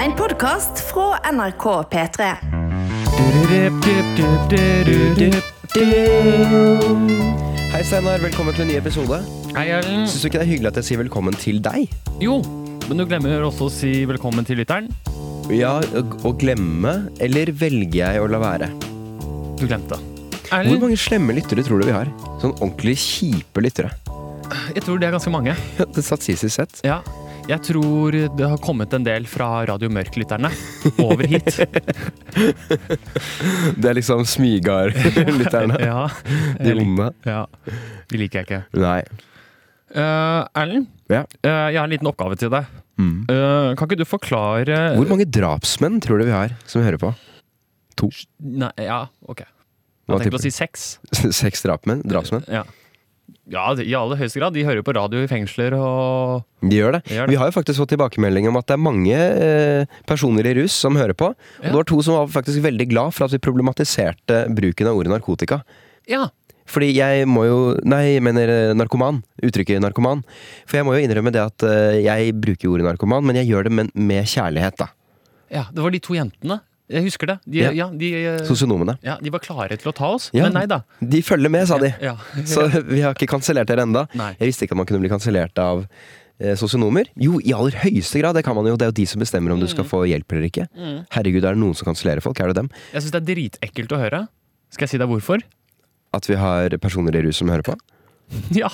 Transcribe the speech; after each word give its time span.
En 0.00 0.14
podkast 0.16 0.80
fra 0.88 1.18
NRK 1.32 1.64
P3. 1.92 2.26
Hei 7.70 7.82
Steinar, 7.84 8.22
velkommen 8.22 8.56
til 8.56 8.64
en 8.64 8.70
ny 8.72 8.78
episode. 8.78 9.18
Hei, 9.52 9.66
Erlend. 9.76 10.08
Syns 10.08 10.24
du 10.24 10.30
ikke 10.30 10.40
det 10.40 10.46
er 10.46 10.50
hyggelig 10.54 10.70
at 10.72 10.80
jeg 10.80 10.88
sier 10.88 11.02
velkommen 11.02 11.36
til 11.36 11.60
deg? 11.64 11.92
Jo, 12.24 12.38
men 12.88 12.96
du 12.96 13.04
glemmer 13.10 13.44
også 13.50 13.68
å 13.68 13.74
si 13.74 13.92
velkommen 14.08 14.48
til 14.48 14.62
lytteren. 14.62 14.88
Ja, 15.52 15.76
å 16.24 16.32
glemme, 16.32 16.96
eller 17.20 17.52
velger 17.52 18.00
jeg 18.00 18.24
å 18.24 18.32
la 18.32 18.40
være? 18.40 18.72
Du 19.60 19.66
glemte. 19.66 20.00
Hvor 20.48 20.80
mange 20.80 20.96
slemme 20.96 21.36
lyttere 21.36 21.66
tror 21.66 21.84
du 21.84 21.90
vi 21.90 21.98
har? 21.98 22.08
Sånn 22.40 22.56
ordentlig 22.56 22.96
kjipe 23.04 23.68
lyttere. 23.68 23.92
jeg 24.74 24.82
tror 24.82 24.96
det 24.98 25.10
er 25.10 25.18
ganske 25.20 25.30
mange. 25.36 25.60
Det 25.94 26.08
satt 26.08 26.24
sist 26.24 26.48
i 26.48 26.56
sett. 26.56 26.80
Ja, 26.88 27.02
jeg 27.50 27.62
tror 27.66 28.14
det 28.38 28.46
har 28.46 28.60
kommet 28.62 28.92
en 28.94 29.04
del 29.06 29.26
fra 29.30 29.48
Radio 29.68 29.90
Mørk-lytterne 29.92 30.50
over 31.02 31.26
hit. 31.30 31.56
Det 33.80 33.90
er 33.90 33.96
liksom 33.98 34.22
Smygard-lytterne. 34.28 35.78
Ja, 35.90 36.04
De 36.60 36.74
onde. 36.78 37.10
ja, 37.26 37.42
de 38.10 38.20
liker 38.20 38.40
jeg 38.42 38.48
ikke. 38.48 38.62
Nei. 38.80 39.00
Uh, 39.90 40.46
Erlend, 40.54 40.86
Ja. 41.10 41.24
uh, 41.42 41.66
jeg 41.72 41.78
har 41.80 41.86
en 41.88 41.90
liten 41.96 42.06
oppgave 42.10 42.36
til 42.38 42.52
deg. 42.52 42.68
Mm. 43.00 43.24
Uh, 43.26 43.72
kan 43.74 43.88
ikke 43.88 43.96
du 43.98 44.04
forklare 44.06 44.76
Hvor 44.98 45.08
mange 45.08 45.24
drapsmenn 45.26 45.98
tror 46.04 46.20
du 46.20 46.28
vi 46.28 46.34
har 46.36 46.52
som 46.68 46.82
vi 46.82 46.86
hører 46.86 47.00
på? 47.00 47.10
To? 47.98 48.10
Nei, 48.38 48.70
ja, 48.84 49.06
ok. 49.26 49.42
Jeg 50.10 50.22
tenkte 50.24 50.38
å 50.38 50.42
si 50.42 50.52
seks. 50.54 50.84
Seks 51.34 51.62
drapsmenn? 51.66 52.04
drapsmenn? 52.06 52.46
Ja. 52.50 52.64
Ja, 53.50 53.64
i 53.82 53.94
aller 53.98 54.16
høyeste 54.20 54.38
grad. 54.40 54.54
De 54.54 54.62
hører 54.66 54.80
jo 54.80 54.86
på 54.86 54.94
radio 54.96 55.22
i 55.24 55.28
fengsler 55.30 55.74
og 55.76 56.44
De 56.62 56.76
gjør 56.78 56.96
det. 56.98 57.02
De 57.08 57.16
gjør 57.16 57.26
det. 57.26 57.34
Vi 57.34 57.38
har 57.40 57.50
jo 57.50 57.56
faktisk 57.56 57.82
fått 57.82 57.92
tilbakemelding 57.96 58.46
om 58.50 58.58
at 58.60 58.68
det 58.70 58.76
er 58.76 58.82
mange 58.84 59.16
eh, 59.16 59.96
personer 60.08 60.46
i 60.46 60.54
rus 60.60 60.72
som 60.86 60.96
hører 60.98 61.16
på. 61.18 61.32
Og 61.34 61.64
Ja. 61.64 61.68
det 61.72 61.76
var 61.80 61.88
to 61.90 61.98
som 62.06 62.14
var 62.20 62.30
faktisk 62.30 62.62
veldig 62.64 62.88
glad 62.92 63.12
for 63.16 63.26
at 63.26 63.34
vi 63.34 63.42
problematiserte 63.42 64.44
bruken 64.54 64.86
av 64.92 64.96
ordet 65.00 65.12
narkotika. 65.16 65.62
Ja. 66.08 66.28
Fordi 66.70 66.92
jeg 66.94 67.26
må 67.26 67.42
jo 67.48 67.58
Nei, 67.82 68.14
jeg 68.14 68.22
mener 68.22 68.46
eh, 68.54 68.72
narkoman. 68.78 69.22
Uttrykket 69.42 69.82
narkoman. 69.82 70.22
For 70.70 70.78
jeg 70.78 70.86
må 70.86 70.94
jo 70.94 71.02
innrømme 71.02 71.32
det 71.34 71.42
at 71.42 71.66
eh, 71.66 71.98
jeg 72.06 72.34
bruker 72.38 72.70
ordet 72.70 72.86
narkoman, 72.86 73.26
men 73.26 73.40
jeg 73.42 73.50
gjør 73.50 73.66
det 73.66 73.72
med, 73.80 73.90
med 73.98 74.30
kjærlighet, 74.30 74.78
da. 74.78 74.86
ja, 75.50 75.64
det 75.74 75.82
var 75.82 75.90
de 75.90 75.98
to 75.98 76.14
jentene. 76.14 76.60
Jeg 76.90 77.04
husker 77.06 77.26
det. 77.30 77.36
De, 77.46 77.58
Ja. 77.62 77.70
ja. 77.76 77.86
de, 77.94 78.08
eh, 78.26 78.38
Sosionomene. 78.48 78.96
ja, 79.06 79.16
de 79.22 79.30
var 79.30 79.38
klare 79.44 79.76
til 79.78 79.92
å 79.92 79.94
ta 79.94 80.08
oss, 80.16 80.30
Ja. 80.34 80.44
men 80.48 80.52
nei 80.58 80.66
da. 80.66 80.80
De 81.00 81.20
følger 81.22 81.48
med, 81.50 81.68
sa 81.70 81.78
de. 81.78 81.92
Ja. 82.02 82.16
Så 82.44 82.64
vi 82.88 83.00
har 83.04 83.14
ikke 83.14 83.28
kansellert 83.30 83.68
dere 83.70 83.82
enda. 83.86 84.08
Nei. 84.18 84.32
Jeg 84.40 84.50
visste 84.50 84.66
ikke 84.66 84.74
at 84.74 84.80
man 84.82 84.86
kunne 84.90 85.00
bli 85.04 85.08
kansellert 85.12 85.56
av 85.62 85.84
eh, 86.40 86.56
sosionomer. 86.58 87.06
Jo, 87.16 87.38
i 87.44 87.52
aller 87.54 87.76
høyeste 87.84 88.18
grad, 88.22 88.34
det 88.34 88.42
kan 88.44 88.56
man 88.58 88.66
jo. 88.66 88.74
Det 88.76 88.88
er 88.88 88.90
jo 88.90 88.98
de 89.02 89.06
som 89.06 89.20
bestemmer 89.22 89.52
om 89.54 89.60
du 89.62 89.68
skal 89.70 89.84
få 89.86 90.02
hjelp 90.10 90.32
eller 90.34 90.48
ikke. 90.50 90.66
Mm. 90.74 90.98
Herregud, 91.14 91.44
er 91.44 91.54
det 91.54 91.62
noen 91.62 91.76
som 91.78 91.86
kansellerer 91.92 92.20
folk? 92.24 92.40
Er 92.40 92.50
det 92.50 92.56
dem? 92.62 92.70
Jeg 92.92 93.02
syns 93.06 93.14
det 93.14 93.22
er 93.22 93.28
dritekkelt 93.34 93.92
å 93.94 94.00
høre. 94.02 94.20
Skal 94.74 94.86
jeg 94.88 94.94
si 94.96 94.98
deg 94.98 95.08
hvorfor? 95.14 95.42
At 96.12 96.26
vi 96.26 96.34
har 96.34 96.74
personer 96.82 97.14
i 97.14 97.22
rus 97.22 97.38
som 97.38 97.48
hører 97.52 97.62
på? 97.70 97.78
Ja. 98.54 98.68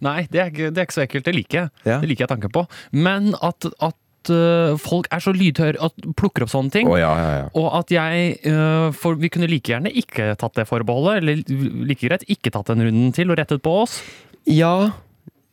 Nei, 0.00 0.26
det 0.32 0.40
er, 0.40 0.50
det 0.72 0.78
er 0.80 0.86
ikke 0.86 0.94
så 0.96 1.02
ekkelt. 1.04 1.26
Det 1.28 1.34
liker 1.36 1.58
jeg. 1.58 1.70
Ja. 1.84 1.98
Det 2.00 2.08
liker 2.08 2.24
jeg 2.24 2.30
tanken 2.32 2.52
på. 2.54 2.62
Men 2.92 3.34
at, 3.44 3.66
at 3.84 3.96
øh, 4.30 4.76
folk 4.78 5.08
er 5.10 5.18
så 5.24 5.32
lydhøre 5.34 5.80
at 5.82 5.92
plukker 6.18 6.44
opp 6.46 6.52
sånne 6.52 6.70
ting. 6.70 6.86
Oh, 6.88 6.98
ja, 7.00 7.10
ja, 7.18 7.30
ja. 7.40 7.46
Og 7.58 7.70
at 7.80 7.90
jeg 7.90 8.36
uh, 8.46 8.92
For 8.94 9.14
vi 9.18 9.28
kunne 9.32 9.48
like 9.50 9.72
gjerne 9.72 9.90
ikke 9.90 10.36
tatt 10.38 10.54
det 10.54 10.68
forbeholdet, 10.68 11.22
eller 11.22 11.42
like 11.88 12.06
greit 12.06 12.22
ikke 12.30 12.52
tatt 12.54 12.70
den 12.70 12.84
runden 12.86 13.12
til 13.16 13.30
og 13.32 13.38
rettet 13.42 13.62
på 13.64 13.80
oss. 13.82 13.98
Ja 14.46 14.92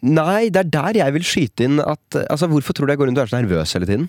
Nei, 0.02 0.48
det 0.48 0.62
er 0.62 0.70
der 0.72 0.96
jeg 1.02 1.12
vil 1.12 1.26
skyte 1.28 1.66
inn 1.68 1.80
at 1.84 2.16
Altså, 2.32 2.48
Hvorfor 2.48 2.72
tror 2.72 2.88
du 2.88 2.94
jeg 2.94 3.00
går 3.02 3.10
rundt 3.10 3.20
og 3.20 3.26
er 3.26 3.32
så 3.34 3.42
nervøs 3.42 3.74
hele 3.76 3.86
tiden? 3.90 4.06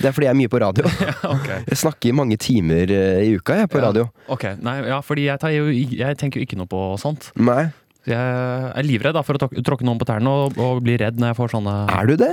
Det 0.00 0.08
er 0.08 0.12
fordi 0.16 0.26
jeg 0.26 0.32
er 0.34 0.38
mye 0.40 0.50
på 0.50 0.58
radio. 0.58 0.84
ok. 1.36 1.46
Jeg 1.70 1.78
snakker 1.78 2.10
i 2.10 2.16
mange 2.18 2.36
timer 2.42 2.90
eh, 2.90 3.20
i 3.28 3.36
uka 3.38 3.60
jeg 3.60 3.70
på 3.70 3.78
Ja. 3.78 3.84
radio. 3.86 4.08
Ok, 4.26 4.48
nei, 4.58 4.74
ja, 4.90 4.98
fordi 5.06 5.28
jeg, 5.28 5.38
tar 5.38 5.54
jo, 5.54 5.68
jeg 5.70 6.18
tenker 6.18 6.40
jo 6.42 6.48
ikke 6.48 6.58
noe 6.58 6.66
på 6.70 6.82
sånt. 6.98 7.30
Nei. 7.38 7.68
Jeg 8.10 8.18
er 8.18 8.86
livredd 8.88 9.14
da, 9.14 9.22
for 9.22 9.38
å 9.38 9.48
tråkke- 9.48 9.86
noen 9.86 9.98
på 10.02 10.06
tærne 10.10 10.28
og, 10.34 10.58
og 10.58 10.82
bli 10.82 10.96
redd 11.00 11.18
når 11.22 11.30
jeg 11.32 11.38
får 11.38 11.54
sånne 11.54 11.74
Er 11.94 12.10
du 12.10 12.16
det? 12.20 12.32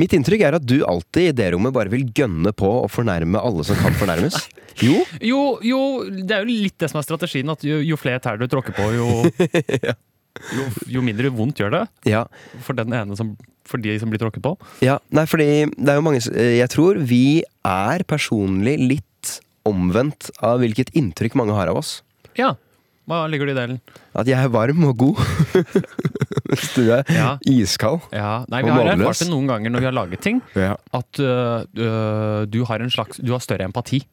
Mitt 0.00 0.12
inntrykk 0.16 0.42
er 0.48 0.56
at 0.58 0.64
du 0.66 0.80
alltid 0.88 1.28
i 1.30 1.34
det 1.38 1.52
rommet 1.54 1.74
bare 1.74 1.92
vil 1.92 2.06
gønne 2.16 2.50
på 2.56 2.66
å 2.82 2.88
fornærme 2.90 3.38
alle 3.38 3.64
som 3.66 3.78
kan 3.82 3.94
fornærmes. 4.00 4.38
Jo, 4.82 4.96
Jo, 5.22 5.40
jo, 5.62 5.80
det 6.10 6.34
er 6.34 6.40
jo 6.42 6.50
litt 6.50 6.74
det 6.82 6.88
som 6.90 6.98
er 6.98 7.04
strategien. 7.06 7.46
At 7.52 7.62
jo, 7.62 7.76
jo 7.86 7.94
flere 8.00 8.18
tær 8.18 8.40
du 8.40 8.48
tråkker 8.50 8.74
på, 8.74 8.88
jo, 8.96 9.06
jo, 10.56 10.64
jo 10.96 11.02
mindre 11.06 11.30
vondt 11.30 11.60
gjør 11.62 11.70
det. 11.76 11.82
ja. 12.10 12.24
For 12.66 12.74
den 12.74 12.90
ene 12.96 13.14
som, 13.14 13.36
for 13.70 13.78
de 13.78 13.94
som 14.02 14.10
blir 14.10 14.18
tråkket 14.22 14.42
på. 14.42 14.56
ja. 14.82 14.96
Nei, 15.14 15.24
fordi 15.30 15.46
det 15.78 15.92
er 15.94 16.00
jo 16.00 16.04
mange 16.08 16.24
eh, 16.34 16.56
Jeg 16.58 16.72
tror 16.74 16.98
vi 17.06 17.22
er 17.70 18.02
personlig 18.10 18.74
litt 18.82 19.36
omvendt 19.64 20.32
av 20.44 20.58
hvilket 20.60 20.90
inntrykk 20.98 21.38
mange 21.38 21.54
har 21.56 21.70
av 21.70 21.78
oss. 21.80 22.00
Ja. 22.36 22.56
Hva 23.06 23.26
ligger 23.28 23.46
du 23.46 23.52
i 23.52 23.56
delen? 23.58 23.80
At 24.16 24.26
jeg 24.30 24.38
er 24.40 24.48
varm 24.48 24.84
og 24.88 24.96
god. 24.96 25.18
Mens 26.48 26.70
du 26.74 26.82
er 26.94 27.04
Ja. 27.12 27.36
iskald. 27.50 28.00
Ja, 28.12 28.44
nei, 28.48 28.62
Og 28.62 28.66
Vi 28.66 28.70
har 28.70 28.84
nådeløs. 28.84 29.04
erfart 29.04 29.18
det 29.24 29.28
noen 29.30 29.46
ganger 29.50 29.70
når 29.74 29.78
vi 29.84 29.84
har 29.90 29.92
laget 29.98 30.20
ting, 30.24 30.42
Ja. 30.56 30.76
at 30.92 31.20
øh, 31.20 32.46
du 32.48 32.64
har 32.64 32.80
en 32.80 32.90
slags 32.90 33.18
Du 33.20 33.32
har 33.32 33.40
større 33.40 33.64
empati. 33.64 34.06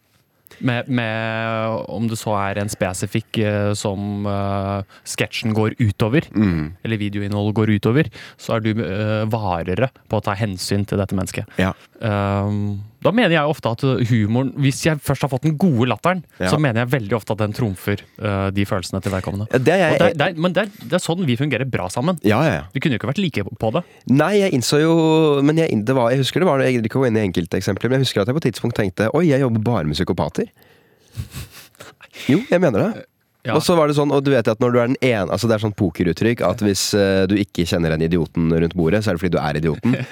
Med, 0.59 0.90
med 0.90 1.85
om 1.90 2.07
det 2.09 2.18
så 2.19 2.35
er 2.38 2.59
en 2.62 2.69
spesifikk 2.69 3.38
uh, 3.40 3.74
som 3.74 4.28
uh, 4.28 4.84
sketsjen 5.07 5.56
går 5.56 5.74
utover, 5.80 6.22
Mm. 6.35 6.74
eller 6.84 6.97
videoinnholdet 6.97 7.56
går 7.56 7.72
utover, 7.80 8.09
så 8.38 8.57
er 8.57 8.59
du 8.59 8.69
uh, 8.75 9.25
varere 9.31 9.90
på 10.09 10.19
å 10.19 10.22
ta 10.22 10.35
hensyn 10.35 10.85
til 10.85 11.00
dette 11.00 11.16
mennesket. 11.16 11.47
Ja. 11.57 11.72
Um, 12.03 12.84
da 13.01 13.12
mener 13.12 13.34
jeg 13.34 13.50
ofte 13.50 13.69
at 13.73 13.81
humoren 14.12 14.51
Hvis 14.62 14.84
jeg 14.85 15.00
først 15.01 15.23
har 15.25 15.29
fått 15.31 15.41
den 15.47 15.56
gode 15.57 15.88
latteren, 15.89 16.23
Ja. 16.39 16.50
så 16.51 16.59
mener 16.62 16.84
jeg 16.84 16.91
veldig 16.94 17.16
ofte 17.17 17.34
at 17.34 17.39
den 17.41 17.53
trumfer 17.57 18.03
uh, 18.22 18.50
de 18.53 18.66
følelsene 18.66 19.01
til 19.01 19.12
vedkommende. 19.12 19.47
Ja, 19.51 19.57
Det 19.57 19.73
er 19.73 19.81
jeg 19.81 20.00
det, 20.00 20.07
er- 20.12 20.17
det, 20.19 20.28
er- 20.28 20.41
men 20.41 20.53
det 20.53 20.62
er, 20.63 20.69
det 20.85 20.94
er 21.00 21.03
sånn 21.03 21.25
vi 21.25 21.35
fungerer 21.39 21.66
bra 21.69 21.88
sammen. 21.89 22.19
Ja, 22.23 22.44
ja, 22.45 22.53
ja. 22.59 22.63
Vi 22.73 22.79
kunne 22.79 22.94
jo 22.94 23.00
ikke 23.01 23.09
vært 23.13 23.22
like 23.23 23.44
på 23.44 23.72
det. 23.73 23.84
Nei, 24.09 24.31
jeg 24.39 24.53
innså 24.53 24.79
jo 24.81 25.41
Men 25.41 25.57
jeg, 25.57 25.84
det 25.85 25.95
var, 25.95 26.12
jeg 26.12 26.19
husker 26.22 26.39
det 26.41 26.47
var 26.47 26.59
Jeg 26.62 26.75
gidder 26.78 26.89
ikke 26.91 27.00
å 27.00 27.03
gå 27.03 27.07
inn 27.09 27.17
i 27.17 27.25
enkelteksempler, 27.28 27.89
men 27.89 28.00
jeg 28.00 28.07
husker 28.09 28.22
at 28.22 28.28
jeg 28.29 28.35
på 28.38 28.44
et 28.45 28.50
tidspunkt 28.53 28.75
tenkte 28.78 29.09
Oi, 29.18 29.25
jeg 29.31 29.41
jobber 29.41 29.59
bare 29.66 29.83
med 29.89 29.95
psykopater. 29.97 30.51
Jo, 32.29 32.38
jeg 32.50 32.59
mener 32.62 32.79
det. 32.91 33.06
Ja. 33.47 33.56
Og 33.57 33.63
så 33.66 33.74
var 33.78 33.90
det 33.90 33.96
sånn, 33.97 34.12
og 34.13 34.22
du 34.24 34.29
vet 34.35 34.47
at 34.52 34.59
når 34.62 34.72
du 34.75 34.78
er 34.78 34.88
den 34.91 35.00
ene 35.02 35.34
Altså 35.34 35.47
det 35.50 35.56
er 35.56 35.63
sånn 35.63 35.74
pokeruttrykk 35.74 36.44
at 36.46 36.62
hvis 36.62 36.91
uh, 36.94 37.24
du 37.25 37.34
ikke 37.41 37.66
kjenner 37.66 37.96
den 37.96 38.06
idioten 38.06 38.52
rundt 38.53 38.75
bordet, 38.78 39.02
så 39.02 39.09
er 39.12 39.18
det 39.18 39.24
fordi 39.24 39.35
du 39.38 39.41
er 39.41 39.62
idioten. 39.63 39.97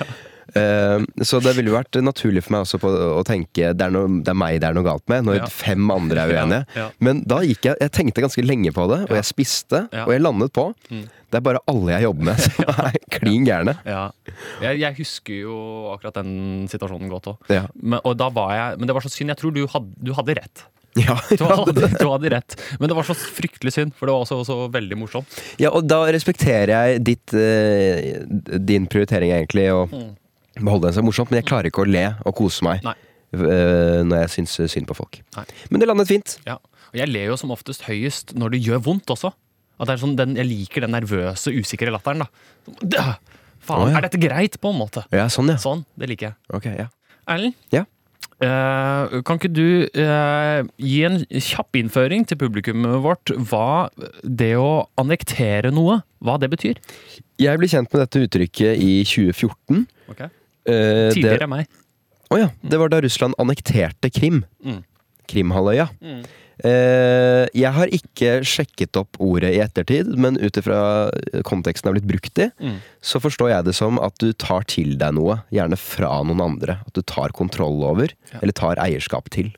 Eh, 0.58 1.04
så 1.22 1.38
det 1.46 1.52
ville 1.54 1.70
jo 1.70 1.76
vært 1.76 2.00
naturlig 2.02 2.42
for 2.42 2.56
meg 2.56 2.64
også 2.66 2.80
på 2.82 2.90
å 2.90 3.22
tenke 3.28 3.70
det 3.78 3.86
er, 3.86 3.92
no, 3.94 4.06
det 4.24 4.32
er 4.32 4.38
meg 4.42 4.56
det 4.62 4.70
er 4.70 4.74
noe 4.74 4.88
galt 4.88 5.06
med, 5.12 5.28
når 5.28 5.36
Ja. 5.44 5.50
fem 5.54 5.92
andre 5.94 6.24
er 6.24 6.32
uenige. 6.34 6.62
Ja, 6.74 6.80
ja. 6.82 6.88
Men 7.06 7.22
da 7.30 7.42
gikk 7.46 7.68
jeg 7.70 7.78
Jeg 7.84 7.92
tenkte 7.94 8.24
ganske 8.26 8.42
lenge 8.42 8.72
på 8.74 8.88
det, 8.90 9.04
og 9.12 9.14
jeg 9.14 9.28
spiste, 9.30 9.84
Ja. 9.94 10.08
og 10.08 10.14
jeg 10.16 10.24
landet 10.26 10.54
på 10.56 10.72
Mm. 10.90 11.04
Det 11.30 11.38
er 11.38 11.42
bare 11.46 11.60
alle 11.70 11.92
jeg 11.94 12.02
jobber 12.08 12.26
med 12.26 12.40
som 12.42 12.66
er 12.88 12.96
klin 13.14 13.46
gærne. 13.46 13.76
Ja. 13.86 14.10
Jeg, 14.64 14.80
jeg 14.82 14.96
husker 14.98 15.36
jo 15.44 15.58
akkurat 15.94 16.18
den 16.24 16.66
situasjonen 16.72 17.12
godt 17.12 17.30
òg. 17.30 17.38
Ja. 17.54 17.68
Men, 17.78 18.00
men 18.02 18.88
det 18.90 18.96
var 18.98 19.06
så 19.06 19.12
synd. 19.14 19.30
Jeg 19.30 19.38
tror 19.38 19.54
du 19.54 19.68
hadde, 19.70 19.94
du 20.02 20.14
hadde 20.18 20.34
rett. 20.42 20.64
Ja, 21.00 21.16
Du 21.38 21.44
hadde, 21.46 21.90
du 21.94 22.06
hadde 22.10 22.32
rett. 22.34 22.56
Men 22.80 22.90
det 22.90 22.96
var 22.98 23.08
så 23.08 23.16
fryktelig 23.18 23.76
synd, 23.76 23.94
for 23.98 24.10
det 24.10 24.16
var 24.16 24.26
også, 24.26 24.40
også 24.44 24.58
veldig 24.74 24.98
morsomt. 25.00 25.38
Ja, 25.62 25.72
og 25.76 25.86
da 25.90 26.02
respekterer 26.12 26.74
jeg 26.74 27.04
ditt, 27.08 27.36
eh, 27.38 28.24
din 28.58 28.88
prioritering 28.90 29.34
egentlig, 29.36 29.68
å 29.74 29.86
beholde 30.60 30.90
den 30.90 30.98
så 30.98 31.06
morsomt, 31.06 31.32
men 31.32 31.42
jeg 31.42 31.50
klarer 31.52 31.70
ikke 31.72 31.86
å 31.86 31.90
le 31.90 32.08
og 32.26 32.36
kose 32.40 32.66
meg 32.68 32.84
eh, 32.90 34.02
når 34.04 34.26
jeg 34.26 34.34
syns 34.40 34.58
synd 34.74 34.90
på 34.90 34.98
folk. 34.98 35.22
Nei. 35.38 35.46
Men 35.70 35.84
det 35.84 35.92
landet 35.92 36.10
fint. 36.12 36.40
Ja. 36.50 36.58
Og 36.90 36.98
jeg 36.98 37.12
ler 37.12 37.30
jo 37.30 37.38
som 37.38 37.54
oftest 37.54 37.86
høyest 37.86 38.34
når 38.38 38.56
det 38.56 38.64
gjør 38.66 38.82
vondt 38.90 39.14
også. 39.14 39.32
Sånn, 39.80 40.18
den, 40.20 40.34
jeg 40.36 40.48
liker 40.50 40.84
den 40.84 40.92
nervøse, 40.98 41.54
usikre 41.56 41.94
latteren. 41.94 42.26
da. 42.26 43.14
Faen, 43.64 43.86
oh, 43.86 43.92
ja. 43.92 44.00
er 44.00 44.08
dette 44.08 44.20
greit, 44.20 44.58
på 44.60 44.74
en 44.74 44.80
måte? 44.80 45.06
Ja, 45.16 45.30
sånn, 45.32 45.52
ja. 45.54 45.60
Sånn, 45.62 45.86
det 46.00 46.10
liker 46.12 46.32
jeg. 46.32 46.38
Ok, 46.56 46.68
ja. 46.76 46.90
Erlend, 47.30 47.56
Ja. 47.76 47.86
Eh, 48.46 49.18
kan 49.26 49.40
ikke 49.40 49.52
du 49.52 49.68
uh, 49.86 50.62
gi 50.80 51.00
en 51.08 51.20
kjapp 51.28 51.80
innføring 51.80 52.26
til 52.30 52.40
publikummet 52.40 53.00
vårt 53.04 53.34
hva 53.50 53.90
det 54.24 54.54
å 54.60 54.88
annektere 55.00 55.74
noe, 55.76 56.00
hva 56.24 56.38
det 56.42 56.52
betyr? 56.54 56.82
Jeg 57.40 57.62
ble 57.62 57.70
kjent 57.72 57.92
med 57.94 58.04
dette 58.06 58.24
uttrykket 58.26 58.84
i 58.84 59.00
2014. 59.08 59.86
Okay. 60.14 60.32
Uh, 60.70 61.10
Tidligere 61.16 61.46
det, 61.46 61.52
meg. 61.52 61.80
Å 62.30 62.38
ja, 62.38 62.52
det 62.62 62.78
var 62.82 62.92
da 62.94 63.02
Russland 63.02 63.38
annekterte 63.42 64.12
Krim. 64.14 64.44
Mm. 64.66 64.84
Krimhalvøya. 65.30 65.90
Mm. 66.02 66.22
Eh, 66.66 67.46
jeg 67.56 67.72
har 67.72 67.88
ikke 67.96 68.32
sjekket 68.44 68.98
opp 69.00 69.16
ordet 69.24 69.54
i 69.56 69.62
ettertid, 69.64 70.10
men 70.20 70.36
ut 70.42 70.58
ifra 70.60 70.80
konteksten 71.48 71.88
det 71.88 71.92
har 71.94 71.98
blitt 72.00 72.10
brukt 72.12 72.42
i, 72.44 72.50
Mm. 72.60 72.80
så 73.02 73.20
forstår 73.24 73.50
jeg 73.54 73.66
det 73.70 73.76
som 73.76 74.00
at 74.00 74.18
du 74.20 74.34
tar 74.34 74.64
til 74.68 74.98
deg 74.98 75.14
noe, 75.16 75.44
gjerne 75.52 75.78
fra 75.80 76.22
noen 76.24 76.42
andre. 76.44 76.80
At 76.86 76.94
du 76.94 77.02
tar 77.02 77.30
kontroll 77.32 77.82
over, 77.84 78.10
Ja. 78.34 78.40
eller 78.42 78.52
tar 78.52 78.76
eierskap 78.76 79.30
til. 79.30 79.54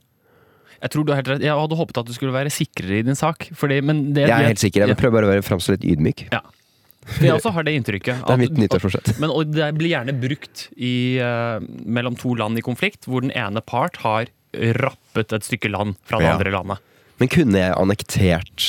Jeg 0.81 0.89
tror 0.91 1.05
du 1.05 1.11
har 1.13 1.21
helt 1.21 1.27
rett. 1.27 1.41
Jeg 1.41 1.53
hadde 1.53 1.77
håpet 1.77 1.97
at 1.97 2.05
du 2.05 2.13
skulle 2.13 2.33
være 2.33 2.49
sikrere 2.49 2.99
i 2.99 3.01
din 3.03 3.15
sak. 3.15 3.49
Fordi, 3.53 3.81
men 3.83 4.13
det, 4.13 4.27
Jeg 4.27 4.31
er 4.31 4.47
helt 4.47 4.57
sikker, 4.59 4.81
jeg 4.81 4.87
vil 4.89 4.95
prøve 4.95 5.13
bare 5.13 5.25
å 5.29 5.33
være 5.35 5.45
framstå 5.45 5.77
litt 5.77 5.85
ydmyk. 5.85 6.31
Ja. 6.31 6.41
Jeg 7.19 7.33
også 7.33 7.51
har 7.53 7.63
det 7.63 7.73
inntrykket. 7.73 8.25
Det 8.25 8.29
er 8.29 8.37
mitt 8.37 8.57
nyttårsforsett. 8.57 9.19
Men 9.19 9.29
og 9.33 9.51
det 9.53 9.75
blir 9.77 9.89
gjerne 9.89 10.13
brukt 10.21 10.69
i, 10.77 11.17
uh, 11.19 11.59
mellom 11.85 12.15
to 12.17 12.33
land 12.35 12.57
i 12.57 12.61
konflikt, 12.61 13.05
hvor 13.05 13.21
den 13.21 13.31
ene 13.31 13.61
part 13.61 13.97
har 13.97 14.25
rappet 14.53 15.33
et 15.37 15.45
stykke 15.47 15.69
land 15.71 15.95
fra 16.05 16.19
det 16.19 16.25
Ja. 16.27 16.35
andre 16.37 16.51
landet. 16.51 16.77
Men 17.21 17.29
kunne 17.29 17.57
jeg 17.61 17.75
annektert 17.77 18.67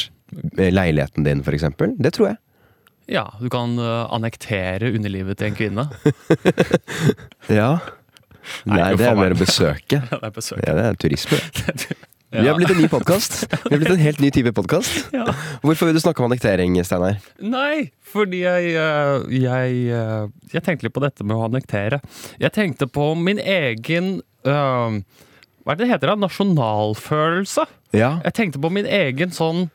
eh, 0.59 0.71
leiligheten 0.73 1.25
din, 1.25 1.43
eksempel? 1.43 1.95
Det 1.99 2.13
tror 2.15 2.29
jeg. 2.33 2.37
Ja, 3.13 3.25
du 3.41 3.49
kan 3.51 3.79
eh, 3.79 4.07
annektere 4.15 4.93
underlivet 4.95 5.39
til 5.39 5.51
en 5.51 5.57
kvinne. 5.59 5.89
Ja. 7.51 7.79
Nei, 8.67 8.75
Nei, 8.79 8.89
det 8.99 9.07
er 9.07 9.19
mer 9.19 9.35
besøke. 9.39 10.01
Ja, 10.03 10.19
det 10.19 10.31
er 10.31 10.35
besøk. 10.35 10.63
Ja, 10.67 10.75
det 10.79 10.87
er 10.91 10.99
turisme. 10.99 11.39
Vi 12.33 12.47
har 12.49 12.57
blitt 12.57 12.71
en 12.73 12.79
ny 12.81 12.87
podkast. 12.89 13.43
Vi 13.67 13.75
har 13.75 13.81
blitt 13.83 13.93
en 13.93 14.01
helt 14.01 14.21
ny 14.25 14.31
type 14.33 14.55
podkast. 14.57 15.11
Ja. 15.13 15.27
Hvorfor 15.61 15.91
vil 15.91 15.99
du 15.99 16.01
snakke 16.01 16.23
om 16.25 16.31
annektering, 16.31 16.79
Steinar? 16.87 17.19
Nei, 17.45 17.91
fordi 18.09 18.41
jeg, 18.47 18.71
eh, 18.73 19.27
jeg 19.37 19.83
Jeg 20.55 20.63
tenkte 20.65 20.87
litt 20.89 20.95
på 20.97 21.03
dette 21.05 21.27
med 21.29 21.37
å 21.37 21.45
annektere. 21.51 22.01
Jeg 22.41 22.55
tenkte 22.57 22.89
på 22.89 23.11
min 23.21 23.39
egen 23.43 24.15
eh, 24.49 24.97
Hva 25.63 25.73
er 25.75 25.79
det 25.79 25.87
det 25.87 25.93
heter? 25.95 26.13
da? 26.13 26.17
Nasjonalfølelse. 26.27 27.67
Ja. 27.95 28.17
Jeg 28.25 28.35
tenkte 28.39 28.61
på 28.63 28.71
min 28.73 28.87
egen 28.89 29.31
sånn 29.35 29.67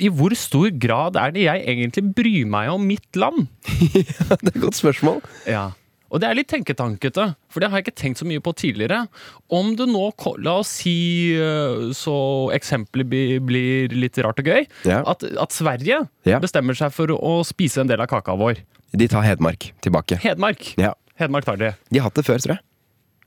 I 0.00 0.08
hvor 0.08 0.32
stor 0.38 0.70
grad 0.80 1.16
er 1.20 1.34
det 1.34 1.42
jeg 1.44 1.64
egentlig 1.68 2.06
bryr 2.16 2.46
meg 2.48 2.70
om 2.72 2.86
mitt 2.88 3.16
land? 3.18 3.48
Det 3.66 4.06
er 4.38 4.54
et 4.54 4.62
godt 4.62 4.78
spørsmål. 4.78 5.20
Ja. 5.46 5.72
Og 6.06 6.20
det 6.22 6.28
er 6.30 6.36
litt 6.38 6.46
tenketankete, 6.48 7.24
for 7.50 7.60
det 7.60 7.68
har 7.68 7.80
jeg 7.80 7.88
ikke 7.88 7.98
tenkt 7.98 8.20
så 8.20 8.26
mye 8.30 8.38
på 8.40 8.52
tidligere. 8.56 9.02
Om 9.50 9.72
du 9.76 9.82
nå, 9.90 10.04
la 10.46 10.52
oss 10.62 10.70
si, 10.78 11.34
eh, 11.34 11.88
så 11.98 12.14
eksempelet 12.54 13.08
blir 13.42 13.90
litt 13.90 14.16
rart 14.22 14.38
og 14.38 14.46
gøy, 14.46 14.68
Ja. 14.86 15.00
at, 15.02 15.24
at 15.26 15.50
Sverige 15.52 15.98
Ja. 16.24 16.38
bestemmer 16.38 16.78
seg 16.78 16.94
for 16.94 17.10
å 17.10 17.34
spise 17.44 17.82
en 17.82 17.90
del 17.90 18.00
av 18.00 18.06
kaka 18.08 18.36
vår. 18.38 18.62
De 18.96 19.08
tar 19.10 19.26
Hedmark 19.26 19.72
tilbake. 19.82 20.20
Hedmark. 20.22 20.70
Ja. 20.78 20.94
Hedmark 21.18 21.44
tar 21.44 21.58
de. 21.60 21.72
De 21.90 21.98
har 21.98 22.06
hatt 22.08 22.14
det 22.22 22.24
før, 22.30 22.38
tror 22.38 22.54
jeg. 22.54 22.62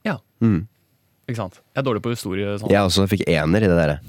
Ja. 0.08 0.18
Mm. 0.42 0.62
Ikke 1.30 1.44
sant? 1.44 1.60
Jeg 1.76 1.84
er 1.84 1.86
dårlig 1.86 2.02
på 2.06 2.14
historie. 2.16 2.56
Sånn. 2.58 2.72
Jeg 2.74 2.82
også 2.82 3.06
fikk 3.12 3.28
ener 3.30 3.66
i 3.66 3.70
det 3.70 3.78
der. 3.78 4.00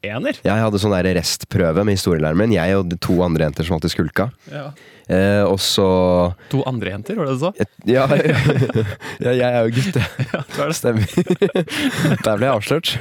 Ener. 0.00 0.38
Jeg 0.40 0.62
hadde 0.64 0.78
sånn 0.80 0.94
der 0.94 1.10
restprøve 1.18 1.82
med 1.84 1.98
historielæreren 1.98 2.38
min. 2.40 2.54
Jeg 2.54 2.78
og 2.78 2.94
to 3.04 3.18
andre 3.24 3.48
jenter 3.48 3.66
som 3.66 3.76
alltid 3.76 3.92
skulka. 3.92 4.30
Ja. 4.48 4.70
Eh, 5.10 5.42
og 5.42 5.58
så 5.60 5.84
To 6.52 6.62
andre 6.70 6.92
jenter, 6.92 7.18
var 7.18 7.26
det 7.26 7.34
det 7.34 7.40
du 7.40 7.42
sa? 7.42 7.66
ja, 7.90 8.04
ja, 9.26 9.32
jeg 9.34 9.48
er 9.48 9.66
jo 9.66 9.74
gutt, 9.74 9.98
jeg. 9.98 10.26
Ja, 10.30 10.40
det. 10.46 10.76
Stemmer. 10.78 11.10
Der 12.24 12.38
ble 12.38 12.46
jeg 12.46 12.54
avslørt. 12.54 12.94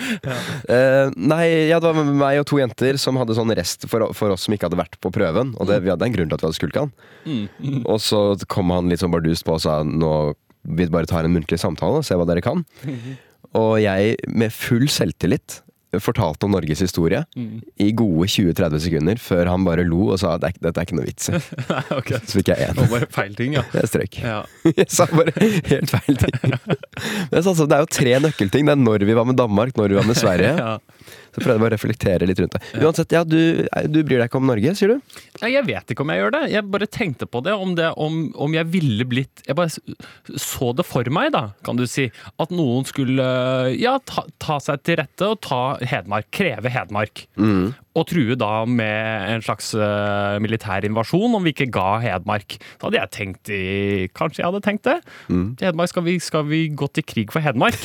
Eh, 0.66 1.14
nei, 1.16 1.44
ja, 1.70 1.78
det 1.80 1.94
var 1.94 2.12
meg 2.26 2.42
og 2.42 2.50
to 2.50 2.60
jenter 2.60 3.00
som 3.00 3.22
hadde 3.22 3.38
sånn 3.38 3.54
rest 3.56 3.86
for, 3.92 4.10
for 4.18 4.34
oss 4.34 4.50
som 4.50 4.58
ikke 4.58 4.68
hadde 4.68 4.82
vært 4.82 5.00
på 5.00 5.14
prøven. 5.14 5.54
Og 5.62 5.70
det, 5.70 5.80
vi 5.86 5.94
hadde 5.94 6.10
en 6.10 6.18
grunn 6.18 6.34
til 6.34 6.40
at 6.40 6.44
vi 6.44 6.50
hadde 6.50 6.60
skulka 6.60 6.88
han. 6.88 6.94
Mm. 7.30 7.80
Og 7.86 8.02
så 8.04 8.26
kom 8.50 8.74
han 8.74 8.90
litt 8.92 9.06
sånn 9.06 9.14
bardust 9.14 9.46
på 9.48 9.56
og 9.60 9.64
sa 9.64 9.80
nå 9.86 10.14
vi 10.68 10.90
bare 10.92 11.08
tar 11.08 11.24
en 11.24 11.32
muntlig 11.32 11.62
samtale 11.62 12.02
og 12.02 12.06
ser 12.06 12.20
hva 12.20 12.28
dere 12.28 12.44
kan. 12.44 12.66
Og 13.58 13.80
jeg 13.82 14.16
med 14.28 14.52
full 14.54 14.88
selvtillit 14.92 15.62
fortalte 16.06 16.46
om 16.46 16.52
Norges 16.54 16.84
historie 16.84 17.24
Mm. 17.36 17.64
i 17.82 17.88
gode 17.98 18.28
20-30 18.30 18.80
sekunder 18.84 19.18
før 19.18 19.48
han 19.50 19.64
bare 19.66 19.82
lo 19.88 20.12
og 20.14 20.20
sa 20.22 20.36
at 20.36 20.44
dette 20.46 20.70
er 20.70 20.86
ikke 20.86 20.98
noe 21.00 21.08
vits 21.08 21.32
i. 21.32 21.40
Nei, 21.72 21.82
ok. 21.98 22.12
Så 22.30 22.38
fikk 22.38 22.52
jeg 22.54 22.58
Det 22.62 22.68
én. 22.70 22.78
var 22.84 22.92
bare 22.94 23.08
feil 23.16 23.34
ting, 23.40 23.56
ja. 23.58 23.64
Jeg 23.74 23.90
strøk. 23.90 24.20
ja. 24.22 24.44
Jeg 24.78 24.86
sa 24.94 25.08
bare 25.10 25.34
helt 25.42 25.90
feil 25.90 26.20
ting. 26.22 26.38
Men 26.46 27.42
altså, 27.42 27.66
det 27.66 27.74
er 27.80 27.82
jo 27.88 27.90
tre 27.98 28.14
nøkkelting. 28.28 28.70
Det 28.70 28.76
er 28.78 28.84
når 28.84 29.08
vi 29.10 29.18
var 29.18 29.26
med 29.26 29.38
Danmark, 29.42 29.74
når 29.82 29.90
vi 29.90 29.98
var 29.98 30.06
med 30.12 30.20
Sverige. 30.22 30.54
ja. 30.62 30.78
Så 31.40 31.46
prøvde 31.48 31.64
bare 31.64 31.72
å 31.72 31.78
reflektere 31.78 32.28
litt 32.30 32.40
rundt 32.42 32.58
det. 32.58 32.62
Uansett, 32.84 33.16
ja, 33.16 33.24
du, 33.24 33.66
du 33.88 34.02
bryr 34.04 34.20
deg 34.20 34.28
ikke 34.30 34.40
om 34.42 34.50
Norge, 34.50 34.74
sier 34.78 34.94
du? 34.94 35.20
Jeg 35.40 35.66
vet 35.68 35.94
ikke 35.94 36.04
om 36.04 36.12
jeg 36.14 36.22
gjør 36.22 36.36
det. 36.36 36.44
Jeg 36.54 36.68
bare 36.74 36.90
tenkte 36.92 37.28
på 37.30 37.42
det, 37.46 37.56
om, 37.56 37.74
det, 37.80 37.90
om, 37.98 38.20
om 38.36 38.56
jeg 38.58 38.68
ville 38.74 39.08
blitt 39.10 39.44
Jeg 39.48 39.56
bare 39.58 39.72
så 40.40 40.72
det 40.76 40.86
for 40.88 41.08
meg, 41.14 41.32
da, 41.36 41.50
kan 41.66 41.80
du 41.80 41.86
si. 41.90 42.10
At 42.42 42.52
noen 42.54 42.88
skulle 42.90 43.26
ja, 43.80 43.98
ta, 44.06 44.26
ta 44.42 44.60
seg 44.64 44.84
til 44.86 45.00
rette 45.02 45.32
og 45.32 45.40
ta 45.46 45.62
Hedmark. 45.82 46.30
Kreve 46.36 46.72
Hedmark. 46.74 47.26
Og 48.00 48.06
true 48.08 48.36
da 48.40 48.64
med 48.70 49.34
en 49.34 49.42
slags 49.44 49.74
eh, 49.76 50.38
militær 50.44 50.86
invasjon 50.88 51.34
om 51.36 51.44
vi 51.44 51.52
ikke 51.52 51.68
ga 51.76 51.98
Hedmark. 52.04 52.56
Da 52.80 52.88
hadde 52.88 53.02
jeg 53.02 53.12
tenkt 53.18 53.52
i 53.52 53.62
Kanskje 54.16 54.40
jeg 54.44 54.48
hadde 54.48 54.62
tenkt 54.64 54.88
det? 54.88 54.96
Til 55.28 55.68
Hedmark, 55.68 55.92
skal 55.92 56.06
vi, 56.06 56.16
skal 56.24 56.46
vi 56.48 56.62
gå 56.80 56.88
til 56.96 57.04
krig 57.10 57.34
for 57.36 57.44
Hedmark? 57.44 57.76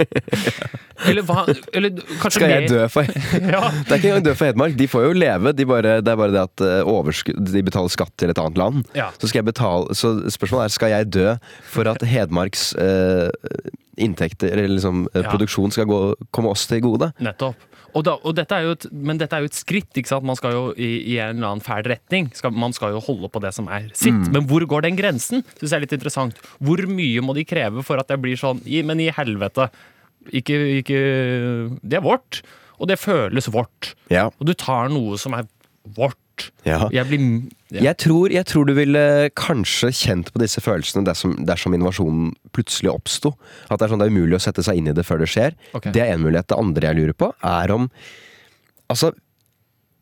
eller 1.08 1.24
hva 1.26 1.44
Eller 1.76 2.00
Skal 2.30 2.50
jeg 2.52 2.68
dø 2.70 2.82
for 2.92 3.06
Ja. 3.54 3.62
Det 3.86 3.94
er 3.94 3.98
ikke 4.00 4.10
engang 4.10 4.26
dø 4.26 4.34
for 4.36 4.50
Hedmark. 4.50 4.76
De 4.78 4.88
får 4.90 5.06
jo 5.08 5.12
leve. 5.16 5.54
De 5.56 5.66
bare, 5.68 5.96
det 6.04 6.12
er 6.12 6.18
bare 6.20 6.34
det 6.34 6.42
at 6.44 6.64
eh, 6.66 6.80
overskudd, 6.90 7.40
de 7.54 7.62
betaler 7.66 7.92
skatt 7.92 8.14
til 8.20 8.32
et 8.32 8.40
annet 8.40 8.58
land. 8.60 8.82
Ja. 8.98 9.10
Så, 9.18 9.30
skal 9.30 9.42
jeg 9.42 9.50
betale, 9.52 9.94
så 9.96 10.14
spørsmålet 10.32 10.68
er 10.68 10.74
skal 10.76 10.94
jeg 10.94 11.10
dø 11.14 11.28
for 11.70 11.90
at 11.90 12.04
Hedmarks 12.06 12.70
eh, 12.80 13.28
inntekter, 14.00 14.54
eller 14.54 14.76
liksom 14.76 15.06
eh, 15.12 15.20
Ja. 15.22 15.28
produksjon, 15.30 15.72
skal 15.74 15.88
gå, 15.90 16.00
komme 16.34 16.52
oss 16.52 16.66
til 16.70 16.82
gode? 16.84 17.10
Nettopp. 17.22 17.66
Og 17.96 18.04
da, 18.06 18.14
og 18.22 18.36
dette 18.38 18.56
er 18.56 18.68
jo 18.68 18.74
et, 18.76 18.86
men 18.92 19.18
dette 19.20 19.36
er 19.36 19.44
jo 19.44 19.50
et 19.50 19.58
skritt. 19.58 19.90
ikke 19.98 20.10
sant? 20.12 20.26
Man 20.26 20.38
skal 20.38 20.54
jo 20.54 20.62
i, 20.76 20.90
i 21.14 21.18
en 21.18 21.38
eller 21.38 21.52
annen 21.52 21.64
fæl 21.64 21.84
retning. 21.90 22.30
Skal, 22.36 22.54
man 22.54 22.74
skal 22.76 22.94
jo 22.94 23.02
holde 23.04 23.30
på 23.32 23.42
det 23.42 23.52
som 23.56 23.70
er 23.72 23.88
sitt. 23.92 24.14
Mm. 24.14 24.30
Men 24.36 24.48
hvor 24.50 24.66
går 24.70 24.86
den 24.86 24.98
grensen? 24.98 25.44
Synes 25.56 25.70
jeg 25.70 25.78
er 25.78 25.86
litt 25.86 25.96
interessant. 25.96 26.38
Hvor 26.62 26.82
mye 26.90 27.24
må 27.24 27.34
de 27.36 27.46
kreve 27.48 27.84
for 27.86 28.00
at 28.00 28.10
det 28.10 28.20
blir 28.22 28.38
sånn 28.40 28.62
i, 28.66 28.82
Men 28.86 29.02
i 29.02 29.10
helvete. 29.14 29.70
Ikke, 30.36 30.56
ikke 30.80 31.00
Det 31.80 31.98
er 31.98 32.04
vårt. 32.04 32.42
Og 32.80 32.88
det 32.88 33.00
føles 33.00 33.50
vårt. 33.52 33.94
Ja. 34.12 34.28
Og 34.38 34.48
du 34.48 34.54
tar 34.56 34.88
noe 34.92 35.18
som 35.20 35.36
er 35.36 35.48
vårt. 35.96 36.18
Ja. 36.66 36.88
Jeg 36.94 37.06
blir 37.08 37.24
ja. 37.70 37.84
Jeg, 37.90 37.96
tror, 38.02 38.32
jeg 38.34 38.46
tror 38.50 38.66
du 38.66 38.72
ville 38.74 39.02
kanskje 39.38 39.92
kjent 39.94 40.32
på 40.34 40.40
disse 40.42 40.62
følelsene 40.64 41.04
dersom, 41.06 41.36
dersom 41.46 41.76
invasjonen 41.76 42.32
plutselig 42.56 42.90
oppsto. 42.90 43.34
At 43.68 43.78
det 43.78 43.86
er 43.86 43.92
sånn 43.92 44.02
det 44.02 44.08
er 44.08 44.16
umulig 44.16 44.40
å 44.40 44.42
sette 44.42 44.64
seg 44.66 44.80
inn 44.80 44.90
i 44.90 44.96
det 44.96 45.06
før 45.06 45.22
det 45.22 45.30
skjer. 45.30 45.54
Okay. 45.78 45.94
Det 45.94 46.02
er 46.02 46.16
en 46.16 46.24
mulighet. 46.24 46.48
Det 46.50 46.58
andre 46.58 46.90
jeg 46.90 46.98
lurer 46.98 47.16
på, 47.24 47.32
er 47.46 47.76
om 47.76 47.88
Altså, 48.90 49.12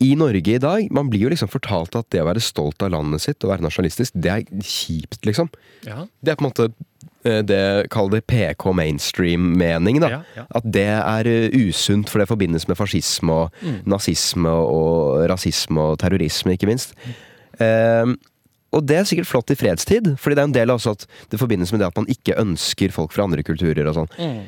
i 0.01 0.13
Norge 0.15 0.55
i 0.55 0.61
dag, 0.63 0.87
man 0.95 1.09
blir 1.11 1.25
jo 1.27 1.31
liksom 1.33 1.51
fortalt 1.51 1.97
at 1.99 2.07
det 2.15 2.21
å 2.23 2.29
være 2.29 2.43
stolt 2.45 2.83
av 2.87 2.93
landet 2.95 3.25
sitt 3.25 3.43
og 3.43 3.51
være 3.51 3.65
nasjonalistisk, 3.67 4.15
det 4.15 4.31
er 4.31 4.45
kjipt, 4.63 5.25
liksom. 5.27 5.49
Ja. 5.89 6.05
Det 6.23 6.31
er 6.33 6.39
på 6.39 6.45
en 6.45 6.51
måte 6.53 6.69
eh, 7.27 7.41
det 7.43 7.89
Kall 7.91 8.11
det 8.13 8.21
PK 8.31 8.71
mainstream-mening, 8.79 9.99
da. 10.05 10.09
Ja, 10.13 10.21
ja. 10.39 10.45
At 10.55 10.69
det 10.71 10.87
er 10.87 11.27
eh, 11.27 11.51
usunt, 11.67 12.09
for 12.13 12.23
det 12.23 12.29
forbindes 12.31 12.69
med 12.71 12.79
fascisme 12.79 13.33
og 13.45 13.63
Mm. 13.63 13.81
nazisme 13.91 14.51
og 14.55 15.25
rasisme 15.31 15.81
og 15.93 15.99
terrorisme, 15.99 16.55
ikke 16.55 16.69
minst. 16.71 16.95
Eh, 17.59 18.07
og 18.71 18.85
det 18.87 18.99
er 19.01 19.07
sikkert 19.09 19.27
flott 19.31 19.51
i 19.51 19.57
fredstid, 19.57 20.13
fordi 20.21 20.37
det 20.37 20.43
er 20.45 20.49
en 20.51 20.53
del 20.55 20.71
også 20.75 20.93
at 20.95 21.07
det 21.33 21.41
forbindes 21.41 21.73
med 21.73 21.81
det 21.81 21.89
at 21.89 21.97
man 21.97 22.07
ikke 22.13 22.37
ønsker 22.39 22.93
folk 22.93 23.11
fra 23.17 23.25
andre 23.25 23.43
kulturer 23.43 23.89
og 23.89 23.97
sånn. 23.97 24.11
Mm. 24.21 24.43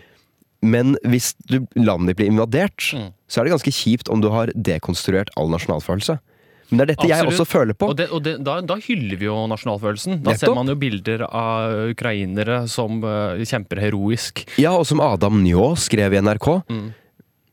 Men 0.63 0.97
hvis 1.09 1.33
du, 1.49 1.63
landet 1.77 2.13
ditt 2.13 2.17
blir 2.21 2.33
invadert, 2.33 2.91
Mm. 2.95 3.13
så 3.29 3.41
er 3.41 3.45
det 3.45 3.55
ganske 3.55 3.73
kjipt 3.73 4.11
om 4.13 4.21
du 4.21 4.29
har 4.29 4.53
dekonstruert 4.55 5.31
all 5.37 5.49
nasjonalfølelse. 5.49 6.19
Men 6.71 6.79
det 6.79 6.85
er 6.85 6.91
dette 6.93 7.09
jeg 7.11 7.27
også 7.27 7.45
føler 7.49 7.75
på. 7.75 7.89
Og, 7.91 7.97
det, 7.99 8.07
og 8.15 8.23
det, 8.23 8.37
da, 8.47 8.61
da 8.63 8.77
hyller 8.79 9.19
vi 9.19 9.27
jo 9.27 9.35
nasjonalfølelsen. 9.51 10.21
Da 10.23 10.37
ser 10.39 10.55
man 10.55 10.71
jo 10.71 10.77
bilder 10.79 11.25
av 11.27 11.91
ukrainere 11.91 12.61
som 12.71 13.01
uh, 13.03 13.35
kjemper 13.43 13.81
heroisk. 13.83 14.45
Ja, 14.63 14.77
og 14.79 14.87
som 14.87 15.03
Adam 15.03 15.41
Njå 15.43 15.73
skrev 15.83 16.15
i 16.15 16.21
NRK. 16.23 16.49
Mm. 16.71 16.87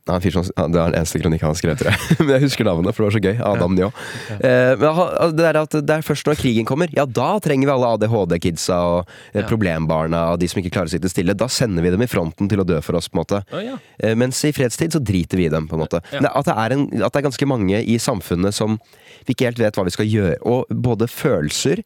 Ja, 0.07 0.17
fyr 0.23 0.37
det 0.37 0.51
er 0.57 0.69
den 0.71 0.95
eneste 1.01 1.19
kronikken 1.21 1.49
han 1.49 1.57
skrev, 1.59 1.77
tror 1.79 1.91
jeg. 1.91 2.15
Men 2.23 2.29
jeg 2.37 2.43
husker 2.47 2.67
navnet, 2.67 2.95
for 2.95 3.03
det 3.03 3.07
var 3.09 3.15
så 3.17 3.23
gøy. 3.25 3.41
Adam 3.47 3.75
Njå. 3.77 3.89
Eh, 4.37 4.73
men 4.79 4.87
altså, 4.87 5.29
det 5.35 5.45
er 5.49 5.59
at 5.61 5.75
det 5.87 5.95
er 5.97 6.05
først 6.07 6.27
når 6.29 6.39
krigen 6.39 6.67
kommer, 6.69 6.91
ja 6.95 7.05
da 7.05 7.27
trenger 7.43 7.67
vi 7.69 7.73
alle 7.75 7.89
ADHD-kidsa 7.97 8.77
og 8.91 8.99
eh, 9.33 9.41
Ja. 9.41 9.45
problembarna 9.49 10.21
og 10.33 10.39
de 10.41 10.47
som 10.51 10.61
ikke 10.61 10.71
klarer 10.77 10.89
å 10.89 10.93
sitte 10.95 11.11
stille. 11.11 11.35
Da 11.37 11.47
sender 11.51 11.83
vi 11.85 11.91
dem 11.93 12.01
i 12.05 12.09
fronten 12.09 12.49
til 12.51 12.63
å 12.63 12.65
dø 12.67 12.79
for 12.85 12.97
oss, 12.99 13.07
på 13.11 13.17
en 13.17 13.23
måte. 13.25 13.41
Ja. 13.63 13.75
Eh, 13.99 14.15
mens 14.17 14.39
i 14.47 14.53
fredstid 14.55 14.95
så 14.95 15.01
driter 15.03 15.37
vi 15.41 15.47
i 15.47 15.51
dem, 15.53 15.67
på 15.69 15.77
en 15.77 15.83
måte. 15.85 16.01
Ja. 16.13 16.21
Men 16.23 16.31
At, 16.33 16.47
det 16.49 16.55
er 16.57 16.75
en, 16.77 16.87
at 17.03 17.11
det 17.13 17.21
er 17.21 17.27
ganske 17.29 17.47
mange 17.49 17.83
i 17.83 17.97
samfunnet 18.01 18.55
som 18.55 18.79
vi 19.27 19.33
ikke 19.35 19.49
helt 19.49 19.59
vet 19.59 19.75
hva 19.77 19.83
vi 19.87 19.91
skal 19.93 20.07
gjøre. 20.07 20.37
Og 20.47 20.69
både 20.71 21.07
følelser 21.11 21.81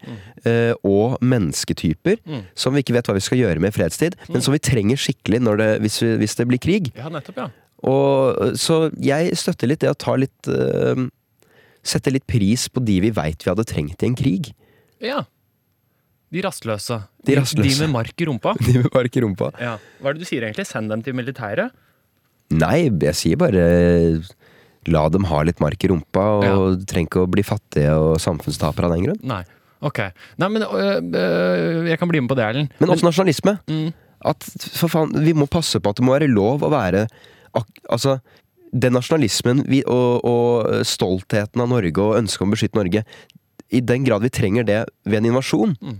eh, 0.45 0.73
og 0.85 1.17
mennesketyper 1.21 2.19
Mm. 2.21 2.41
som 2.55 2.73
vi 2.75 2.81
ikke 2.83 2.93
vet 2.95 3.07
hva 3.09 3.15
vi 3.17 3.23
skal 3.23 3.39
gjøre 3.39 3.59
med 3.63 3.71
i 3.71 3.75
fredstid, 3.75 4.15
men 4.29 4.43
som 4.43 4.53
vi 4.53 4.59
trenger 4.61 4.99
skikkelig 4.99 5.39
når 5.41 5.57
det, 5.61 5.69
hvis, 5.83 5.97
vi, 6.03 6.09
hvis 6.21 6.35
det 6.37 6.45
blir 6.49 6.59
krig. 6.61 6.91
ja, 6.97 7.09
nettopp, 7.09 7.37
ja. 7.41 7.47
Og, 7.87 8.55
så 8.61 8.91
jeg 9.01 9.33
støtter 9.39 9.71
litt 9.71 9.81
det 9.81 9.89
å 9.89 9.97
ta 9.97 10.13
litt 10.19 10.49
uh, 10.51 11.07
Sette 11.81 12.11
litt 12.13 12.27
pris 12.29 12.67
på 12.69 12.83
de 12.85 12.99
vi 13.07 13.09
veit 13.09 13.41
vi 13.41 13.49
hadde 13.49 13.65
trengt 13.65 14.03
i 14.05 14.09
en 14.11 14.17
krig. 14.17 14.51
Ja. 15.01 15.23
De 16.31 16.43
rastløse. 16.45 16.99
De 17.25 17.37
rastløse. 17.39 17.65
De 17.65 17.79
med 17.87 17.89
mark 17.95 18.21
i 18.21 18.27
rumpa. 18.29 18.53
De 18.67 18.75
med 18.83 18.91
mark 18.93 19.17
i 19.17 19.23
rumpa. 19.25 19.49
Ja. 19.57 19.79
Hva 19.97 20.11
er 20.11 20.19
det 20.19 20.21
du 20.21 20.29
sier 20.29 20.45
egentlig? 20.45 20.67
Send 20.69 20.93
dem 20.93 21.01
til 21.01 21.17
militæret? 21.17 21.73
Nei, 22.53 22.85
jeg 23.01 23.17
sier 23.17 23.39
bare 23.39 23.63
La 24.89 25.03
dem 25.13 25.25
ha 25.29 25.41
litt 25.45 25.59
mark 25.61 25.83
i 25.85 25.89
rumpa, 25.91 26.21
og 26.37 26.45
Ja. 26.45 26.53
trenger 26.89 27.09
ikke 27.09 27.25
å 27.25 27.29
bli 27.29 27.43
fattige 27.45 27.91
og 27.97 28.15
samfunnstapere 28.21 28.87
av 28.89 28.95
den 28.95 29.03
grunn. 29.05 29.19
Nei. 29.29 29.43
Ok. 29.81 29.99
Nei, 30.41 30.47
men 30.53 30.63
øh, 30.65 31.01
øh, 31.01 31.89
jeg 31.89 31.97
kan 32.01 32.09
bli 32.09 32.21
med 32.21 32.29
på 32.29 32.37
det, 32.37 32.45
Erlend. 32.45 32.73
Men 32.81 32.93
også 32.93 33.05
nasjonalisme. 33.09 33.57
Mm. 33.69 33.91
At 34.31 34.45
for 34.77 34.89
faen, 34.93 35.13
vi 35.25 35.33
må 35.33 35.47
passe 35.49 35.81
på 35.81 35.89
at 35.89 35.97
det 35.97 36.05
må 36.05 36.13
være 36.13 36.29
lov 36.29 36.61
å 36.65 36.69
være 36.73 37.07
Altså, 37.89 38.19
den 38.71 38.93
nasjonalismen 38.95 39.65
vi, 39.67 39.81
og, 39.83 40.23
og 40.23 40.85
stoltheten 40.87 41.61
av 41.63 41.67
Norge 41.73 41.99
og 41.99 42.17
ønsket 42.21 42.45
om 42.45 42.53
å 42.53 42.55
beskytte 42.55 42.79
Norge 42.79 43.03
i 43.71 43.81
den 43.83 44.03
grad 44.07 44.23
vi 44.23 44.29
trenger 44.31 44.63
det 44.67 44.79
ved 45.05 45.21
en 45.21 45.29
invasjon 45.33 45.75
Mm. 45.81 45.99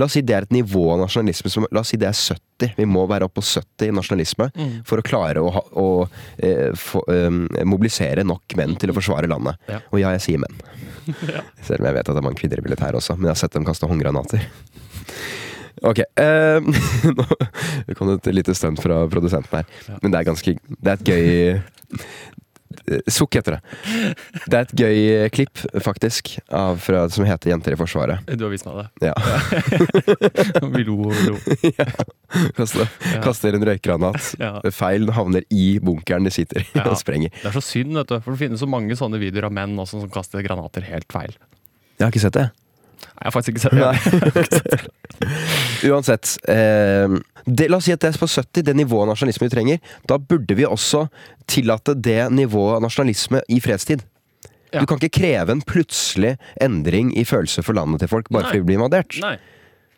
La 0.00 0.06
oss 0.06 0.14
si 0.16 0.22
det 0.24 0.32
er 0.32 0.46
et 0.46 0.54
nivå 0.54 0.86
av 0.94 1.02
nasjonalisme 1.02 1.50
som 1.52 1.66
La 1.68 1.82
oss 1.82 1.90
si 1.92 1.98
det 2.00 2.06
er 2.08 2.16
70. 2.16 2.70
Vi 2.78 2.86
må 2.88 3.02
være 3.10 3.26
oppe 3.28 3.42
på 3.42 3.44
70 3.44 3.90
i 3.90 3.92
nasjonalisme 3.92 4.46
Mm. 4.56 4.70
for 4.88 5.02
å 5.02 5.04
klare 5.04 5.42
å, 5.44 5.50
ha, 5.52 5.60
å 5.76 6.08
eh, 6.38 6.72
få, 6.72 7.02
eh, 7.12 7.28
mobilisere 7.68 8.24
nok 8.24 8.56
menn 8.56 8.72
til 8.80 8.88
å 8.88 8.96
forsvare 8.96 9.28
landet. 9.28 9.60
Ja. 9.68 9.82
Og 9.92 10.00
ja, 10.00 10.14
jeg 10.16 10.24
sier 10.24 10.40
menn. 10.40 10.56
Selv 11.66 11.82
om 11.82 11.90
jeg 11.90 11.98
vet 11.98 12.08
at 12.08 12.14
det 12.14 12.22
er 12.22 12.24
mange 12.24 12.40
kvinner 12.40 12.62
i 12.62 12.64
militæret 12.64 12.96
også, 13.02 13.18
men 13.18 13.28
jeg 13.28 13.34
har 13.36 13.42
sett 13.42 13.52
dem 13.52 13.68
kaste 13.68 13.84
håndgranater. 13.90 14.48
Ok. 15.82 16.02
Um, 16.20 16.68
nå 17.16 17.96
kom 17.98 18.12
det 18.12 18.18
et 18.26 18.34
lite 18.42 18.54
stunt 18.58 18.82
fra 18.82 19.02
produsenten 19.12 19.62
her. 19.62 19.64
Ja. 19.88 19.96
Men 20.02 20.12
det 20.14 20.20
er 20.22 20.28
ganske 20.28 20.54
Det 20.58 20.92
er 20.92 21.00
et 21.00 21.08
gøy 21.08 21.24
eh, 21.52 21.64
Sukk 23.12 23.36
heter 23.36 23.58
det. 23.58 24.14
Det 24.48 24.56
er 24.56 24.62
et 24.64 24.72
gøy 24.80 24.96
eh, 25.12 25.26
klipp, 25.30 25.60
faktisk, 25.84 26.32
av, 26.50 26.78
fra, 26.82 27.02
som 27.12 27.26
heter 27.28 27.50
'Jenter 27.52 27.76
i 27.76 27.78
Forsvaret'. 27.78 28.24
Du 28.34 28.44
har 28.46 28.50
vist 28.50 28.64
meg 28.66 28.80
det. 28.80 29.10
Ja. 29.12 29.14
Vi 30.74 30.82
lo 30.88 30.96
og 31.10 31.20
lo. 31.28 31.36
Kaster, 32.58 32.88
kaster 33.22 33.54
en 33.58 33.66
røykgranat. 33.68 34.32
Ja. 34.40 34.54
Feil 34.72 35.04
havner 35.14 35.44
i 35.52 35.76
bunkeren 35.84 36.24
de 36.24 36.32
sitter 36.32 36.64
i 36.64 36.66
Ja. 36.74 36.88
og 36.88 36.96
sprenger. 36.98 37.30
Det 37.42 37.52
er 37.52 37.58
så 37.60 37.62
synd, 37.64 37.92
vet 38.00 38.08
du. 38.08 38.16
For 38.24 38.32
det 38.32 38.40
finnes 38.46 38.64
så 38.64 38.66
mange 38.70 38.96
sånne 38.98 39.20
videoer 39.20 39.50
av 39.50 39.54
menn 39.60 39.76
også 39.78 40.00
som 40.02 40.10
kaster 40.10 40.42
granater 40.42 40.82
helt 40.88 41.12
feil. 41.12 41.36
Jeg 42.00 42.06
har 42.06 42.10
ikke 42.10 42.24
sett 42.24 42.40
det. 42.40 42.48
Jeg 43.06 43.26
har 43.26 43.34
faktisk 43.34 43.54
ikke 43.54 43.64
sett 43.64 43.76
det. 44.72 44.80
Uansett. 45.90 46.36
Eh, 46.50 47.18
det, 47.44 47.68
la 47.70 47.78
oss 47.78 47.88
si 47.88 47.94
at 47.94 48.02
det 48.02 48.12
er 48.12 48.20
på 48.20 48.30
70, 48.30 48.64
det 48.68 48.76
nivået 48.78 49.06
av 49.06 49.12
nasjonalisme 49.12 49.48
vi 49.48 49.54
trenger. 49.54 49.94
Da 50.08 50.18
burde 50.18 50.56
vi 50.58 50.66
også 50.68 51.06
tillate 51.50 51.96
det 51.98 52.20
nivået 52.34 52.78
av 52.78 52.84
nasjonalisme 52.86 53.42
i 53.50 53.60
fredstid. 53.62 54.04
Ja. 54.72 54.80
Du 54.80 54.88
kan 54.88 55.00
ikke 55.00 55.20
kreve 55.20 55.52
en 55.52 55.64
plutselig 55.68 56.36
endring 56.62 57.12
i 57.18 57.26
følelse 57.28 57.64
for 57.66 57.76
landet 57.76 58.00
til 58.00 58.10
folk 58.12 58.30
bare 58.32 58.46
Nei. 58.46 58.52
fordi 58.52 58.62
vi 58.62 58.68
blir 58.70 58.80
invadert. 58.80 59.18
Nei. 59.20 59.36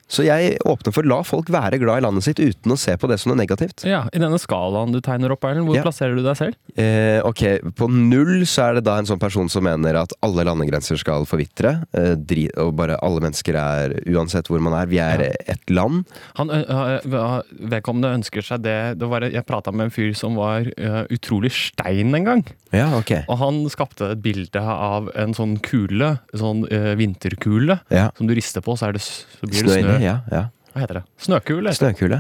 Så 0.08 0.23
jeg 0.26 0.58
åpner 0.68 0.92
for 0.92 1.02
la 1.08 1.23
folk 1.25 1.49
være 1.49 1.78
glad 1.80 1.99
i 2.02 2.04
landet 2.04 2.25
sitt 2.26 2.38
uten 2.38 2.73
å 2.75 2.76
se 2.78 2.92
på 3.00 3.08
det 3.08 3.16
som 3.20 3.30
noe 3.32 3.38
negativt. 3.40 3.87
Ja, 3.88 4.02
I 4.12 4.20
denne 4.20 4.38
skalaen 4.38 4.92
du 4.92 5.00
tegner 5.00 5.32
opp, 5.32 5.44
Erlend, 5.49 5.66
hvor 5.66 5.76
Ja. 5.76 5.82
plasserer 5.82 6.14
du 6.16 6.23
deg 6.23 6.37
selv? 6.37 6.54
Eh, 6.76 7.20
ok, 7.25 7.73
På 7.75 7.88
null 7.90 8.44
så 8.46 8.68
er 8.70 8.75
det 8.75 8.84
da 8.84 8.99
en 8.99 9.06
sånn 9.06 9.18
person 9.18 9.49
som 9.49 9.64
mener 9.64 9.96
at 9.96 10.12
alle 10.23 10.44
landegrenser 10.44 10.99
skal 11.00 11.25
forvitre. 11.25 11.87
Eh, 11.94 12.14
og 12.61 12.76
bare 12.76 12.99
alle 13.02 13.20
mennesker 13.20 13.54
er, 13.56 13.96
uansett 14.06 14.46
hvor 14.49 14.61
man 14.61 14.75
er, 14.75 14.87
vi 14.87 14.99
er 14.99 15.23
Ja. 15.25 15.32
ett 15.49 15.70
land. 15.70 16.04
Han, 16.37 16.49
vedkommende 16.49 18.12
ønsker 18.18 18.44
seg 18.44 18.62
det, 18.64 18.99
det 19.00 19.08
var, 19.11 19.25
Jeg 19.25 19.46
prata 19.46 19.73
med 19.73 19.87
en 19.88 19.94
fyr 19.94 20.12
som 20.16 20.37
var 20.38 20.66
uh, 20.78 21.04
utrolig 21.14 21.50
stein 21.54 22.14
en 22.14 22.25
gang. 22.28 22.44
Ja, 22.75 22.88
ok. 22.99 23.25
Og 23.30 23.38
han 23.40 23.62
skapte 23.73 24.11
et 24.12 24.23
bilde 24.25 24.61
av 24.61 25.08
en 25.16 25.34
sånn 25.37 25.56
kule, 25.64 26.18
en 26.34 26.40
sånn 26.40 26.64
uh, 26.73 26.94
vinterkule, 26.99 27.80
Ja. 27.90 28.11
som 28.18 28.26
du 28.28 28.34
rister 28.34 28.61
på, 28.64 28.76
så, 28.78 28.88
er 28.88 28.92
det, 28.99 29.02
så 29.04 29.46
blir 29.49 29.64
det 29.68 29.78
snø. 29.84 29.94
Ja. 30.03 30.19
ja. 30.33 30.45
Hva 30.75 30.83
heter 30.83 30.99
det? 30.99 31.05
Snøkule. 31.23 31.73
Snøkule. 31.77 32.19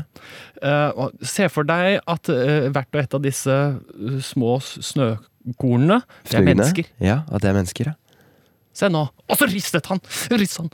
Eh, 0.62 0.90
og 0.94 1.26
se 1.26 1.48
for 1.50 1.66
deg 1.66 1.98
at 1.98 2.30
uh, 2.30 2.68
hvert 2.70 2.94
og 2.94 3.00
et 3.00 3.16
av 3.18 3.22
disse 3.24 3.50
eh, 3.50 4.20
små 4.22 4.52
snøkornene, 4.62 5.98
det 6.30 6.38
er 6.38 6.46
mennesker. 6.46 6.90
Ja, 7.02 7.16
at 7.26 7.42
det 7.42 7.50
er 7.50 7.56
mennesker, 7.58 7.90
ja. 7.90 7.96
Se 8.74 8.90
nå! 8.90 9.02
Og 9.26 9.38
så 9.38 9.48
ristet 9.50 9.90
han! 9.90 10.02
Ristet 10.30 10.62
han! 10.62 10.70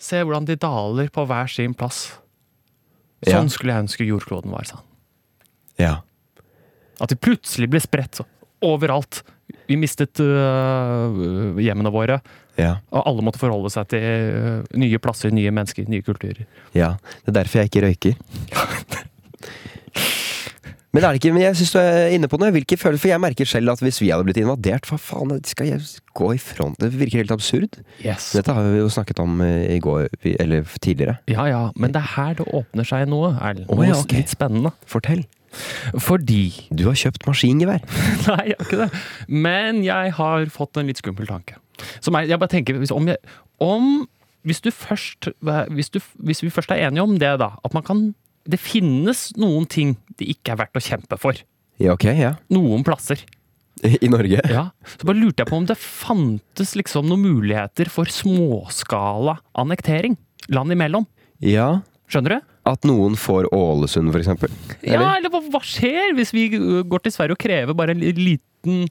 Se 0.00 0.20
hvordan 0.20 0.46
de 0.48 0.58
daler 0.60 1.08
på 1.12 1.24
hver 1.28 1.48
sin 1.50 1.72
plass. 1.76 2.04
Ja. 3.24 3.38
Sånn 3.38 3.48
skulle 3.52 3.74
jeg 3.74 3.88
ønske 3.88 4.06
jordkloden 4.06 4.52
var, 4.52 4.68
sa 4.68 4.82
han. 4.82 4.86
ja. 5.80 5.94
At 6.98 7.12
de 7.12 7.16
plutselig 7.20 7.68
ble 7.70 7.78
spredt 7.78 8.18
så 8.18 8.24
overalt. 8.66 9.20
Vi 9.70 9.76
mistet 9.78 10.18
uh, 10.20 11.14
hjemmene 11.62 11.92
våre, 11.94 12.18
Ja. 12.58 12.76
og 12.90 13.04
alle 13.06 13.22
måtte 13.22 13.38
forholde 13.38 13.70
seg 13.70 13.86
til 13.92 14.02
øh, 14.02 14.64
nye 14.82 14.98
plasser, 14.98 15.30
nye 15.34 15.52
mennesker, 15.54 15.86
nye 15.88 16.02
kulturer. 16.02 16.44
ja. 16.74 16.96
Det 17.22 17.30
er 17.34 17.40
derfor 17.42 17.62
jeg 17.62 17.70
ikke 17.70 17.84
røyker. 17.86 19.06
Men 20.96 21.04
er 21.04 21.12
det 21.12 21.20
ikke, 21.20 21.34
men 21.36 21.42
jeg 21.44 21.56
syns 21.58 21.72
du 21.74 21.78
er 21.82 22.14
inne 22.16 22.30
på 22.32 22.38
noe. 22.40 22.48
Hvilke 22.54 22.78
følelser? 22.80 23.02
for 23.02 23.10
jeg 23.12 23.20
merker 23.20 23.48
selv 23.48 23.74
at 23.74 23.82
hvis 23.84 24.00
vi 24.00 24.08
hadde 24.08 24.24
blitt 24.24 24.40
invadert, 24.40 24.88
hva 24.88 24.96
faen 24.98 25.34
skal 25.46 25.68
jeg 25.68 25.82
gå 26.16 26.30
i 26.32 26.40
front? 26.40 26.78
Det 26.80 26.88
virker 26.94 27.20
helt 27.20 27.34
absurd. 27.34 27.76
Yes. 28.00 28.30
Dette 28.34 28.54
har 28.56 28.64
vi 28.64 28.80
jo 28.80 28.88
snakket 28.92 29.20
om 29.22 29.42
eh, 29.44 29.76
i 29.76 29.78
går, 29.84 30.08
eller 30.40 30.64
tidligere. 30.80 31.18
Ja 31.28 31.44
ja, 31.50 31.60
men 31.76 31.92
det 31.92 32.00
er 32.00 32.14
her 32.16 32.38
det 32.40 32.48
åpner 32.56 32.88
seg 32.88 33.04
noe, 33.12 33.34
Erlend. 33.36 33.68
Noe 33.68 33.90
ja, 33.90 33.98
okay. 34.00 34.22
litt 34.22 34.32
spennende. 34.32 34.72
Fortell. 34.88 35.26
Fordi 36.08 36.68
Du 36.72 36.86
har 36.88 36.96
kjøpt 36.98 37.28
maskingevær. 37.28 37.84
Nei, 38.30 38.42
jeg 38.50 38.56
har 38.58 38.66
ikke 38.66 38.82
det. 38.86 38.90
Men 39.28 39.84
jeg 39.84 40.16
har 40.18 40.50
fått 40.56 40.80
en 40.80 40.88
litt 40.88 41.04
skummel 41.04 41.28
tanke. 41.28 41.60
Er, 42.08 42.28
jeg 42.28 42.40
bare 42.40 42.52
tenker, 42.52 42.78
hvis, 42.80 42.92
om, 42.94 43.08
jeg, 43.10 43.18
om 43.62 44.06
hvis, 44.48 44.62
du 44.64 44.70
først, 44.74 45.30
hvis, 45.74 45.90
du, 45.94 46.00
hvis 46.24 46.42
vi 46.44 46.52
først 46.52 46.72
er 46.74 46.86
enige 46.88 47.04
om 47.04 47.16
det, 47.20 47.34
da, 47.42 47.54
at 47.64 47.76
man 47.76 47.86
kan 47.86 48.10
Det 48.48 48.56
finnes 48.56 49.34
noen 49.36 49.66
ting 49.68 49.98
det 50.16 50.30
ikke 50.32 50.54
er 50.54 50.62
verdt 50.62 50.78
å 50.78 50.80
kjempe 50.80 51.18
for. 51.20 51.36
Ja, 51.76 51.92
ok, 51.92 52.06
ja. 52.16 52.30
Noen 52.48 52.80
plasser. 52.86 53.20
I 54.04 54.08
Norge. 54.10 54.40
Ja. 54.48 54.70
Så 54.96 55.06
bare 55.06 55.20
lurte 55.20 55.44
jeg 55.44 55.50
på 55.50 55.58
om 55.58 55.66
det 55.68 55.76
fantes 55.78 56.74
liksom 56.78 57.10
noen 57.10 57.26
muligheter 57.26 57.90
for 57.92 58.10
småskala 58.10 59.38
annektering. 59.58 60.16
Land 60.48 60.72
imellom. 60.74 61.06
Ja. 61.44 61.82
Skjønner 62.08 62.38
du? 62.38 62.54
At 62.68 62.84
noen 62.88 63.16
får 63.20 63.48
Ålesund, 63.54 64.12
eksempel. 64.16 64.52
Ja, 64.84 65.14
eller 65.16 65.32
hva, 65.32 65.60
skjer 65.64 66.14
hvis 66.16 66.34
vi 66.36 66.48
går 66.88 67.04
til 67.04 67.14
Sverige 67.14 67.36
og 67.36 67.42
krever 67.42 67.76
bare 67.76 67.94
en 67.94 68.02
liten 68.02 68.88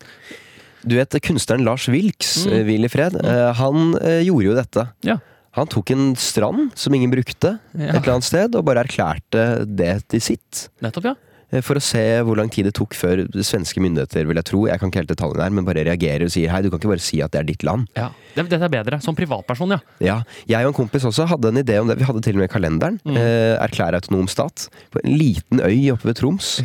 Du 0.85 0.95
vet, 0.95 1.09
kunstneren 1.21 1.63
Lars 1.65 1.87
Wilks, 1.89 2.45
Mm. 2.45 2.53
eh, 2.53 2.63
Hvil 2.67 2.85
i 2.85 2.87
fred, 2.91 3.15
eh, 3.23 3.53
han 3.53 3.95
eh, 4.01 4.21
gjorde 4.27 4.45
jo 4.45 4.55
dette. 4.55 4.87
Ja. 5.03 5.17
Han 5.57 5.65
tok 5.67 5.89
en 5.91 6.11
strand 6.15 6.71
som 6.77 6.93
ingen 6.93 7.09
brukte, 7.09 7.59
Ja. 7.73 7.89
et 7.95 8.03
eller 8.03 8.13
annet 8.19 8.23
sted, 8.23 8.55
og 8.55 8.65
bare 8.65 8.83
erklærte 8.85 9.65
det 9.65 10.03
til 10.07 10.21
sitt. 10.21 10.67
Nettopp, 10.81 11.03
ja. 11.05 11.15
For 11.63 11.75
å 11.79 11.81
se 11.81 12.01
hvor 12.27 12.35
lang 12.35 12.49
tid 12.51 12.65
det 12.67 12.73
tok 12.75 12.91
før 12.93 13.21
svenske 13.39 13.79
myndigheter, 13.79 14.25
vil 14.27 14.35
jeg 14.35 14.43
tro, 14.49 14.65
jeg 14.67 14.77
kan 14.81 14.89
ikke 14.91 14.99
helt 14.99 15.13
detaljene 15.15 15.43
her, 15.45 15.49
men 15.55 15.63
bare 15.63 15.85
reagerer 15.87 16.25
og 16.27 16.29
sier 16.33 16.49
hei, 16.51 16.61
du 16.61 16.69
kan 16.69 16.77
ikke 16.77 16.89
bare 16.91 16.99
si 16.99 17.21
at 17.23 17.31
det 17.31 17.39
er 17.39 17.43
ditt 17.47 17.63
land. 17.63 17.87
ja. 17.95 18.09
Dette 18.35 18.53
er 18.61 18.69
bedre. 18.69 19.01
Som 19.01 19.15
privatperson, 19.15 19.69
ja. 19.71 19.79
Ja, 19.99 20.23
Jeg 20.45 20.65
og 20.67 20.75
en 20.75 20.77
kompis 20.85 21.03
også 21.07 21.25
hadde 21.25 21.47
en 21.47 21.63
idé 21.63 21.79
om 21.81 21.87
det. 21.87 21.97
Vi 21.97 22.03
hadde 22.03 22.21
til 22.21 22.35
og 22.35 22.41
med 22.43 22.49
kalenderen. 22.51 22.99
Mm. 23.03 23.15
Eh, 23.17 23.57
erklære 23.65 23.95
autonom 23.97 24.27
stat. 24.29 24.67
På 24.91 24.99
en 25.03 25.17
liten 25.17 25.59
øy 25.63 25.89
oppe 25.95 26.03
ved 26.11 26.15
Troms. 26.19 26.61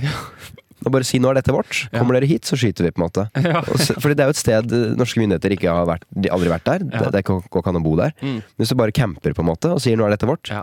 Og 0.83 0.91
bare 0.95 1.07
si 1.07 1.19
nå 1.23 1.31
er 1.31 1.39
dette 1.39 1.53
vårt. 1.55 1.85
Kommer 1.95 2.17
dere 2.19 2.27
hit, 2.27 2.45
så 2.49 2.57
skyter 2.59 2.87
vi, 2.89 2.91
på 2.95 3.01
en 3.03 3.07
måte. 3.07 3.25
Ja. 3.53 3.61
Fordi 3.63 4.15
det 4.19 4.25
er 4.25 4.31
jo 4.31 4.35
et 4.35 4.41
sted 4.41 4.75
norske 4.99 5.21
myndigheter 5.23 5.55
ikke 5.55 5.71
har 5.71 5.87
vært 5.89 6.05
De 6.11 6.29
har 6.29 6.37
aldri 6.39 6.51
vært 6.53 6.67
der. 6.69 6.85
Ja. 6.91 7.11
Det, 7.15 7.23
går 7.29 7.43
ikke 7.49 7.71
an 7.73 7.79
å 7.81 7.85
bo 7.85 7.95
der. 8.01 8.15
Mm. 8.23 8.41
Hvis 8.59 8.73
du 8.73 8.77
bare 8.81 8.95
camper 8.97 9.35
på 9.37 9.45
en 9.45 9.51
måte 9.53 9.71
og 9.75 9.81
sier 9.85 9.97
nå 10.01 10.07
er 10.09 10.15
dette 10.17 10.27
vårt, 10.29 10.51
Ja. 10.51 10.63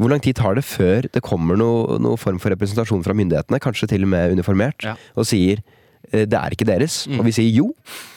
hvor 0.00 0.10
lang 0.12 0.20
tid 0.24 0.36
tar 0.36 0.54
det 0.58 0.64
før 0.66 1.06
det 1.12 1.22
kommer 1.24 1.56
noen 1.56 2.02
noe 2.02 2.16
form 2.20 2.38
for 2.42 2.50
representasjon 2.52 3.04
fra 3.06 3.14
myndighetene, 3.16 3.60
kanskje 3.62 3.88
til 3.94 4.02
og 4.04 4.12
med 4.12 4.34
uniformert, 4.36 4.84
og 5.16 5.24
sier 5.28 5.62
eh, 6.12 6.26
det 6.26 6.36
er 6.36 6.52
ikke 6.56 6.66
deres? 6.68 7.04
Mm. 7.06 7.20
Og 7.20 7.28
vi 7.30 7.32
sier 7.38 7.50
jo, 7.62 7.70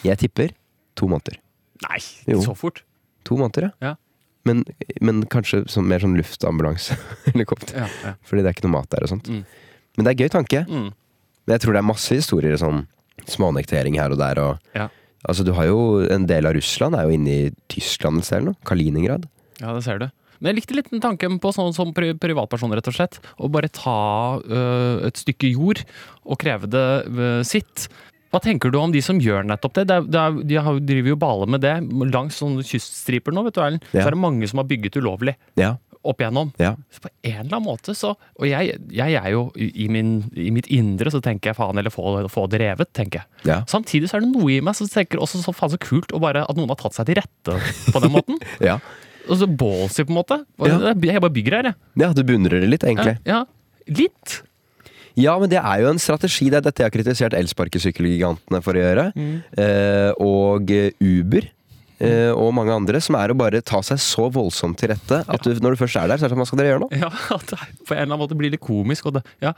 jeg 0.03 0.17
tipper 0.25 0.51
to 1.00 1.07
måneder. 1.07 1.38
Nei, 1.86 2.01
Jo. 2.27 2.41
så 2.43 2.55
fort. 2.57 2.81
To 3.29 3.38
måneder, 3.39 3.71
Ja. 3.81 3.95
Men, 4.48 4.63
men 5.03 5.25
kanskje 5.29 5.65
sånn, 5.69 5.86
mer 5.86 6.00
sånn 6.00 6.15
luftambulanse-helikopter. 6.17 7.75
Ja, 7.83 7.88
ja. 8.05 8.13
Fordi 8.25 8.41
det 8.41 8.50
er 8.50 8.55
ikke 8.55 8.65
noe 8.69 8.77
mat 8.79 8.89
der 8.93 9.03
og 9.05 9.12
sånt. 9.12 9.27
Mm. 9.29 9.43
Men 9.98 10.07
det 10.07 10.13
er 10.13 10.21
gøy 10.24 10.29
tanke. 10.31 10.62
Mm. 10.69 10.88
Men 11.50 11.58
jeg 11.58 11.65
tror 11.65 11.74
det 11.74 11.82
er 11.82 11.89
masse 11.89 12.13
historier 12.13 12.60
sånn 12.62 12.84
småannektering 13.25 13.98
her 13.98 14.13
og 14.13 14.22
der. 14.22 14.38
Og, 14.46 14.75
Ja. 14.77 14.88
Altså, 15.27 15.44
du 15.44 15.51
har 15.51 15.65
jo 15.68 16.06
En 16.08 16.27
del 16.29 16.46
av 16.46 16.53
Russland 16.56 16.96
er 16.96 17.03
jo 17.03 17.18
inne 17.18 17.27
i 17.34 17.51
Tyskland 17.68 18.22
et 18.22 18.25
sted 18.29 18.38
eller 18.38 18.53
noe. 18.53 18.62
Kaliningrad. 18.63 19.25
ja, 19.60 19.74
det 19.74 19.84
ser 19.84 19.98
du. 20.00 20.06
Men 20.39 20.53
jeg 20.53 20.62
likte 20.62 20.75
litt 20.77 20.91
den 20.94 21.01
tanken 21.03 21.39
på 21.41 21.51
sånn 21.51 21.74
som 21.75 21.91
privatperson, 21.91 22.72
rett 22.72 22.88
og 22.88 22.96
slett. 22.96 23.18
Å 23.36 23.50
bare 23.51 23.68
ta 23.68 24.39
øh, 24.39 25.08
et 25.10 25.18
stykke 25.20 25.50
jord 25.51 25.82
og 26.24 26.39
kreve 26.39 26.70
det 26.72 26.86
øh, 27.10 27.41
sitt. 27.44 27.89
Hva 28.32 28.39
tenker 28.39 28.72
du 28.72 28.77
om 28.79 28.94
de 28.94 29.01
som 29.03 29.20
gjør 29.20 29.44
nettopp 29.50 29.74
det? 29.82 29.88
det, 29.89 29.98
er, 29.98 30.08
det 30.08 30.22
er, 30.22 30.79
de 30.79 30.86
driver 30.94 31.12
jo 31.12 31.20
bale 31.20 31.50
med 31.50 31.65
det 31.65 31.75
langs 32.13 32.38
sånne 32.39 32.63
kyststriper 32.63 33.36
nå, 33.36 33.44
vet 33.50 33.58
du 33.58 33.62
Erlend. 33.65 33.84
Ja. 33.91 34.03
Så 34.03 34.08
er 34.08 34.15
det 34.15 34.22
mange 34.22 34.48
som 34.48 34.62
har 34.62 34.70
bygget 34.70 35.01
ulovlig 35.01 35.36
Ja. 35.60 35.75
Opp 36.08 36.22
igjennom. 36.22 36.51
ja. 36.62 36.75
Så 36.94 37.01
på 37.03 37.10
en 37.27 37.41
eller 37.41 37.58
annen 37.58 37.65
måte 37.65 37.94
så 37.98 38.13
Og 38.39 38.46
jeg, 38.48 38.77
jeg 38.96 39.15
er 39.20 39.29
jo 39.34 39.50
i, 39.60 39.88
min, 39.91 40.29
i 40.32 40.50
mitt 40.56 40.70
indre 40.72 41.12
så 41.12 41.20
tenker 41.24 41.51
jeg 41.51 41.58
faen, 41.60 41.77
eller 41.77 41.91
få, 41.91 42.13
få 42.32 42.46
det 42.51 42.62
revet, 42.63 42.91
tenker 42.96 43.22
jeg. 43.22 43.27
ja. 43.51 43.60
Samtidig 43.68 44.10
så 44.10 44.18
er 44.20 44.25
det 44.25 44.32
noe 44.32 44.50
i 44.53 44.62
meg 44.63 44.77
som 44.79 44.88
tenker 44.89 45.20
også 45.20 45.41
så 45.44 45.53
faen 45.56 45.74
så 45.74 45.82
kult 45.82 46.13
og 46.15 46.24
bare 46.24 46.46
at 46.48 46.58
noen 46.58 46.72
har 46.72 46.79
tatt 46.79 46.96
seg 46.96 47.10
til 47.10 47.20
rette 47.20 47.60
på 47.91 48.03
den 48.03 48.13
måten. 48.15 48.39
ja. 48.70 48.79
Og 49.29 49.38
så 49.41 49.46
ballsy, 49.46 50.06
på 50.08 50.13
en 50.13 50.22
måte. 50.22 50.39
Jeg 50.58 51.22
bare 51.22 51.34
bygger 51.36 51.60
her, 51.60 51.72
jeg. 51.72 51.79
Ja, 52.01 52.13
du 52.15 52.24
beundrer 52.25 52.63
det 52.63 52.70
litt, 52.72 52.86
egentlig. 52.88 53.20
Ja. 53.29 53.44
Litt. 53.86 54.39
Ja, 55.20 55.36
men 55.41 55.51
det 55.51 55.60
er 55.60 55.84
jo 55.84 55.91
en 55.91 56.01
strategi. 56.01 56.48
Det 56.50 56.62
er 56.62 56.65
dette 56.65 56.82
jeg 56.82 56.89
har 56.89 56.96
kritisert 56.96 57.36
elsparkesykkelgigantene 57.38 58.62
for 58.65 58.77
å 58.77 58.84
gjøre. 58.84 59.06
Eh, 59.60 60.12
og 60.24 60.72
Uber. 61.03 61.50
Eh, 62.00 62.32
og 62.32 62.53
mange 62.56 62.72
andre, 62.72 63.01
som 63.03 63.15
er 63.20 63.34
å 63.34 63.38
bare 63.38 63.60
ta 63.62 63.82
seg 63.84 64.00
så 64.00 64.29
voldsomt 64.32 64.77
til 64.79 64.94
rette 64.94 65.24
at 65.27 65.44
du, 65.44 65.51
når 65.60 65.75
du 65.75 65.82
først 65.84 66.00
er 66.00 66.08
der, 66.08 66.18
så 66.18 66.25
er 66.25 66.29
det 66.29 66.36
sånn 66.38 66.44
Hva 66.46 66.48
skal 66.48 66.62
dere 66.63 66.72
gjøre 66.75 66.86
nå? 66.86 66.89
Ja, 66.96 67.10
at 67.38 67.51
det 67.51 67.60
på 67.86 67.94
en 67.94 68.00
eller 68.06 68.13
annen 68.13 68.24
måte 68.24 68.38
blir 68.39 68.53
litt 68.53 68.63
komisk. 68.63 69.06
Og 69.10 69.18
det, 69.18 69.24
ja. 69.44 69.51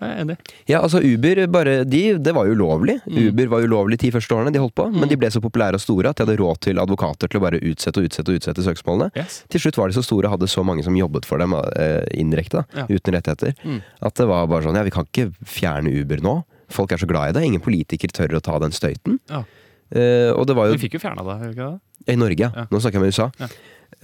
jeg 0.00 0.08
er 0.14 0.20
enig. 0.22 0.36
Ja, 0.70 0.78
altså 0.86 1.00
Uber, 1.02 1.40
bare 1.50 1.74
de, 1.84 2.02
det 2.22 2.32
var 2.36 2.46
jo 2.46 2.54
ulovlig. 2.56 3.00
Mm. 3.10 3.18
Uber 3.28 3.50
var 3.56 3.66
ulovlig 3.66 3.98
de 4.00 4.12
første 4.14 4.36
årene 4.38 4.52
de 4.54 4.62
holdt 4.62 4.76
på, 4.78 4.86
men 4.94 5.10
de 5.10 5.18
ble 5.20 5.28
så 5.34 5.42
populære 5.44 5.76
og 5.80 5.82
store 5.82 6.12
at 6.14 6.20
de 6.20 6.24
hadde 6.28 6.38
råd 6.40 6.60
til 6.68 6.78
advokater 6.80 7.28
til 7.32 7.40
å 7.40 7.44
bare 7.48 7.60
utsette 7.72 8.00
og 8.00 8.06
utsette 8.08 8.30
og 8.32 8.38
utsette 8.40 8.64
søksmålene. 8.70 9.10
Yes. 9.18 9.40
Til 9.50 9.64
slutt 9.66 9.80
var 9.82 9.90
de 9.90 9.98
så 9.98 10.06
store 10.06 10.30
og 10.30 10.36
hadde 10.38 10.48
så 10.52 10.64
mange 10.64 10.86
som 10.86 10.96
jobbet 10.96 11.26
for 11.28 11.42
dem 11.42 11.52
eh, 11.58 12.06
indirekte, 12.22 12.62
da, 12.62 12.84
Ja. 12.84 12.86
uten 12.88 13.18
rettigheter, 13.18 13.56
Mm. 13.66 13.82
at 14.06 14.14
det 14.14 14.26
var 14.30 14.46
bare 14.46 14.62
sånn 14.64 14.78
Ja, 14.78 14.86
vi 14.86 14.94
kan 14.94 15.04
ikke 15.10 15.32
fjerne 15.44 15.90
Uber 15.90 16.22
nå. 16.22 16.38
Folk 16.70 16.92
er 16.94 17.00
så 17.02 17.06
glad 17.10 17.30
i 17.30 17.32
det. 17.34 17.42
Ingen 17.50 17.60
politiker 17.60 18.08
tør 18.14 18.38
å 18.38 18.40
ta 18.46 18.56
den 18.62 18.70
støyten. 18.70 19.18
Ja. 19.28 19.42
Eh, 19.90 20.30
og 20.32 20.46
det 20.46 20.54
var 20.56 20.68
jo 20.70 20.76
Vi 20.78 20.84
fikk 20.88 20.98
jo 20.98 21.02
fjerna 21.02 21.24
det, 21.26 21.52
ikke 21.54 21.68
det? 21.72 22.12
I 22.14 22.16
Norge, 22.16 22.38
ja. 22.54 22.66
Nå 22.70 22.78
snakker 22.80 23.00
jeg 23.00 23.04
med 23.04 23.12
USA. 23.14 23.30
Ja. 23.40 23.48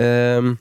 Ehm, 0.04 0.56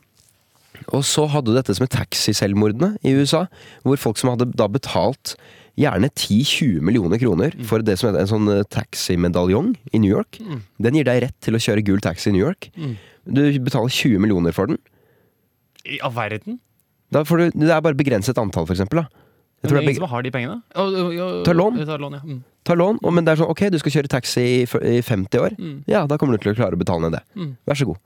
og 0.92 1.02
så 1.08 1.24
hadde 1.32 1.50
du 1.50 1.56
dette 1.56 1.74
som 1.74 1.84
er 1.86 1.92
taxiselvmordene 1.92 2.96
i 3.04 3.14
USA, 3.18 3.46
hvor 3.82 3.96
folk 4.00 4.18
som 4.20 4.30
hadde 4.34 4.50
da 4.56 4.66
betalt 4.68 5.34
gjerne 5.76 6.08
10-20 6.14 6.80
millioner 6.80 7.18
kroner 7.20 7.52
Mm. 7.56 7.64
for 7.68 7.82
det 7.84 7.98
som 7.98 8.08
heter 8.08 8.20
en 8.22 8.30
sånn 8.30 8.48
eh, 8.54 8.62
taximedaljong 8.72 9.74
i 9.92 9.98
New 9.98 10.10
York. 10.10 10.38
Mm. 10.40 10.62
Den 10.80 10.94
gir 10.94 11.04
deg 11.04 11.22
rett 11.26 11.36
til 11.44 11.54
å 11.54 11.60
kjøre 11.60 11.84
gul 11.84 12.00
taxi 12.00 12.30
i 12.30 12.32
New 12.32 12.44
York. 12.46 12.70
Mm. 12.76 12.96
Du 13.26 13.42
betaler 13.60 13.90
20 13.90 14.18
millioner 14.22 14.52
for 14.56 14.66
den. 14.70 14.78
I 15.84 15.98
all 16.02 16.12
verden? 16.12 16.60
Da 17.12 17.22
får 17.24 17.36
du, 17.38 17.60
det 17.60 17.70
er 17.70 17.80
bare 17.84 17.94
begrenset 17.94 18.38
antall, 18.38 18.64
for 18.66 18.74
eksempel. 18.74 19.02
Da. 19.04 19.08
Jeg 19.66 19.70
tror 19.72 19.78
det 19.78 19.82
er 19.82 19.90
ingen 19.90 20.02
som 20.06 20.12
har 20.14 20.22
de 20.26 20.30
pengene? 20.34 20.56
Ta 20.72 21.54
lån. 21.56 21.80
Ta 21.90 21.96
lån 22.00 22.16
ja. 22.18 22.22
mm. 22.24 22.42
Ta 22.66 22.74
lån, 22.74 22.98
og, 23.02 23.12
men 23.14 23.26
det 23.26 23.34
er 23.34 23.38
sånn 23.42 23.50
ok, 23.52 23.60
du 23.70 23.78
skal 23.78 23.92
kjøre 23.94 24.10
taxi 24.10 24.42
i, 24.42 24.62
i 24.66 25.00
50 25.02 25.38
år. 25.42 25.52
Mm. 25.58 25.74
Ja, 25.90 26.00
da 26.10 26.16
kommer 26.18 26.34
du 26.38 26.42
til 26.42 26.50
å 26.54 26.56
klare 26.58 26.74
å 26.74 26.80
betale 26.80 27.04
ned 27.06 27.14
det. 27.18 27.20
Mm. 27.38 27.52
Vær 27.70 27.78
så 27.78 27.86
god. 27.92 28.00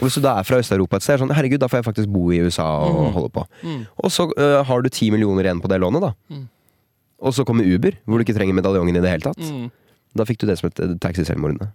Og 0.00 0.02
hvis 0.08 0.16
du 0.18 0.22
da 0.24 0.34
er 0.40 0.44
fra 0.48 0.58
Øst-Europa 0.60 0.96
et 0.98 1.04
sted, 1.06 1.20
sånn 1.20 1.32
herregud, 1.36 1.60
da 1.62 1.68
får 1.68 1.80
jeg 1.82 1.86
faktisk 1.86 2.10
bo 2.12 2.26
i 2.32 2.40
USA 2.44 2.66
og 2.88 2.98
Mm. 3.04 3.12
holde 3.16 3.30
på. 3.36 3.44
Mm. 3.62 3.80
Og 4.04 4.12
så 4.12 4.26
uh, 4.32 4.62
har 4.64 4.82
du 4.84 4.88
10 4.90 5.10
millioner 5.14 5.44
igjen 5.48 5.60
på 5.64 5.68
det 5.72 5.78
lånet, 5.80 6.04
da. 6.04 6.12
Mm. 6.32 6.48
Og 7.24 7.32
så 7.36 7.44
kommer 7.48 7.64
Uber, 7.68 7.96
hvor 8.04 8.18
du 8.20 8.24
ikke 8.26 8.36
trenger 8.36 8.56
medaljongen 8.58 8.96
i 8.96 9.00
det 9.04 9.12
hele 9.12 9.24
tatt. 9.24 9.40
Mm. 9.40 9.70
Da 10.16 10.24
fikk 10.28 10.40
du 10.42 10.46
det 10.50 10.58
som 10.60 10.68
et 10.68 10.80
eh, 10.84 10.92
taxiselvmordene. 11.00 11.70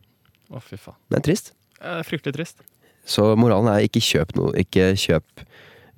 Å, 0.54 0.62
fy 0.62 0.78
faen. 0.78 0.98
Det 1.10 1.18
er 1.22 1.26
trist. 1.26 1.54
Er 1.82 2.06
fryktelig 2.06 2.36
trist. 2.38 2.62
Så 3.10 3.26
moralen 3.40 3.72
er 3.72 3.86
ikke 3.88 4.02
kjøp 4.04 4.36
noe. 4.38 4.54
Ikke 4.60 4.92
kjøp 5.00 5.44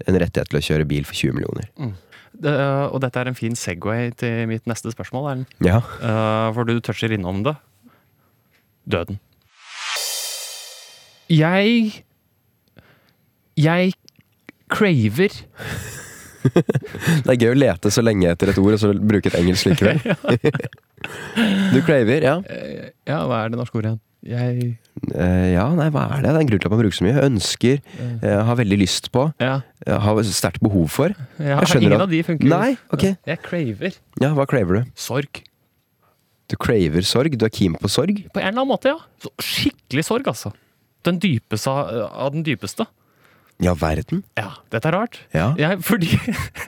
en 0.07 0.17
rettighet 0.21 0.49
til 0.51 0.59
å 0.59 0.63
kjøre 0.63 0.87
bil 0.89 1.03
for 1.07 1.17
20 1.17 1.35
millioner. 1.37 1.67
Det, 2.31 2.53
og 2.91 3.01
dette 3.03 3.19
er 3.19 3.27
en 3.29 3.35
fin 3.37 3.55
Segway 3.59 4.11
til 4.17 4.47
mitt 4.49 4.65
neste 4.69 4.91
spørsmål, 4.93 5.27
Erlend. 5.31 5.51
Ja. 5.65 5.81
Uh, 5.99 6.53
for 6.55 6.63
du 6.69 6.79
toucher 6.79 7.11
innom 7.13 7.43
det. 7.45 7.55
Døden. 8.89 9.19
Jeg 11.31 12.03
Jeg 13.57 13.93
craver 14.71 15.31
Det 16.41 17.29
er 17.29 17.37
gøy 17.37 17.51
å 17.53 17.57
lete 17.59 17.91
så 17.93 18.01
lenge 18.01 18.31
etter 18.31 18.49
et 18.49 18.57
ord, 18.57 18.73
og 18.73 18.79
så 18.81 18.89
bruke 18.97 19.29
et 19.29 19.37
engelsk 19.37 19.69
likevel. 19.69 19.99
du 21.75 21.77
craver, 21.85 22.25
ja. 22.25 22.39
Eh, 22.49 22.87
Ja, 23.05 23.19
hva 23.29 23.43
er 23.45 23.53
det 23.53 23.59
norske 23.61 23.77
ordet 23.77 23.91
igjen? 23.93 24.01
Jeg 24.21 24.75
uh, 25.15 25.47
ja, 25.49 25.63
nei, 25.73 25.87
hva 25.89 26.03
er 26.13 26.21
det? 26.21 26.29
Det 26.29 26.35
er 26.35 26.41
en 26.43 26.49
grunn 26.51 26.61
til 26.61 26.67
at 26.69 26.73
man 26.75 26.81
bruker 26.83 26.97
så 26.99 27.05
mye. 27.07 27.23
Ønsker, 27.25 27.79
uh, 28.21 28.43
har 28.45 28.55
veldig 28.59 28.77
lyst 28.77 29.09
på, 29.11 29.23
Ja. 29.41 29.55
uh, 29.87 29.97
har 30.03 30.21
sterkt 30.29 30.61
behov 30.61 30.89
for. 30.93 31.15
ja 31.39 31.57
Jeg 31.61 31.71
skjønner 31.71 31.87
ingen 31.89 31.97
at- 31.97 32.05
av 32.05 32.09
de 32.13 32.21
funker. 32.27 32.49
Nei, 32.51 32.77
ok. 32.93 33.05
Jeg 33.25 33.41
craver 33.41 33.95
Ja, 34.21 34.29
hva 34.37 34.45
craver 34.45 34.81
du? 34.83 34.91
sorg. 34.95 35.41
Du 36.51 36.55
craver 36.57 37.01
sorg? 37.07 37.37
Du 37.39 37.45
er 37.45 37.49
keen 37.49 37.73
på 37.79 37.89
sorg? 37.89 38.25
På 38.33 38.41
en 38.41 38.47
eller 38.51 38.61
annen 38.61 38.67
måte, 38.75 38.91
ja. 38.93 38.99
Så 39.23 39.31
skikkelig 39.39 40.03
sorg, 40.05 40.27
altså. 40.27 40.53
Den 41.03 41.17
dypeste 41.17 41.67
av 41.71 42.31
den 42.33 42.43
dypeste. 42.43 42.85
Ja, 43.61 43.75
verden. 43.77 44.23
Ja, 44.39 44.55
dette 44.73 44.89
er 44.89 44.95
rart. 44.97 45.19
Ja. 45.37 45.51
Jeg, 45.59 45.79
fordi 45.85 46.09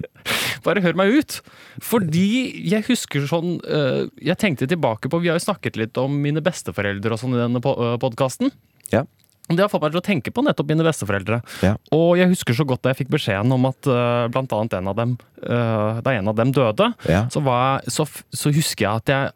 Bare 0.66 0.80
hør 0.86 0.96
meg 0.96 1.10
ut. 1.18 1.40
Fordi 1.84 2.26
jeg 2.70 2.86
husker 2.88 3.26
sånn 3.28 3.58
øh, 3.66 4.06
Jeg 4.24 4.38
tenkte 4.40 4.68
tilbake 4.70 5.10
på 5.12 5.20
Vi 5.24 5.28
har 5.32 5.40
jo 5.40 5.44
snakket 5.48 5.76
litt 5.82 5.98
om 6.00 6.14
mine 6.24 6.44
besteforeldre 6.46 7.16
og 7.16 7.20
sånn 7.20 7.34
i 7.36 7.42
denne 7.42 7.60
podkasten. 7.64 8.54
Ja. 8.94 9.04
Det 9.50 9.60
har 9.60 9.68
fått 9.74 9.84
meg 9.84 9.92
til 9.92 10.00
å 10.00 10.06
tenke 10.06 10.32
på 10.32 10.44
nettopp 10.46 10.70
mine 10.72 10.86
besteforeldre. 10.88 11.42
Ja. 11.66 11.74
Og 11.92 12.14
jeg 12.22 12.30
husker 12.32 12.56
så 12.56 12.64
godt 12.70 12.86
da 12.86 12.94
jeg 12.94 13.02
fikk 13.02 13.12
beskjeden 13.18 13.52
om 13.52 13.66
at 13.68 13.90
uh, 13.92 14.30
blant 14.32 14.54
annet 14.56 14.78
en 14.78 14.88
av 14.94 14.96
dem 15.02 15.18
uh, 15.44 16.00
Da 16.06 16.14
en 16.16 16.30
av 16.32 16.38
dem 16.40 16.54
døde, 16.56 16.88
Ja. 17.12 17.26
så, 17.34 17.42
var, 17.44 17.82
jeg- 17.84 17.92
så, 17.98 18.06
så 18.32 18.54
husker 18.56 18.86
jeg 18.88 19.02
at, 19.04 19.12
jeg 19.12 19.34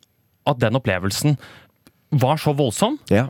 at 0.48 0.62
den 0.63 0.80
opplevelsen 0.80 1.36
var 2.24 2.39
så 2.39 2.54
voldsom, 2.56 2.96
ja. 3.12 3.26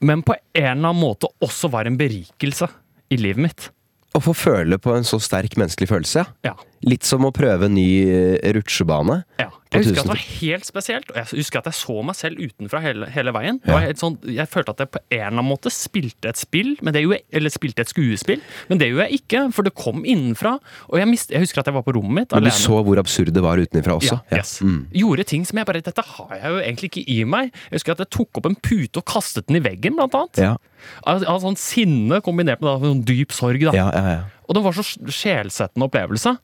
men 0.00 0.22
på 0.24 0.32
en 0.56 0.62
eller 0.62 0.88
annen 0.88 1.02
måte 1.02 1.28
også 1.44 1.68
var 1.74 1.84
en 1.84 1.98
berikelse 2.00 2.70
i 3.12 3.18
livet 3.20 3.42
mitt. 3.48 3.68
Å 4.16 4.22
få 4.24 4.32
føle 4.36 4.78
på 4.80 4.94
en 4.96 5.04
så 5.06 5.18
sterk 5.20 5.58
menneskelig 5.60 5.90
følelse, 5.90 6.24
ja. 6.46 6.54
Litt 6.84 7.06
som 7.08 7.24
å 7.24 7.32
prøve 7.34 7.70
en 7.70 7.76
ny 7.76 7.88
eh, 8.04 8.52
rutsjebane. 8.56 9.22
Ja. 9.40 9.50
Jeg 9.76 9.82
husker 9.82 9.98
at 9.98 10.06
det 10.06 10.12
var 10.12 10.22
helt 10.22 10.66
spesielt, 10.66 11.08
og 11.10 11.16
jeg 11.18 11.40
husker 11.40 11.60
at 11.60 11.68
jeg 11.68 11.76
så 11.80 11.96
meg 12.06 12.16
selv 12.16 12.38
utenfra 12.40 12.80
hele, 12.84 13.08
hele 13.12 13.32
veien. 13.34 13.58
Ja. 13.66 13.80
helt 13.82 14.00
sånn, 14.00 14.16
jeg 14.30 14.48
følte 14.48 14.72
at 14.76 14.82
jeg 14.84 14.92
på 14.94 15.00
en 15.02 15.16
eller 15.16 15.32
annen 15.32 15.48
måte 15.48 15.72
spilte 15.74 16.30
et 16.30 16.40
spill, 16.40 16.74
men 16.86 16.94
det 16.94 17.02
gjorde 17.02 17.18
jeg, 17.18 17.26
eller 17.40 17.52
spilte 17.52 17.84
et 17.84 17.90
skuespill, 17.90 18.44
men 18.70 18.80
det 18.80 18.90
gjorde 18.92 19.08
jeg 19.08 19.20
ikke, 19.20 19.42
for 19.56 19.66
det 19.66 19.74
kom 19.76 20.06
innenfra. 20.06 20.56
Og 20.92 21.00
jeg, 21.00 21.10
mist, 21.10 21.34
jeg 21.34 21.42
husker 21.42 21.62
at 21.62 21.70
jeg 21.70 21.76
var 21.76 21.86
på 21.86 21.96
rommet 21.98 22.14
mitt 22.22 22.36
Men 22.36 22.46
du 22.46 22.52
så 22.54 22.78
hvor 22.86 23.02
absurd 23.02 23.32
det 23.34 23.44
var 23.44 23.60
utenfra 23.60 23.98
også. 23.98 24.20
Ja, 24.30 24.40
yes. 24.40 24.56
Mm. 24.62 24.86
Gjorde 25.02 25.26
ting 25.28 25.46
som 25.48 25.60
jeg 25.60 25.68
bare 25.68 25.82
Dette 25.86 26.02
har 26.02 26.32
jeg 26.38 26.54
jo 26.54 26.62
egentlig 26.62 26.88
ikke 26.92 27.04
i 27.12 27.18
meg. 27.28 27.50
Jeg 27.68 27.80
husker 27.80 27.96
at 27.96 28.04
jeg 28.06 28.12
tok 28.16 28.40
opp 28.40 28.48
en 28.48 28.56
pute 28.56 29.02
og 29.02 29.06
kastet 29.06 29.50
den 29.50 29.58
i 29.60 29.64
veggen, 29.66 29.98
blant 29.98 30.14
annet. 30.16 30.40
Ja. 30.40 30.54
Av, 31.02 31.24
av 31.26 31.42
sånn 31.42 31.58
sinne 31.58 32.22
kombinert 32.24 32.62
med 32.62 32.70
da, 32.70 32.78
sånn 32.80 33.04
dyp 33.06 33.34
sorg. 33.34 33.66
Da. 33.68 33.74
Ja, 33.76 33.90
ja, 33.92 34.14
ja. 34.16 34.20
Og 34.46 34.56
det 34.56 34.62
var 34.62 34.76
så 34.78 34.84
sjelsettende 34.86 35.90
opplevelse. 35.90 36.36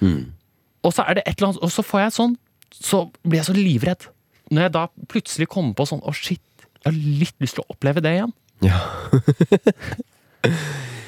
Mm. 0.00 0.32
Og 0.84 0.94
så 0.96 1.04
er 1.04 1.18
det 1.18 1.22
et 1.26 1.34
eller 1.36 1.50
annet 1.50 1.62
Og 1.66 1.70
så 1.74 1.82
får 1.84 2.00
jeg 2.00 2.12
sånn 2.16 2.36
Så 2.72 3.00
blir 3.20 3.40
jeg 3.42 3.48
så 3.50 3.54
livredd. 3.56 4.06
Når 4.50 4.62
jeg 4.64 4.72
da 4.78 4.86
plutselig 5.12 5.46
kommer 5.52 5.74
på 5.76 5.84
sånn 5.90 6.00
Å, 6.08 6.14
shit, 6.16 6.40
jeg 6.80 6.88
har 6.88 6.96
litt 6.96 7.36
lyst 7.44 7.58
til 7.58 7.64
å 7.66 7.74
oppleve 7.74 8.00
det 8.00 8.14
igjen. 8.16 8.32
ja. 8.64 8.80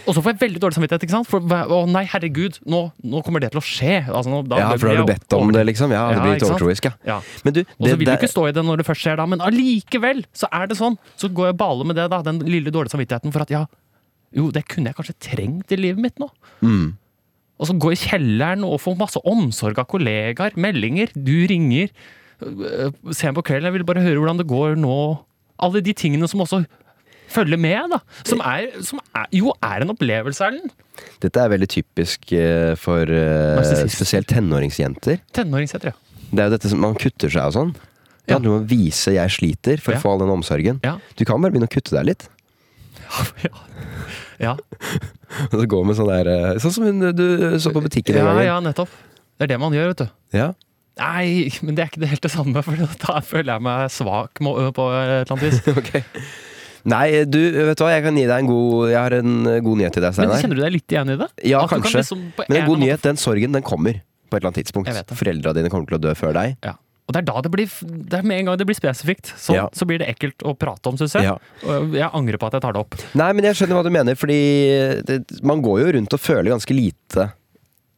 Og 0.02 0.16
så 0.16 0.22
får 0.22 0.32
jeg 0.32 0.38
veldig 0.40 0.60
dårlig 0.62 0.74
samvittighet. 0.74 1.04
ikke 1.06 1.14
sant? 1.14 1.28
For 1.30 1.38
Å 1.46 1.76
nei, 1.86 2.02
herregud, 2.10 2.56
nå, 2.66 2.80
nå 3.06 3.20
kommer 3.22 3.42
det 3.42 3.52
til 3.54 3.60
å 3.60 3.64
skje. 3.64 4.00
Altså, 4.10 4.32
nå, 4.32 4.40
da 4.50 4.58
ja, 4.58 4.70
for 4.74 4.88
da 4.90 4.96
har 4.96 5.04
du 5.06 5.10
bedt 5.12 5.36
om 5.36 5.52
det, 5.54 5.62
liksom? 5.68 5.92
Ja, 5.94 6.08
det 6.10 6.16
Ja, 6.16 6.24
blir 6.24 6.34
litt 6.34 6.46
overtroisk, 6.48 6.88
ja. 6.90 6.92
Ja. 7.06 7.18
Men 7.46 7.54
du, 7.54 7.60
Og 7.62 7.70
så 7.70 7.86
det, 7.86 7.92
vil 8.00 8.10
du 8.10 8.14
ikke 8.16 8.30
stå 8.32 8.48
i 8.48 8.54
det 8.56 8.64
når 8.66 8.82
det 8.82 8.86
først 8.88 9.04
skjer, 9.06 9.20
da, 9.20 9.28
men 9.30 9.44
allikevel 9.46 10.24
så 10.34 10.50
er 10.58 10.66
det 10.72 10.78
sånn. 10.80 10.98
Så 11.20 11.30
går 11.30 11.52
jeg 11.52 11.54
og 11.56 11.60
baler 11.62 11.88
med 11.88 12.00
det, 12.00 12.08
da, 12.10 12.18
den 12.26 12.42
lille 12.48 12.74
dårlige 12.74 12.96
samvittigheten 12.96 13.34
for 13.34 13.46
at 13.46 13.54
ja, 13.54 13.62
jo, 14.34 14.48
det 14.50 14.64
kunne 14.74 14.90
jeg 14.90 14.98
kanskje 14.98 15.14
trengt 15.22 15.70
i 15.70 15.78
livet 15.78 16.02
mitt 16.02 16.18
nå. 16.22 16.28
mm. 16.66 16.90
Og 17.62 17.68
så 17.70 17.76
gå 17.78 17.92
i 17.94 18.00
kjelleren 18.00 18.64
og 18.66 18.80
få 18.82 18.96
masse 18.98 19.20
omsorg 19.28 19.78
av 19.78 19.86
kollegaer, 19.92 20.56
meldinger, 20.58 21.12
du 21.14 21.46
ringer. 21.46 21.92
se 22.42 23.20
Sent 23.20 23.36
på 23.38 23.44
kvelden, 23.46 23.68
jeg 23.70 23.76
vil 23.78 23.86
bare 23.86 24.02
høre 24.02 24.18
hvordan 24.18 24.40
det 24.42 24.48
går 24.50 24.74
nå. 24.82 24.96
Alle 25.62 25.82
de 25.84 25.94
tingene 25.94 26.26
som 26.26 26.42
også 26.42 26.64
følger 27.32 27.60
med, 27.60 27.94
da. 27.94 28.00
Som, 28.26 28.42
er, 28.44 28.72
som 28.84 28.98
er, 29.14 29.28
jo 29.32 29.54
er 29.62 29.84
en 29.84 29.94
opplevelse, 29.94 30.42
Erlend. 30.44 30.74
Dette 31.22 31.40
er 31.40 31.52
veldig 31.54 31.68
typisk 31.70 32.34
eh, 32.36 32.74
for 32.80 33.08
uh, 33.08 33.62
spesielt 33.88 34.28
tenåringsjenter. 34.32 35.22
Tenåringsjenter, 35.32 35.92
ja. 35.94 36.26
Det 36.32 36.42
er 36.42 36.50
jo 36.50 36.56
dette 36.56 36.72
som 36.72 36.82
man 36.82 36.98
kutter 36.98 37.32
seg 37.32 37.46
og 37.46 37.56
sånn. 37.56 37.72
Det 38.22 38.30
Ja. 38.30 38.36
handler 38.38 38.52
om 38.52 38.60
å 38.62 38.68
vise 38.70 39.10
'jeg 39.14 39.30
sliter' 39.34 39.80
for 39.80 39.92
Ja. 39.94 39.98
å 39.98 40.02
få 40.02 40.12
all 40.12 40.18
den 40.22 40.30
omsorgen. 40.30 40.80
Ja. 40.84 40.98
Du 41.16 41.24
kan 41.24 41.40
bare 41.40 41.50
begynne 41.52 41.68
å 41.68 41.72
kutte 41.72 41.90
deg 41.90 42.06
litt. 42.06 42.28
Ja. 43.46 43.54
Ja, 44.42 44.52
Og 45.52 45.56
så 45.60 45.66
går 45.70 45.84
med 45.86 45.96
sånn 45.98 46.10
der 46.10 46.28
eh, 46.32 46.60
Sånn 46.62 46.74
som 46.74 46.86
hun 46.88 47.04
du 47.14 47.24
så 47.62 47.70
på 47.74 47.82
butikken 47.84 48.16
en 48.18 48.24
ja, 48.24 48.30
gang. 48.32 48.44
ja, 48.48 48.56
nettopp. 48.64 48.92
Det 49.38 49.46
er 49.46 49.52
det 49.54 49.58
man 49.62 49.74
gjør, 49.76 49.92
vet 49.92 50.02
du. 50.02 50.08
Ja. 50.36 50.48
Nei, 51.00 51.48
men 51.64 51.76
det 51.76 51.84
er 51.84 51.90
ikke 51.92 52.02
det 52.02 52.10
helt 52.10 52.24
det 52.26 52.30
samme, 52.34 52.62
for 52.66 52.76
da 53.06 53.20
føler 53.24 53.54
jeg 53.54 53.64
meg 53.64 53.92
svak 53.94 54.42
på 54.42 54.52
et 54.60 54.80
eller 54.82 55.30
annet 55.32 55.46
vis. 55.46 55.62
okay. 55.80 56.02
Nei, 56.92 57.06
du, 57.30 57.38
vet 57.54 57.78
du 57.78 57.84
hva, 57.84 57.92
jeg 57.94 58.02
kan 58.04 58.16
gi 58.18 58.24
deg 58.26 58.42
en 58.42 58.48
god 58.50 58.88
Jeg 58.90 58.98
har 58.98 59.14
en 59.20 59.34
eh, 59.46 59.60
god 59.62 59.78
nyhet 59.78 59.94
til 59.94 60.02
deg, 60.02 60.10
Men 60.10 60.16
Steinar. 60.18 60.40
kjenner 60.42 60.58
du 60.58 60.62
deg 60.64 60.72
litt 60.74 60.94
igjen 60.96 61.12
i 61.14 61.18
det? 61.20 61.28
Ja, 61.46 61.60
At 61.62 61.70
kanskje. 61.70 61.92
kan 61.92 62.02
liksom 62.02 62.24
Men 62.40 62.56
en 62.58 62.66
god 62.72 62.82
nyhet, 62.82 63.04
den 63.06 63.20
sorgen, 63.22 63.54
den 63.54 63.62
kommer 63.66 64.00
på 64.02 64.34
et 64.34 64.40
eller 64.40 64.50
annet 64.50 64.64
tidspunkt. 64.64 65.12
Foreldra 65.14 65.52
dine 65.54 65.70
kommer 65.70 65.86
til 65.86 66.00
å 66.00 66.02
dø 66.02 66.14
før 66.18 66.34
deg. 66.34 66.56
Ja. 66.66 66.74
Og 67.12 67.16
det 67.18 67.20
er 67.22 67.28
da 67.28 67.42
det 67.44 67.50
blir 67.52 67.68
Det 68.08 68.18
er 68.18 68.22
med 68.24 68.38
en 68.40 68.46
gang 68.48 68.56
det 68.58 68.66
blir 68.66 68.78
spesifikt. 68.78 69.34
Så, 69.36 69.52
Ja. 69.58 69.66
så 69.76 69.84
blir 69.84 70.00
det 70.00 70.08
ekkelt 70.08 70.40
å 70.48 70.54
prate 70.56 70.88
om, 70.88 70.96
syns 70.96 71.12
jeg. 71.18 71.28
Ja. 71.28 71.36
Jeg 71.92 72.08
angrer 72.12 72.38
på 72.40 72.46
at 72.48 72.56
jeg 72.56 72.62
tar 72.64 72.72
det 72.72 72.80
opp. 72.80 72.96
Nei, 73.14 73.28
men 73.36 73.44
jeg 73.44 73.54
skjønner 73.60 73.76
hva 73.76 73.84
du 73.84 73.90
mener, 73.92 74.16
fordi 74.16 74.40
det, 75.04 75.20
man 75.44 75.60
går 75.62 75.82
jo 75.84 75.92
rundt 75.98 76.16
og 76.16 76.20
føler 76.24 76.50
ganske 76.54 76.72
lite 76.74 77.28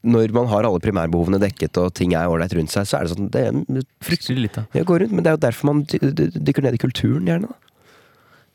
når 0.04 0.34
man 0.36 0.46
har 0.50 0.66
alle 0.68 0.80
primærbehovene 0.84 1.38
dekket 1.40 1.78
og 1.80 1.94
ting 1.96 2.12
er 2.12 2.26
ålreit 2.28 2.52
rundt 2.58 2.68
seg, 2.74 2.84
så 2.84 2.98
er 2.98 3.06
det 3.06 3.14
sånn 3.14 3.30
det, 3.32 3.86
Fryktelig 4.04 4.42
lite. 4.50 4.66
Jeg 4.76 4.84
går 4.84 5.00
rundt, 5.06 5.12
men 5.16 5.24
det 5.24 5.30
er 5.32 5.36
jo 5.38 5.44
derfor 5.46 5.64
man 5.70 5.84
dy- 5.88 6.10
dy- 6.12 6.28
dykker 6.44 6.62
ned 6.66 6.74
i 6.74 6.82
kulturen, 6.82 7.24
gjerne. 7.30 7.48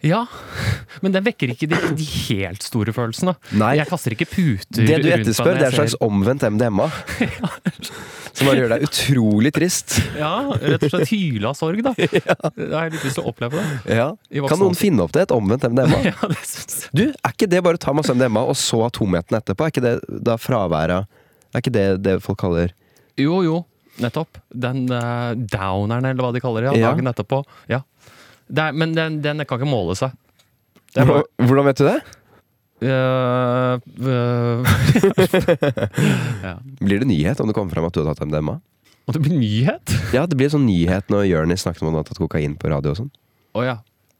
Ja, 0.05 0.21
men 1.03 1.11
den 1.11 1.25
vekker 1.25 1.51
ikke 1.51 1.67
de, 1.67 1.75
de 1.99 2.05
helt 2.29 2.63
store 2.63 2.93
følelsene. 2.95 3.33
Nei. 3.59 3.73
Jeg 3.81 3.89
kaster 3.89 4.13
ikke 4.15 4.27
puter 4.31 4.85
Det 4.87 4.99
du 5.03 5.09
etterspør, 5.11 5.57
det 5.59 5.65
er 5.65 5.73
en 5.73 5.77
slags 5.81 5.95
ser- 5.97 6.05
omvendt 6.07 6.45
MDMA. 6.55 6.85
Som 8.39 8.47
bare 8.47 8.55
gjør 8.61 8.71
deg 8.71 8.85
utrolig 8.87 9.51
trist. 9.55 9.97
Ja, 10.15 10.31
rett 10.61 10.85
og 10.87 10.93
slett 10.93 11.11
hyle 11.11 11.49
av 11.51 11.57
sorg, 11.59 11.81
da. 11.83 11.91
Da 12.55 12.83
har 12.85 12.93
litt 12.93 13.03
lyst 13.03 13.17
til 13.19 13.25
å 13.25 13.31
oppleve 13.33 13.59
det. 13.59 13.97
Ja. 13.99 14.07
Kan 14.47 14.61
noen 14.63 14.77
finne 14.79 15.03
opp 15.03 15.11
det? 15.17 15.25
Et 15.27 15.33
omvendt 15.35 15.65
MDMA? 15.67 15.99
Ja, 16.07 16.29
det 16.31 16.39
synes 16.47 16.77
jeg. 16.85 16.93
Du, 16.95 17.03
er 17.11 17.33
ikke 17.35 17.49
det 17.51 17.59
bare 17.65 17.79
å 17.79 17.83
ta 17.83 17.91
masse 17.97 18.15
MDMA 18.15 18.45
og 18.47 18.55
så 18.59 18.85
tomheten 18.95 19.35
etterpå? 19.41 19.67
Er 19.67 19.73
ikke 19.73 19.83
det 19.83 19.95
da 20.29 20.37
fraværet 20.39 21.09
Er 21.51 21.63
ikke 21.63 21.73
det 21.75 21.85
det 22.05 22.15
folk 22.23 22.39
kaller 22.45 22.71
Jo, 23.19 23.41
jo. 23.43 23.59
nettopp. 23.99 24.39
Den 24.55 24.85
uh, 24.87 25.33
downeren, 25.35 26.07
eller 26.07 26.23
hva 26.23 26.31
de 26.31 26.39
kaller 26.43 26.63
det, 26.69 26.71
ja, 26.71 26.85
Ja. 26.85 26.93
dagen 26.93 27.11
etterpå. 27.11 27.41
Ja. 27.67 27.81
Er, 28.49 28.71
men 28.73 28.95
den, 28.97 29.19
den 29.21 29.43
kan 29.45 29.59
ikke 29.59 29.69
måle 29.69 29.93
seg. 29.97 30.15
Bare, 30.95 31.21
Hvordan, 31.37 31.65
vet 31.69 31.77
du 31.81 31.85
det? 31.85 31.99
Uh, 32.79 33.75
ja. 36.45 36.53
Blir 36.79 36.99
det 37.03 37.07
nyhet 37.09 37.39
om 37.43 37.47
det 37.49 37.53
kommer 37.57 37.73
fram 37.75 37.85
at 37.89 37.93
du 37.93 37.99
har 38.01 38.07
tatt 38.15 38.25
MDMA? 38.25 38.55
Og 39.09 39.13
det 39.15 39.21
blir 39.25 39.35
nyhet? 39.37 39.85
Ja, 40.13 40.21
det 40.29 40.35
blir 40.37 40.49
sånn 40.53 40.67
nyhet 40.69 41.05
når 41.11 41.21
Jonis 41.29 41.61
snakket 41.65 41.81
om 41.83 41.87
at 41.89 41.93
han 41.93 42.01
har 42.03 42.07
tatt 42.09 42.21
kokain 42.21 42.53
på 42.61 42.65
radio 42.71 42.89
og 42.93 42.97
sånn. 43.01 43.11
Oh, 43.57 43.63
ja. 43.65 43.75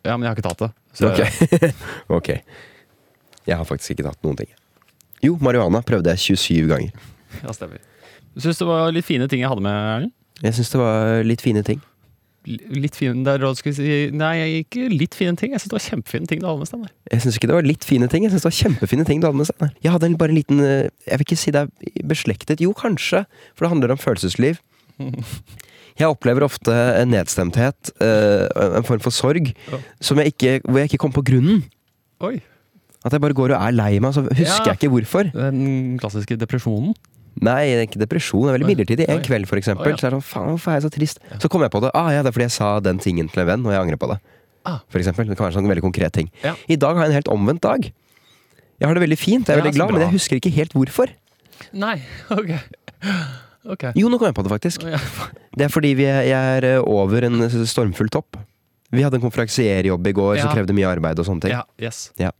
Ja, 0.06 0.14
men 0.16 0.24
jeg 0.26 0.30
har 0.32 0.38
ikke 0.40 0.50
tatt 0.50 0.64
det. 0.66 0.72
Så, 0.98 1.04
Ok. 1.12 1.20
ok. 2.20 2.30
Jeg 3.50 3.56
har 3.58 3.66
faktisk 3.68 3.90
ikke 3.96 4.08
tatt 4.10 4.22
noen 4.26 4.38
ting. 4.40 4.52
Jo, 5.26 5.32
marihuana 5.44 5.80
prøvde 5.86 6.10
jeg 6.16 6.20
27 6.38 6.70
ganger. 6.72 6.92
Ja, 7.44 7.50
stemmer. 7.54 7.80
Syns 8.40 8.60
det 8.62 8.68
var 8.70 8.82
litt 8.96 9.08
fine 9.08 9.26
ting 9.30 9.40
jeg 9.44 9.52
hadde 9.52 9.66
med, 9.66 9.76
Erlend? 9.94 10.14
Jeg 10.40 10.52
syns 10.56 10.70
det 10.72 10.80
var 10.80 10.98
litt 11.28 11.42
fine 11.44 11.62
ting. 11.68 11.80
Litt 12.50 12.96
fine 12.98 13.22
der, 13.28 13.44
si 13.62 14.10
Nei, 14.16 14.64
ikke 14.64 14.88
litt 14.90 15.14
fine 15.18 15.36
ting. 15.38 15.52
Jeg 15.54 15.62
syns 15.62 15.70
det 15.70 15.78
var 15.78 15.86
kjempefine 15.86 16.26
ting 16.32 16.40
du 16.42 16.48
hadde 16.50 16.64
med, 16.64 16.70
Steinar. 16.72 16.92
Jeg 17.12 17.22
syns 17.22 17.38
ikke 17.38 17.50
det 17.52 17.58
var 17.60 17.68
litt 17.68 17.86
fine 17.86 18.08
ting, 18.10 18.24
jeg 18.26 18.32
synes 18.34 18.46
det 18.46 18.50
var 18.50 18.58
kjempefine 18.58 19.06
ting 19.06 19.22
du 19.22 19.28
hadde 19.30 19.38
med 19.42 19.50
Steinar. 19.52 19.74
Jeg 19.86 19.94
hadde 19.94 20.10
en, 20.10 20.18
bare 20.18 20.34
en 20.34 20.40
liten 20.40 20.60
eh, 20.66 20.90
Jeg 21.06 21.20
vil 21.22 21.28
ikke 21.28 21.38
si 21.44 21.54
det 21.54 21.62
er 21.68 22.08
beslektet. 22.10 22.64
Jo, 22.66 22.74
kanskje, 22.74 23.26
for 23.54 23.66
det 23.68 23.72
handler 23.76 23.94
om 23.94 24.02
følelsesliv. 24.02 24.58
Jeg 26.00 26.08
opplever 26.08 26.46
ofte 26.46 26.72
en 26.72 27.10
nedstemthet, 27.12 27.90
eh, 28.00 28.46
en 28.80 28.86
form 28.88 29.02
for 29.04 29.12
sorg, 29.12 29.50
Ja. 29.68 29.80
som 30.00 30.18
jeg 30.22 30.32
ikke, 30.32 30.54
hvor 30.64 30.80
jeg 30.80 30.88
ikke 30.94 31.00
kommer 31.04 31.18
på 31.20 31.26
grunnen. 31.28 31.66
Oi. 32.24 32.38
At 33.04 33.12
jeg 33.12 33.20
bare 33.24 33.36
går 33.36 33.52
og 33.52 33.60
er 33.68 33.76
lei 33.76 34.00
meg, 34.00 34.14
så 34.16 34.24
husker 34.24 34.46
Ja. 34.46 34.72
jeg 34.72 34.80
ikke 34.80 34.92
hvorfor. 34.94 35.28
Den 35.36 35.98
klassiske 36.00 36.38
depresjonen. 36.40 36.94
Nei, 37.42 37.60
det 37.72 37.78
er 37.80 37.86
ikke 37.88 38.02
depresjon. 38.02 38.42
Det 38.44 38.52
er 38.52 38.58
veldig 38.58 38.68
midlertidig. 38.70 39.06
En 39.10 39.22
kveld, 39.24 39.48
for 39.48 39.60
eksempel. 39.62 39.94
Så 39.96 40.08
er 40.10 40.12
det 40.12 40.18
sånn, 40.20 40.26
faen, 40.28 40.50
hvorfor 40.52 40.74
er 40.74 40.80
jeg 40.80 40.86
så 40.88 40.92
trist? 40.92 41.22
Så 41.40 41.48
kommer 41.52 41.70
jeg 41.70 41.74
på 41.78 41.82
det. 41.86 41.92
Ah, 41.96 42.10
ja, 42.12 42.22
det 42.26 42.32
er 42.32 42.36
fordi 42.36 42.48
jeg 42.50 42.56
sa 42.58 42.72
den 42.84 43.00
tingen 43.00 43.30
til 43.32 43.44
en 43.46 43.48
venn, 43.48 43.64
og 43.66 43.72
jeg 43.72 43.80
angrer 43.86 44.00
på 44.02 44.10
det. 44.12 44.20
Ah. 44.68 44.80
For 44.92 45.00
eksempel. 45.00 45.30
Det 45.30 45.38
kan 45.40 45.48
være 45.48 45.56
en 45.56 45.60
sånn 45.62 45.72
veldig 45.72 45.86
konkret 45.86 46.12
ting. 46.18 46.28
I 46.68 46.76
dag 46.76 46.98
har 47.00 47.08
jeg 47.08 47.14
en 47.14 47.20
helt 47.22 47.32
omvendt 47.32 47.64
dag. 47.64 47.88
Jeg 48.80 48.88
har 48.88 48.96
det 48.96 49.04
veldig 49.04 49.20
fint, 49.20 49.48
jeg 49.48 49.56
er 49.58 49.62
veldig 49.64 49.76
glad, 49.76 49.92
men 49.96 50.04
jeg 50.06 50.14
husker 50.18 50.40
ikke 50.40 50.52
helt 50.56 50.76
hvorfor. 50.76 51.12
Nei, 51.76 51.96
ok. 52.40 52.52
Ok. 53.70 53.84
Jo, 54.00 54.08
nå 54.12 54.20
kom 54.20 54.30
jeg 54.30 54.36
på 54.38 54.44
det, 54.46 54.52
faktisk. 54.54 54.84
Det 55.56 55.66
er 55.68 55.72
fordi 55.72 55.94
vi 56.00 56.06
er, 56.08 56.64
eh, 56.64 56.80
over 56.84 57.24
en 57.28 57.42
stormfull 57.68 58.08
topp. 58.12 58.38
Vi 58.92 59.04
hadde 59.06 59.20
en 59.20 59.24
konferansierjobb 59.26 60.08
i 60.08 60.14
går 60.18 60.40
som 60.40 60.48
Ja. 60.50 60.54
krevde 60.56 60.74
mye 60.74 60.88
arbeid 60.90 61.20
og 61.20 61.28
sånne 61.28 61.42
ting. 61.44 61.52
Ja, 61.52 61.64
yes. 61.80 62.12
Ja. 62.18 62.32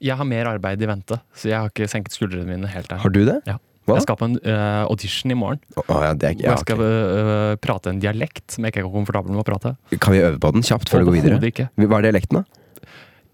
Jeg 0.00 0.16
har 0.16 0.24
mer 0.24 0.46
arbeid 0.46 0.82
i 0.82 0.86
vente, 0.86 1.20
så 1.36 1.48
jeg 1.50 1.58
har 1.58 1.68
ikke 1.70 1.88
senket 1.90 2.12
skuldrene 2.16 2.46
mine 2.46 2.66
helt 2.70 2.88
der. 2.88 2.98
Har 3.02 3.10
du 3.10 3.24
det? 3.26 3.40
Ja. 3.46 3.58
Hva? 3.88 3.96
Jeg 3.96 4.04
skal 4.04 4.18
på 4.20 4.28
en 4.28 4.36
uh, 4.44 4.84
audition 4.84 5.32
i 5.32 5.36
morgen, 5.38 5.60
Oh, 5.78 6.02
ja, 6.04 6.12
det 6.12 6.34
ja, 6.36 6.52
jeg 6.52 6.60
skal 6.60 6.82
eh, 6.84 7.54
prate 7.62 7.92
en 7.94 8.00
dialekt 8.02 8.52
som 8.52 8.66
jeg 8.66 8.74
ikke 8.74 8.82
er 8.82 8.88
komfortabel 8.92 9.32
med 9.32 9.40
å 9.40 9.46
prate. 9.46 9.74
Kan 9.96 10.12
vi 10.12 10.20
øve 10.20 10.36
på 10.42 10.50
den 10.52 10.64
kjapt 10.66 10.90
før 10.92 11.04
du 11.04 11.08
går 11.08 11.16
videre? 11.16 11.38
Ikke. 11.48 11.68
Hva 11.80 12.00
er 12.00 12.08
dialekten, 12.10 12.42
da? 12.42 12.58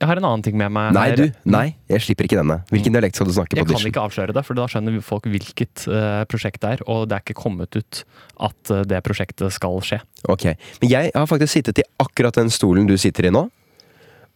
Jeg 0.02 0.10
har 0.10 0.20
en 0.20 0.26
annen 0.28 0.44
ting 0.44 0.56
med 0.58 0.70
meg 0.74 0.92
Nei, 0.94 1.04
her. 1.10 1.18
du. 1.18 1.42
Nei, 1.48 1.64
jeg 1.90 2.04
slipper 2.04 2.28
ikke 2.28 2.38
denne. 2.38 2.58
Hvilken 2.70 2.94
dialekt 2.94 3.18
skal 3.18 3.28
du 3.30 3.34
snakke 3.34 3.54
på 3.54 3.62
audition? 3.62 3.78
Jeg 3.78 3.86
kan 3.86 3.92
ikke 3.92 4.04
avsløre 4.04 4.36
det, 4.36 4.44
for 4.46 4.58
da 4.58 4.66
skjønner 4.70 4.98
folk 5.06 5.28
hvilket 5.32 5.86
uh, 5.88 6.22
prosjekt 6.30 6.60
det 6.62 6.72
er. 6.76 6.84
Og 6.90 7.06
det 7.08 7.18
er 7.18 7.24
ikke 7.24 7.38
kommet 7.38 7.78
ut 7.78 8.02
at 8.50 8.74
det 8.90 9.00
prosjektet 9.06 9.54
skal 9.54 9.78
skje. 9.86 10.02
Ok, 10.30 10.50
Men 10.82 10.92
jeg 10.92 11.14
har 11.14 11.28
faktisk 11.30 11.56
sittet 11.56 11.82
i 11.82 11.86
akkurat 12.02 12.36
den 12.36 12.52
stolen 12.52 12.90
du 12.90 12.98
sitter 13.00 13.30
i 13.30 13.34
nå. 13.34 13.46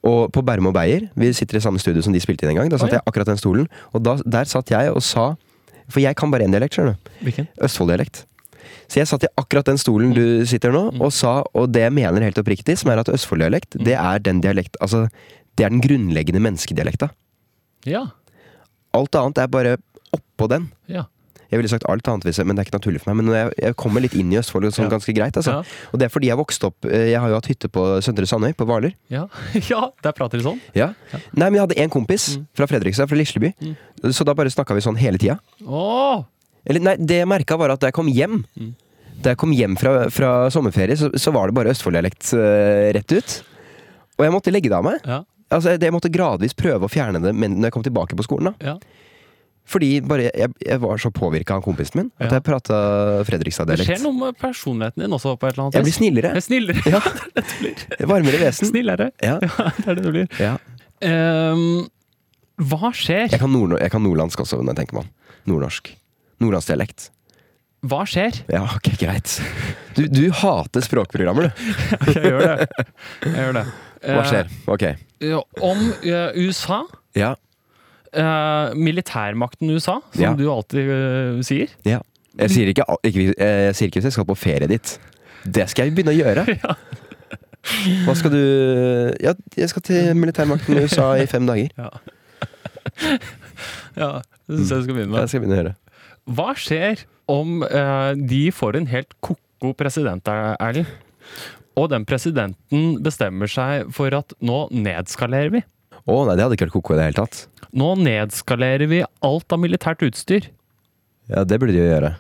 Og 0.08 0.30
på 0.32 0.42
Bærum 0.46 0.70
og 0.70 0.78
Beyer. 0.78 1.10
Vi 1.18 1.32
sitter 1.34 1.58
i 1.58 1.62
samme 1.62 1.82
studio 1.82 2.02
som 2.06 2.14
de 2.14 2.22
spilte 2.22 2.46
inn 2.46 2.54
en 2.54 2.62
gang. 2.62 2.72
Da 2.72 2.78
satt 2.78 2.92
oh, 2.92 2.96
ja. 2.96 3.02
jeg 3.02 3.10
akkurat 3.10 3.34
den 3.34 3.42
stolen, 3.42 3.68
og 3.92 4.06
da, 4.06 4.16
der 4.24 4.48
satt 4.48 4.72
jeg 4.72 4.94
og 4.94 5.02
sa 5.04 5.32
For 5.88 6.00
jeg 6.04 6.16
kan 6.16 6.30
bare 6.30 6.44
én 6.44 6.52
dialekt, 6.52 6.74
skjønner 6.76 6.96
du. 6.96 7.10
Hvilken? 7.24 7.48
Østfold-dialekt. 7.64 8.24
Så 8.88 9.00
jeg 9.00 9.08
satt 9.08 9.24
i 9.24 9.30
akkurat 9.40 9.64
den 9.68 9.78
stolen 9.80 10.14
du 10.16 10.44
sitter 10.48 10.72
nå, 10.72 10.90
Mm. 10.92 11.00
og 11.02 11.12
sa, 11.12 11.42
og 11.54 11.72
det 11.72 11.82
jeg 11.82 11.92
mener 11.92 12.20
helt 12.24 12.38
oppriktig, 12.40 12.76
som 12.78 12.90
er 12.90 12.98
at 13.00 13.08
Østfold-dialekt, 13.08 13.76
det 13.84 13.94
er 13.96 14.18
den 14.18 14.40
dialekt 14.40 14.76
Altså, 14.80 15.08
det 15.56 15.64
er 15.66 15.70
den 15.70 15.80
grunnleggende 15.80 16.40
menneskedialekta. 16.40 17.10
Ja. 17.86 18.06
Alt 18.94 19.14
annet 19.14 19.38
er 19.38 19.46
bare 19.48 19.76
oppå 20.14 20.48
den. 20.48 20.70
Ja. 20.88 21.04
Jeg 21.50 21.58
ville 21.62 21.70
sagt 21.72 21.86
alt 21.88 22.06
annet, 22.10 22.24
hvis 22.28 22.36
jeg, 22.36 22.46
men 22.46 22.56
det 22.56 22.62
er 22.62 22.68
ikke 22.68 22.76
naturlig 22.78 23.00
for 23.00 23.10
meg. 23.14 23.24
Men 23.24 23.34
jeg, 23.34 23.52
jeg 23.64 23.76
kommer 23.80 24.02
litt 24.04 24.14
inn 24.18 24.32
i 24.34 24.36
Østfold 24.40 24.66
sånn 24.74 24.84
Ja. 24.84 24.90
ganske 24.92 25.14
greit. 25.16 25.36
Altså. 25.40 25.54
Ja. 25.58 25.88
Og 25.92 25.98
det 26.00 26.04
er 26.08 26.12
fordi 26.12 26.28
jeg 26.28 26.36
vokste 26.36 26.68
opp 26.68 26.84
eh, 26.84 27.06
Jeg 27.14 27.20
har 27.22 27.28
jo 27.32 27.38
hatt 27.38 27.46
hytte 27.48 27.70
på 27.72 27.84
Søndre 28.04 28.26
Sandøy, 28.28 28.52
på 28.58 28.66
Hvaler. 28.68 28.92
Ja. 29.08 29.26
ja, 29.72 29.80
der 30.04 30.12
prater 30.12 30.36
de 30.36 30.44
sånn. 30.44 30.60
Ja. 30.76 30.90
Nei, 31.32 31.48
men 31.48 31.56
jeg 31.56 31.64
hadde 31.66 31.78
én 31.86 31.92
kompis 31.94 32.36
Mm. 32.36 32.44
fra 32.54 32.66
Fredrikstad, 32.68 33.08
fra 33.08 33.16
Lisleby. 33.16 33.54
Så 34.12 34.24
da 34.28 34.34
bare 34.36 34.50
snakka 34.52 34.74
vi 34.76 34.84
sånn 34.84 34.98
hele 35.00 35.16
tida. 35.18 35.38
Åh! 35.64 36.24
Eller 36.68 36.80
nei, 36.84 36.96
det 37.00 37.22
jeg 37.22 37.28
merka 37.30 37.56
var 37.56 37.70
at 37.72 37.80
da 37.80 37.88
jeg 37.88 37.96
kom 37.96 38.08
hjem 38.12 38.42
Mm. 38.58 38.74
Da 39.18 39.32
jeg 39.32 39.38
kom 39.40 39.50
hjem 39.50 39.74
fra, 39.80 40.10
fra 40.14 40.28
sommerferie, 40.54 40.94
så, 40.94 41.08
så 41.18 41.32
var 41.34 41.48
det 41.50 41.54
bare 41.56 41.72
Østfold-dialekt 41.72 42.28
uh, 42.38 42.92
rett 42.94 43.10
ut. 43.16 43.32
Og 44.14 44.22
jeg 44.22 44.30
måtte 44.30 44.52
legge 44.54 44.70
det 44.70 44.76
av 44.78 44.84
meg. 44.86 45.00
Ja. 45.02 45.24
Altså, 45.50 45.72
jeg, 45.72 45.80
jeg 45.82 45.94
måtte 45.96 46.10
gradvis 46.12 46.54
prøve 46.54 46.86
å 46.86 46.92
fjerne 46.92 47.18
det 47.24 47.32
men 47.34 47.56
når 47.58 47.66
jeg 47.70 47.74
kom 47.74 47.82
tilbake 47.88 48.14
på 48.14 48.26
skolen. 48.28 48.52
da 48.52 48.74
Ja. 48.74 48.76
Fordi 49.68 49.90
bare 50.00 50.30
jeg, 50.32 50.48
jeg 50.64 50.80
var 50.80 51.00
så 51.02 51.10
påvirka 51.12 51.58
av 51.58 51.64
kompisen 51.66 52.00
min 52.00 52.06
at 52.24 52.32
jeg 52.32 52.44
prata 52.46 52.78
Det 52.78 53.18
skjer 53.18 53.26
Fredrikstad-dialekt. 53.28 54.02
noe 54.06 54.16
med 54.16 54.38
personligheten 54.40 55.04
din 55.04 55.12
også, 55.12 55.34
på 55.36 55.48
et 55.50 55.52
eller 55.54 55.66
annet 55.66 55.76
Jeg 55.76 55.84
blir 55.88 55.96
snillere. 55.98 56.30
Jeg 56.32 56.40
er 56.40 56.46
Snillere. 56.48 56.80
Ja. 56.88 58.06
Varmere 58.14 58.40
vesen. 58.46 58.70
Snillere. 58.72 59.10
Ja. 59.20 59.36
Ja, 59.44 59.70
det 59.76 59.86
er 59.92 59.98
det 60.00 60.04
du 60.06 60.10
blir. 60.14 60.28
ja. 60.40 60.56
Um, 61.04 61.86
hva 62.58 62.88
skjer? 62.96 63.28
Jeg 63.30 63.38
kan, 63.38 63.52
nord 63.54 63.76
jeg 63.78 63.92
kan 63.92 64.02
nordlandsk 64.02 64.40
også, 64.42 64.56
når 64.64 64.72
jeg 64.72 64.78
tenker 64.80 64.96
meg 64.98 65.04
om. 65.06 65.10
Nordnorsk. 65.52 65.92
Nordlandsdialekt. 66.42 67.10
Hva 67.86 68.00
skjer? 68.10 68.40
Ja, 68.50 68.64
ok, 68.74 68.88
greit. 68.98 69.36
Du, 69.94 70.08
du 70.10 70.24
hater 70.34 70.82
språkprogrammer, 70.82 71.46
du. 71.46 71.68
Jeg 72.16 72.24
gjør 72.24 72.40
det. 72.42 72.86
Jeg 73.22 73.36
gjør 73.44 73.54
det. 73.60 73.62
Hva 74.08 74.24
skjer? 74.26 74.50
Ok. 74.74 74.84
Eh, 75.22 75.36
om 75.68 75.84
uh, 76.02 76.34
USA 76.42 76.80
Ja. 77.18 77.36
Eh, 78.12 78.74
Militærmakten 78.78 79.70
USA, 79.74 79.98
som 80.14 80.22
Ja. 80.22 80.32
du 80.34 80.46
alltid 80.52 80.88
uh, 80.88 81.42
sier. 81.42 81.68
ja. 81.84 82.00
Jeg 82.38 82.52
sier 82.54 82.68
ikke, 82.70 82.84
ikke, 83.02 83.22
jeg 83.34 83.74
sier 83.74 83.88
ikke 83.88 83.98
hvis 83.98 84.04
jeg 84.12 84.14
skal 84.14 84.26
på 84.28 84.34
ferie 84.38 84.68
dit. 84.70 84.90
Det 85.42 85.64
skal 85.72 85.88
jeg 85.88 85.94
begynne 85.96 86.12
å 86.12 86.18
gjøre. 86.20 86.44
Hva 88.06 88.14
skal 88.14 88.30
du 88.30 88.42
Ja, 89.24 89.32
jeg 89.58 89.68
skal 89.72 89.82
til 89.82 90.12
militærmakten 90.14 90.76
i 90.76 90.84
USA 90.84 91.08
i 91.18 91.26
fem 91.26 91.48
dager. 91.48 91.72
Ja. 91.74 91.88
ja, 93.98 94.10
det 94.46 94.60
syns 94.60 94.70
jeg 94.70 94.78
du 94.78 94.86
skal 94.86 94.94
begynne 94.94 95.10
med. 95.12 95.20
Jeg 95.24 95.32
skal 95.32 95.42
begynne 95.42 95.56
å 95.56 95.60
gjøre. 95.62 95.74
Hva 96.38 96.48
skjer 96.60 97.02
om 97.32 97.62
uh, 97.66 98.12
de 98.30 98.42
får 98.54 98.78
en 98.78 98.88
helt 98.92 99.16
ko-ko 99.24 99.72
president, 99.78 100.30
Erlend? 100.30 100.86
Og 101.78 101.90
den 101.92 102.06
presidenten 102.08 102.96
bestemmer 103.04 103.50
seg 103.50 103.90
for 103.94 104.14
at 104.14 104.32
nå 104.42 104.64
nedskalerer 104.74 105.52
vi. 105.58 105.64
Å 106.08 106.22
nei, 106.24 106.36
det 106.38 106.44
hadde 106.46 106.56
ikke 106.56 106.68
vært 106.68 106.76
ko-ko 106.78 106.94
i 106.94 106.98
det 107.00 107.08
hele 107.10 107.18
tatt. 107.20 107.42
Nå 107.76 107.90
nedskalerer 108.00 108.88
vi 108.88 109.02
alt 109.04 109.52
av 109.52 109.60
militært 109.60 110.04
utstyr. 110.06 110.48
Ja, 111.28 111.42
det 111.44 111.58
burde 111.60 111.74
de 111.76 111.82
jo 111.82 111.90
gjøre. 111.90 112.14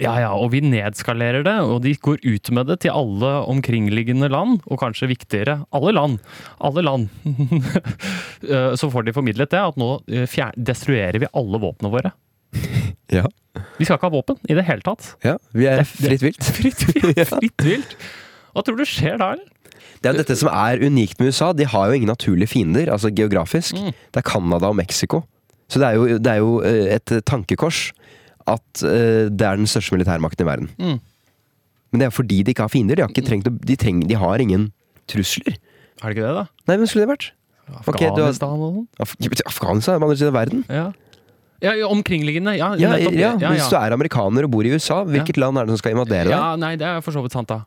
Ja, 0.00 0.14
ja, 0.22 0.30
og 0.32 0.54
vi 0.54 0.62
nedskalerer 0.64 1.44
det, 1.44 1.52
og 1.68 1.82
de 1.84 1.92
går 2.00 2.22
ut 2.24 2.48
med 2.56 2.70
det 2.70 2.78
til 2.80 2.94
alle 2.96 3.32
omkringliggende 3.52 4.30
land, 4.32 4.62
og 4.64 4.80
kanskje 4.80 5.10
viktigere, 5.10 5.58
alle 5.76 5.92
land. 5.92 6.22
Alle 6.64 6.84
land. 6.86 7.10
Eh, 8.42 8.72
Så 8.74 8.88
får 8.90 9.04
de 9.06 9.12
formidlet 9.14 9.52
det, 9.52 9.60
at 9.62 9.76
nå 9.78 10.00
eh, 10.10 10.32
destruerer 10.58 11.20
vi 11.22 11.28
alle 11.38 11.60
våpnene 11.62 11.92
våre. 11.92 12.10
Ja. 13.12 13.26
Vi 13.76 13.84
skal 13.84 13.98
ikke 13.98 14.08
ha 14.08 14.14
våpen 14.14 14.38
i 14.48 14.54
det 14.56 14.62
hele 14.64 14.80
tatt. 14.80 15.10
ja 15.20 15.34
vi 15.52 15.66
er 15.68 15.82
fritt 15.84 16.22
vilt. 16.24 16.46
Fritt 16.56 16.80
vilt. 16.88 17.20
Fritt 17.36 17.64
vilt. 17.66 17.92
Hva 18.56 18.62
tror 18.64 18.78
du 18.80 18.86
skjer 18.88 19.18
da, 19.20 19.34
eller? 19.36 19.50
Det 20.02 20.10
er 20.10 20.16
jo 20.16 20.22
dette 20.22 20.36
som 20.40 20.50
er 20.50 20.82
unikt 20.82 21.20
med 21.20 21.30
USA. 21.30 21.52
De 21.56 21.66
har 21.68 21.88
jo 21.88 21.98
ingen 21.98 22.10
naturlige 22.10 22.50
fiender, 22.50 22.90
altså 22.92 23.12
geografisk. 23.14 23.78
Mm. 23.78 23.92
Det 23.92 24.22
er 24.22 24.26
Canada 24.26 24.70
og 24.72 24.76
Mexico. 24.76 25.22
Så 25.70 25.80
det 25.80 25.88
er 25.88 25.96
jo, 25.96 26.18
det 26.18 26.32
er 26.32 26.40
jo 26.42 26.60
eh, 26.66 26.96
et 26.98 27.14
tankekors 27.28 27.90
at 28.50 28.82
eh, 28.84 29.28
det 29.30 29.46
er 29.46 29.60
den 29.60 29.70
største 29.70 29.94
militærmakten 29.94 30.44
i 30.44 30.48
verden. 30.48 30.70
Mm. 30.78 30.98
Men 31.92 32.02
det 32.02 32.08
er 32.08 32.14
fordi 32.14 32.42
de 32.42 32.54
ikke 32.54 32.66
har 32.66 32.72
fiender. 32.72 32.98
De 32.98 33.04
har, 33.04 33.12
ikke 33.12 33.26
trengt 33.28 33.48
de 33.48 33.76
trenger, 33.76 34.08
de 34.08 34.18
har 34.18 34.42
ingen 34.42 34.70
trusler. 35.10 35.56
Er 36.02 36.10
det 36.10 36.16
ikke 36.16 36.26
det, 36.26 36.34
da? 36.40 36.44
Nei, 36.68 36.76
men 36.80 36.90
skulle 36.90 37.06
det 37.06 37.12
vært? 37.12 37.30
Afghanistan 37.72 38.58
og 38.58 38.74
sånn? 38.74 38.86
Af 39.00 39.14
Afghanistan 39.48 39.94
er 39.94 40.02
på 40.02 40.08
andre 40.08 40.18
siden 40.18 40.32
av 40.32 40.38
verden. 40.40 40.64
Ja. 40.68 40.86
ja, 41.62 41.74
omkringliggende. 41.86 42.56
Ja, 42.58 42.72
ja, 42.80 42.96
ja, 42.98 43.34
Hvis 43.54 43.68
du 43.70 43.76
er 43.78 43.94
amerikaner 43.94 44.48
og 44.48 44.52
bor 44.56 44.66
i 44.66 44.72
USA, 44.74 45.02
hvilket 45.08 45.38
land 45.40 45.60
er 45.60 45.68
det 45.68 45.76
som 45.76 45.82
skal 45.84 45.94
invadere 45.94 46.26
deg? 46.28 46.34
Ja, 46.34 46.56
nei, 46.60 46.74
det 46.80 46.88
er 46.88 47.04
for 47.04 47.14
så 47.14 47.22
vidt 47.24 47.36
sant, 47.36 47.52
da. 47.52 47.62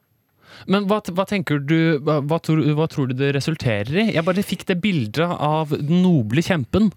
Men 0.68 0.88
hva, 0.90 1.02
hva 1.16 1.28
tenker 1.30 1.62
du 1.62 2.00
hva, 2.06 2.20
hva, 2.26 2.40
tror, 2.44 2.64
hva 2.78 2.90
tror 2.92 3.12
du 3.12 3.16
det 3.20 3.34
resulterer 3.38 4.04
i? 4.06 4.10
Jeg 4.16 4.26
bare 4.28 4.46
fikk 4.46 4.68
det 4.70 4.82
bildet 4.84 5.26
av 5.26 5.74
den 5.76 6.04
noble 6.06 6.44
kjempen. 6.46 6.92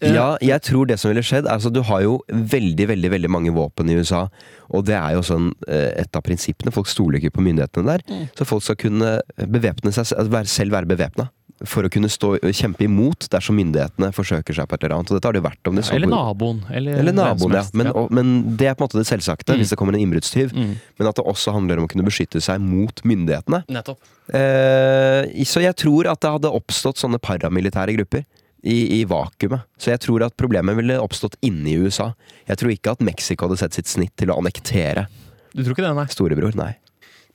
Eh, 0.00 0.14
Ja, 0.14 0.34
jeg 0.40 0.62
tror 0.64 0.88
det 0.88 0.98
som 1.00 1.10
ville 1.12 1.24
skjedd 1.26 1.44
er 1.46 1.58
altså 1.58 1.72
Du 1.72 1.82
har 1.84 2.04
jo 2.04 2.20
veldig 2.28 2.86
veldig, 2.92 3.10
veldig 3.16 3.30
mange 3.32 3.52
våpen 3.56 3.90
i 3.90 3.98
USA, 4.00 4.26
og 4.70 4.86
det 4.88 4.96
er 4.96 5.16
jo 5.18 5.26
sånn 5.26 5.50
eh, 5.68 5.90
et 6.00 6.16
av 6.16 6.24
prinsippene. 6.24 6.72
Folk 6.74 6.88
stoler 6.88 7.20
ikke 7.20 7.36
på 7.36 7.44
myndighetene 7.44 7.96
der. 7.96 8.06
Mm. 8.08 8.24
Så 8.38 8.48
folk 8.48 8.64
skal 8.64 8.80
kunne 8.80 9.18
bevæpne 9.36 9.92
seg, 9.92 10.08
altså 10.16 10.44
selv 10.48 10.78
være 10.78 10.88
bevæpna. 10.90 11.28
For 11.68 11.84
å 11.84 11.90
kunne 11.92 12.08
stå, 12.08 12.38
kjempe 12.56 12.86
imot 12.86 13.26
dersom 13.32 13.56
myndighetene 13.60 14.08
forsøker 14.16 14.56
seg 14.56 14.68
på 14.70 14.74
et 14.78 14.84
eller 14.86 14.94
annet. 14.96 15.10
Og 15.12 15.18
dette 15.18 15.28
har 15.28 15.36
det 15.36 15.42
vært 15.44 15.68
om 15.68 15.76
det 15.76 15.84
så 15.84 15.92
Eller 15.98 16.08
naboen. 16.08 16.62
Eller, 16.72 16.98
Eller 17.02 17.12
naboen, 17.12 17.52
ja. 17.58 17.64
Men, 17.76 17.90
og, 17.92 18.08
men 18.16 18.56
det 18.56 18.70
er 18.70 18.74
på 18.78 18.84
en 18.84 18.88
måte 18.88 19.00
det 19.02 19.06
selvsagte, 19.10 19.52
Mm. 19.52 19.60
hvis 19.60 19.70
det 19.74 19.78
kommer 19.80 19.92
en 19.96 20.00
innbruddstyv. 20.00 20.54
Mm. 20.56 20.72
Men 20.98 21.08
at 21.10 21.16
det 21.20 21.24
også 21.28 21.52
handler 21.52 21.78
om 21.82 21.84
å 21.84 21.90
kunne 21.92 22.06
beskytte 22.06 22.40
seg 22.40 22.60
mot 22.64 23.02
myndighetene. 23.04 23.62
Nettopp. 23.68 24.00
Eh, 24.32 25.44
så 25.44 25.60
jeg 25.64 25.76
tror 25.80 26.08
at 26.10 26.20
det 26.22 26.30
hadde 26.36 26.52
oppstått 26.56 27.00
sånne 27.02 27.18
paramilitære 27.22 27.94
grupper 27.98 28.24
i, 28.62 29.00
i 29.00 29.04
vakuumet. 29.08 29.64
Så 29.80 29.92
jeg 29.92 30.00
tror 30.04 30.24
at 30.26 30.36
problemet 30.40 30.76
ville 30.78 30.96
oppstått 31.00 31.36
inne 31.46 31.68
i 31.72 31.76
USA. 31.80 32.10
Jeg 32.48 32.60
tror 32.60 32.72
ikke 32.74 32.94
at 32.96 33.04
Mexico 33.04 33.48
hadde 33.48 33.60
sett 33.62 33.76
sitt 33.76 33.88
snitt 33.90 34.14
til 34.20 34.32
å 34.32 34.38
annektere 34.40 35.06
Du 35.54 35.62
tror 35.64 35.74
ikke 35.74 35.86
det, 35.88 35.94
nei? 35.96 36.06
storebror, 36.12 36.54
nei. 36.56 36.74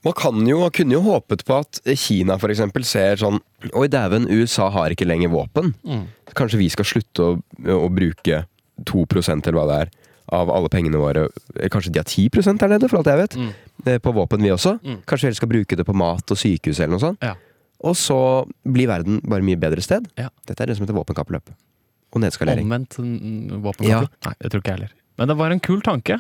Man 0.06 0.14
kan 0.14 0.42
jo, 0.46 0.62
kunne 0.70 0.94
jo 0.94 1.02
håpet 1.02 1.42
på 1.48 1.58
at 1.64 1.80
Kina 1.98 2.38
eksempel 2.38 2.86
ser 2.86 3.18
sånn 3.18 3.40
Oi, 3.74 3.88
dæven, 3.90 4.28
USA 4.30 4.68
har 4.70 4.94
ikke 4.94 5.08
lenger 5.08 5.32
våpen. 5.34 5.72
Mm. 5.82 6.04
Kanskje 6.38 6.60
vi 6.62 6.68
skal 6.70 6.86
slutte 6.86 7.26
å, 7.26 7.38
å 7.74 7.88
bruke 7.90 8.44
2 8.86 9.06
eller 9.08 9.56
hva 9.58 9.64
det 9.70 9.78
er, 9.86 9.94
av 10.36 10.52
alle 10.54 10.70
pengene 10.70 11.00
våre. 11.02 11.26
Kanskje 11.74 11.94
de 11.96 12.02
har 12.02 12.06
10% 12.06 12.62
der 12.62 12.76
nede, 12.76 12.90
for 12.92 13.00
alt 13.02 13.10
jeg 13.10 13.22
vet. 13.24 13.38
Mm. 13.40 13.50
eh, 13.86 13.98
På 14.04 14.14
våpen, 14.14 14.46
vi 14.46 14.54
også. 14.54 14.76
Mm. 14.84 15.00
Kanskje 15.10 15.26
vi 15.26 15.30
heller 15.32 15.42
skal 15.42 15.52
bruke 15.56 15.80
det 15.80 15.88
på 15.88 15.98
mat 15.98 16.36
og 16.36 16.38
sykehus 16.38 16.80
eller 16.84 16.94
noe 16.94 17.02
sånt. 17.02 17.26
Ja. 17.26 17.34
Og 17.86 17.98
så 17.98 18.18
blir 18.62 18.92
verden 18.92 19.24
bare 19.26 19.46
mye 19.46 19.58
bedre 19.60 19.82
sted. 19.82 20.06
Ja. 20.22 20.30
Dette 20.46 20.62
er 20.64 20.70
det 20.70 20.78
som 20.78 20.86
heter 20.86 20.98
våpenkappløp. 20.98 21.50
Og 22.14 22.22
nedskalering. 22.22 22.70
Omvendt 22.70 23.00
våpenkappløp? 23.00 24.14
Ja. 24.22 24.30
Nei, 24.30 24.36
det 24.42 24.54
tror 24.54 24.62
ikke 24.62 24.76
jeg 24.76 24.80
heller. 24.84 24.94
Men 25.18 25.32
det 25.32 25.38
var 25.40 25.54
en 25.56 25.64
kul 25.64 25.82
tanke. 25.84 26.20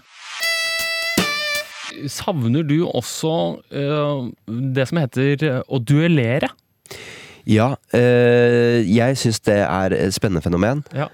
Savner 2.12 2.66
du 2.68 2.78
også 2.88 3.32
eh, 3.72 4.26
det 4.76 4.88
som 4.90 5.00
heter 5.02 5.44
eh, 5.48 5.62
å 5.68 5.80
duellere? 5.82 6.50
Ja, 7.46 7.76
eh, 7.94 8.82
jeg 8.90 9.18
syns 9.22 9.40
det 9.46 9.60
er 9.64 9.94
et 9.98 10.16
spennende 10.16 10.42
fenomen. 10.46 10.82
Ja. 10.96 11.10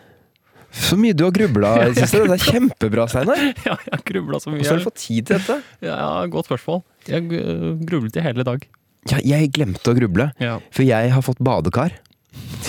Så 0.72 0.96
mye 0.96 1.12
du 1.18 1.26
har 1.26 1.34
grubla 1.36 1.74
i 1.82 1.90
det 1.92 2.06
siste. 2.06 2.22
Det 2.32 2.38
er 2.38 2.46
kjempebra, 2.46 3.08
Steinar. 3.12 3.42
ja, 3.68 3.76
jeg 3.76 3.92
har 3.98 4.06
grubla 4.08 4.40
så 4.40 4.52
mye. 4.54 4.62
Hvordan 4.62 4.78
har 4.78 4.84
du 4.84 4.88
fått 4.88 5.02
tid 5.04 5.28
til 5.28 5.42
dette? 5.42 5.58
Ja, 5.90 5.98
Godt 6.32 6.48
spørsmål. 6.48 6.86
Jeg 7.12 7.28
grublet 7.88 8.16
i 8.22 8.24
hele 8.24 8.46
dag. 8.48 8.64
Ja, 9.10 9.18
jeg 9.26 9.50
glemte 9.58 9.92
å 9.92 9.98
gruble, 9.98 10.30
Ja. 10.40 10.60
for 10.72 10.86
jeg 10.86 11.12
har 11.12 11.24
fått 11.26 11.42
badekar. 11.44 11.98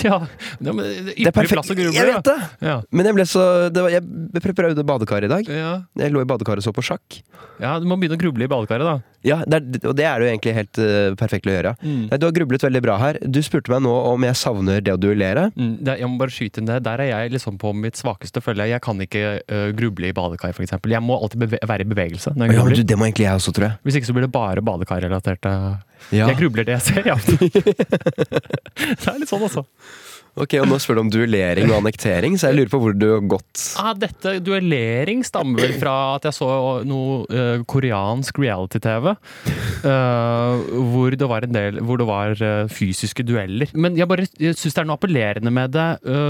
ja. 0.09 0.19
det 0.59 0.73
er 0.73 1.27
er 1.27 1.31
perfekt. 1.31 1.53
plass 1.55 1.71
å 1.71 1.77
gruble. 1.77 1.95
Jeg 1.97 2.09
vet 2.09 2.29
det! 2.29 2.37
Ja. 2.67 2.77
Men 2.91 3.09
jeg 3.09 3.17
ble 3.19 3.25
så 3.29 3.45
det 3.73 3.85
var, 3.85 3.93
Jeg 3.95 4.43
prøvde 4.43 4.85
badekar 4.87 5.25
i 5.25 5.31
dag. 5.31 5.49
Ja. 5.49 5.73
Jeg 5.99 6.13
lå 6.13 6.23
i 6.23 6.29
badekaret 6.29 6.63
og 6.63 6.67
så 6.67 6.75
på 6.75 6.83
sjakk. 6.85 7.21
ja, 7.61 7.77
du 7.79 7.87
må 7.89 7.97
begynne 7.99 8.17
å 8.17 8.21
gruble 8.21 8.45
i 8.45 8.51
badekaret, 8.51 8.87
da. 8.87 9.13
Ja, 9.23 9.37
det 9.47 9.55
er, 9.55 9.87
Og 9.87 9.95
det 9.95 10.03
er 10.03 10.19
det 10.19 10.25
jo 10.25 10.31
egentlig 10.33 10.53
helt 10.57 10.79
uh, 10.83 11.15
perfekt 11.19 11.47
å 11.47 11.53
gjøre. 11.53 11.73
Mm. 11.79 12.01
Nei, 12.11 12.19
Du 12.19 12.25
har 12.27 12.35
grublet 12.35 12.65
veldig 12.65 12.81
bra 12.83 12.97
her. 12.99 13.19
Du 13.23 13.39
spurte 13.45 13.71
meg 13.71 13.83
nå 13.85 13.93
om 14.11 14.25
jeg 14.27 14.39
savner 14.39 14.83
det 14.83 14.95
å 14.95 14.99
duellere. 14.99 15.47
Mm, 15.55 15.77
det, 15.79 15.95
jeg 16.01 16.11
må 16.11 16.19
bare 16.19 16.35
skyte 16.35 16.59
inn 16.59 16.67
det. 16.67 16.81
Der 16.83 17.03
er 17.05 17.11
jeg 17.11 17.33
liksom 17.37 17.59
på 17.61 17.71
mitt 17.77 17.99
svakeste 17.99 18.43
følge. 18.43 18.67
Jeg 18.73 18.83
kan 18.83 18.99
ikke 19.05 19.23
uh, 19.39 19.69
gruble 19.77 20.11
i 20.11 20.15
badekar, 20.15 20.51
f.eks. 20.51 20.75
Jeg 20.75 21.03
må 21.05 21.17
alltid 21.19 21.45
beve 21.45 21.61
være 21.63 21.87
i 21.87 21.91
bevegelse 21.93 22.35
Ja, 22.35 22.67
du, 22.67 22.83
Det 22.83 22.99
må 22.99 23.07
egentlig 23.07 23.29
jeg 23.29 23.39
også, 23.39 23.55
tror 23.55 23.69
jeg. 23.69 23.79
Hvis 23.87 23.99
ikke 23.99 24.11
så 24.11 24.17
blir 24.17 24.27
det 24.27 24.33
bare 24.35 24.65
badekarrelaterte 24.65 25.55
Ja. 26.13 26.27
Jeg 26.29 26.39
grubler 26.43 26.67
det 26.67 26.77
jeg 26.77 26.85
ser, 26.89 27.07
ja. 27.07 27.17
det 27.27 29.07
er 29.07 29.21
litt 29.21 29.31
sånn, 29.31 29.45
altså. 29.45 29.65
Ok, 30.33 30.55
og 30.57 30.65
Nå 30.65 30.79
spør 30.81 30.97
du 30.97 31.01
om 31.03 31.09
duellering 31.13 31.69
og 31.69 31.75
annektering, 31.77 32.35
så 32.41 32.49
jeg 32.49 32.57
lurer 32.57 32.71
på 32.71 32.79
hvor 32.81 32.95
du 32.97 33.05
har 33.05 33.25
gått. 33.35 33.65
Ah, 33.77 33.91
dette 33.93 34.39
duellering 34.41 35.21
stammer 35.25 35.61
vel 35.61 35.75
fra 35.77 35.93
at 36.15 36.25
jeg 36.25 36.37
så 36.39 36.49
noe 36.89 37.19
uh, 37.29 37.61
koreansk 37.69 38.41
reality-TV. 38.41 39.11
Uh, 39.85 40.63
hvor 40.89 41.13
det 41.13 41.27
var 41.29 41.45
en 41.45 41.53
del 41.53 41.81
Hvor 41.83 41.99
det 41.99 42.07
var 42.07 42.33
uh, 42.39 42.71
fysiske 42.71 43.25
dueller. 43.27 43.69
Men 43.77 43.99
jeg 43.99 44.09
bare 44.09 44.25
syns 44.25 44.73
det 44.73 44.81
er 44.81 44.89
noe 44.89 44.97
appellerende 44.97 45.53
med 45.53 45.75
det 45.75 45.89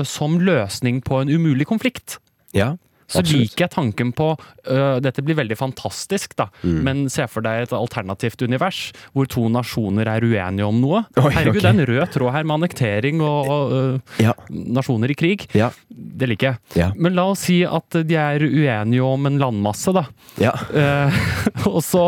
som 0.10 0.36
løsning 0.42 1.00
på 1.06 1.22
en 1.22 1.32
umulig 1.32 1.68
konflikt. 1.70 2.18
Ja, 2.56 2.74
Så 3.08 3.22
Absolutt. 3.22 3.40
liker 3.40 3.66
jeg 3.66 3.74
tanken 3.74 4.12
på 4.16 4.30
uh, 4.38 4.98
Dette 5.04 5.24
blir 5.26 5.38
veldig 5.38 5.58
fantastisk, 5.60 6.36
da. 6.40 6.48
Mm. 6.64 6.80
Men 6.86 7.04
se 7.14 7.28
for 7.32 7.46
deg 7.46 7.68
et 7.68 7.76
alternativt 7.76 8.42
univers 8.46 8.82
hvor 9.14 9.28
to 9.30 9.46
nasjoner 9.52 10.10
er 10.10 10.26
uenige 10.26 10.68
om 10.68 10.80
noe. 10.82 11.04
Oi, 11.20 11.30
Herregud, 11.34 11.60
okay. 11.60 11.62
det 11.62 11.70
er 11.70 11.78
en 11.78 11.90
rød 11.92 12.14
tråd 12.16 12.34
her 12.36 12.48
med 12.48 12.58
annektering 12.60 13.24
og, 13.24 13.52
og 13.54 13.76
øh, 13.78 14.24
ja, 14.24 14.34
nasjoner 14.50 15.12
i 15.14 15.18
krig. 15.18 15.48
ja, 15.58 15.72
Det 15.90 16.30
liker 16.32 16.54
jeg. 16.54 16.62
ja. 16.80 16.92
Men 16.96 17.18
la 17.18 17.28
oss 17.34 17.46
si 17.50 17.62
at 17.68 18.00
de 18.08 18.18
er 18.20 18.44
uenige 18.46 19.04
om 19.04 19.28
en 19.30 19.40
landmasse, 19.42 19.94
da. 19.96 20.06
ja. 20.42 20.54
Eh, 20.74 21.22
og, 21.70 21.82
så, 21.86 22.08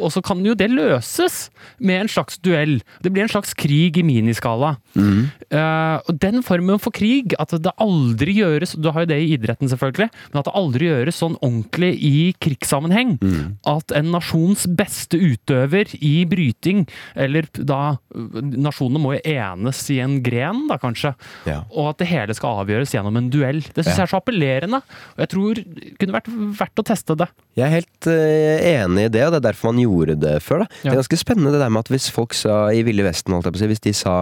og 0.00 0.12
så 0.14 0.22
kan 0.24 0.42
jo 0.46 0.54
det 0.58 0.68
løses 0.72 1.48
med 1.78 2.02
en 2.04 2.10
slags 2.12 2.38
duell. 2.44 2.78
Det 3.02 3.12
blir 3.12 3.24
en 3.26 3.32
slags 3.32 3.54
krig 3.56 3.96
i 3.98 4.04
miniskala. 4.06 4.76
Mm. 4.94 5.26
Uh, 5.52 5.98
og 6.08 6.18
den 6.22 6.42
formen 6.46 6.80
for 6.82 6.94
krig, 6.94 7.34
at 7.38 7.52
det 7.60 7.72
aldri 7.82 8.32
gjøres 8.38 8.72
Du 8.80 8.88
har 8.92 9.04
jo 9.04 9.10
det 9.10 9.18
i 9.22 9.32
idretten, 9.36 9.68
selvfølgelig, 9.70 10.08
men 10.32 10.40
at 10.40 10.48
det 10.48 10.54
aldri 10.56 10.88
gjøres 10.90 11.20
sånn 11.22 11.36
ordentlig 11.40 11.92
i 12.04 12.14
krigssammenheng. 12.42 13.16
Mm. 13.22 13.56
At 13.68 13.92
en 13.96 14.10
nasjons 14.14 14.66
beste 14.78 15.18
utøver 15.20 15.92
i 16.00 16.24
bryting, 16.28 16.84
eller 17.14 17.48
da 17.56 17.96
Nasjonene 18.16 19.00
må 19.02 19.14
jo 19.16 19.20
enes 19.28 19.80
i 19.92 19.98
en 20.02 20.18
gren, 20.24 20.66
da 20.70 20.78
kanskje. 20.80 21.14
ja. 21.46 21.62
Og 21.76 21.90
at 21.92 21.98
det 22.02 22.08
hele 22.10 22.34
skal 22.36 22.62
avgjøres 22.62 22.92
gjennom 22.94 23.16
en 23.18 23.30
duell. 23.32 23.60
Det 23.74 23.84
syns 23.84 23.96
Ja. 23.96 24.04
jeg 24.04 24.06
er 24.06 24.12
så 24.12 24.20
appellerende. 24.20 24.80
Og 25.16 25.20
jeg 25.24 25.28
tror 25.28 25.54
det 25.54 25.98
kunne 25.98 26.12
vært 26.16 26.28
verdt 26.58 26.80
å 26.82 26.84
teste 26.86 27.16
det. 27.16 27.28
Jeg 27.56 27.64
er 27.66 27.74
helt 27.76 28.06
uh, 28.06 28.58
enig 28.84 29.04
i 29.06 29.08
det, 29.08 29.22
og 29.26 29.32
det 29.32 29.38
er 29.40 29.46
derfor 29.52 29.72
man 29.72 29.80
gjorde 29.82 29.85
det 30.20 30.42
før. 30.44 30.64
Da. 30.64 30.66
Det 30.82 30.92
er 30.92 31.00
ganske 31.02 31.20
spennende 31.20 31.52
det 31.54 31.62
der 31.62 31.72
med 31.72 31.84
at 31.86 31.92
hvis 31.92 32.10
folk 32.14 32.34
sa 32.34 32.66
i 32.74 32.82
Ville 32.86 33.06
Vesten, 33.06 33.34
holdt 33.34 33.48
jeg 33.48 33.56
på 33.56 33.60
å 33.60 33.64
si, 33.64 33.70
hvis 33.72 33.84
de 33.86 33.94
sa 33.96 34.16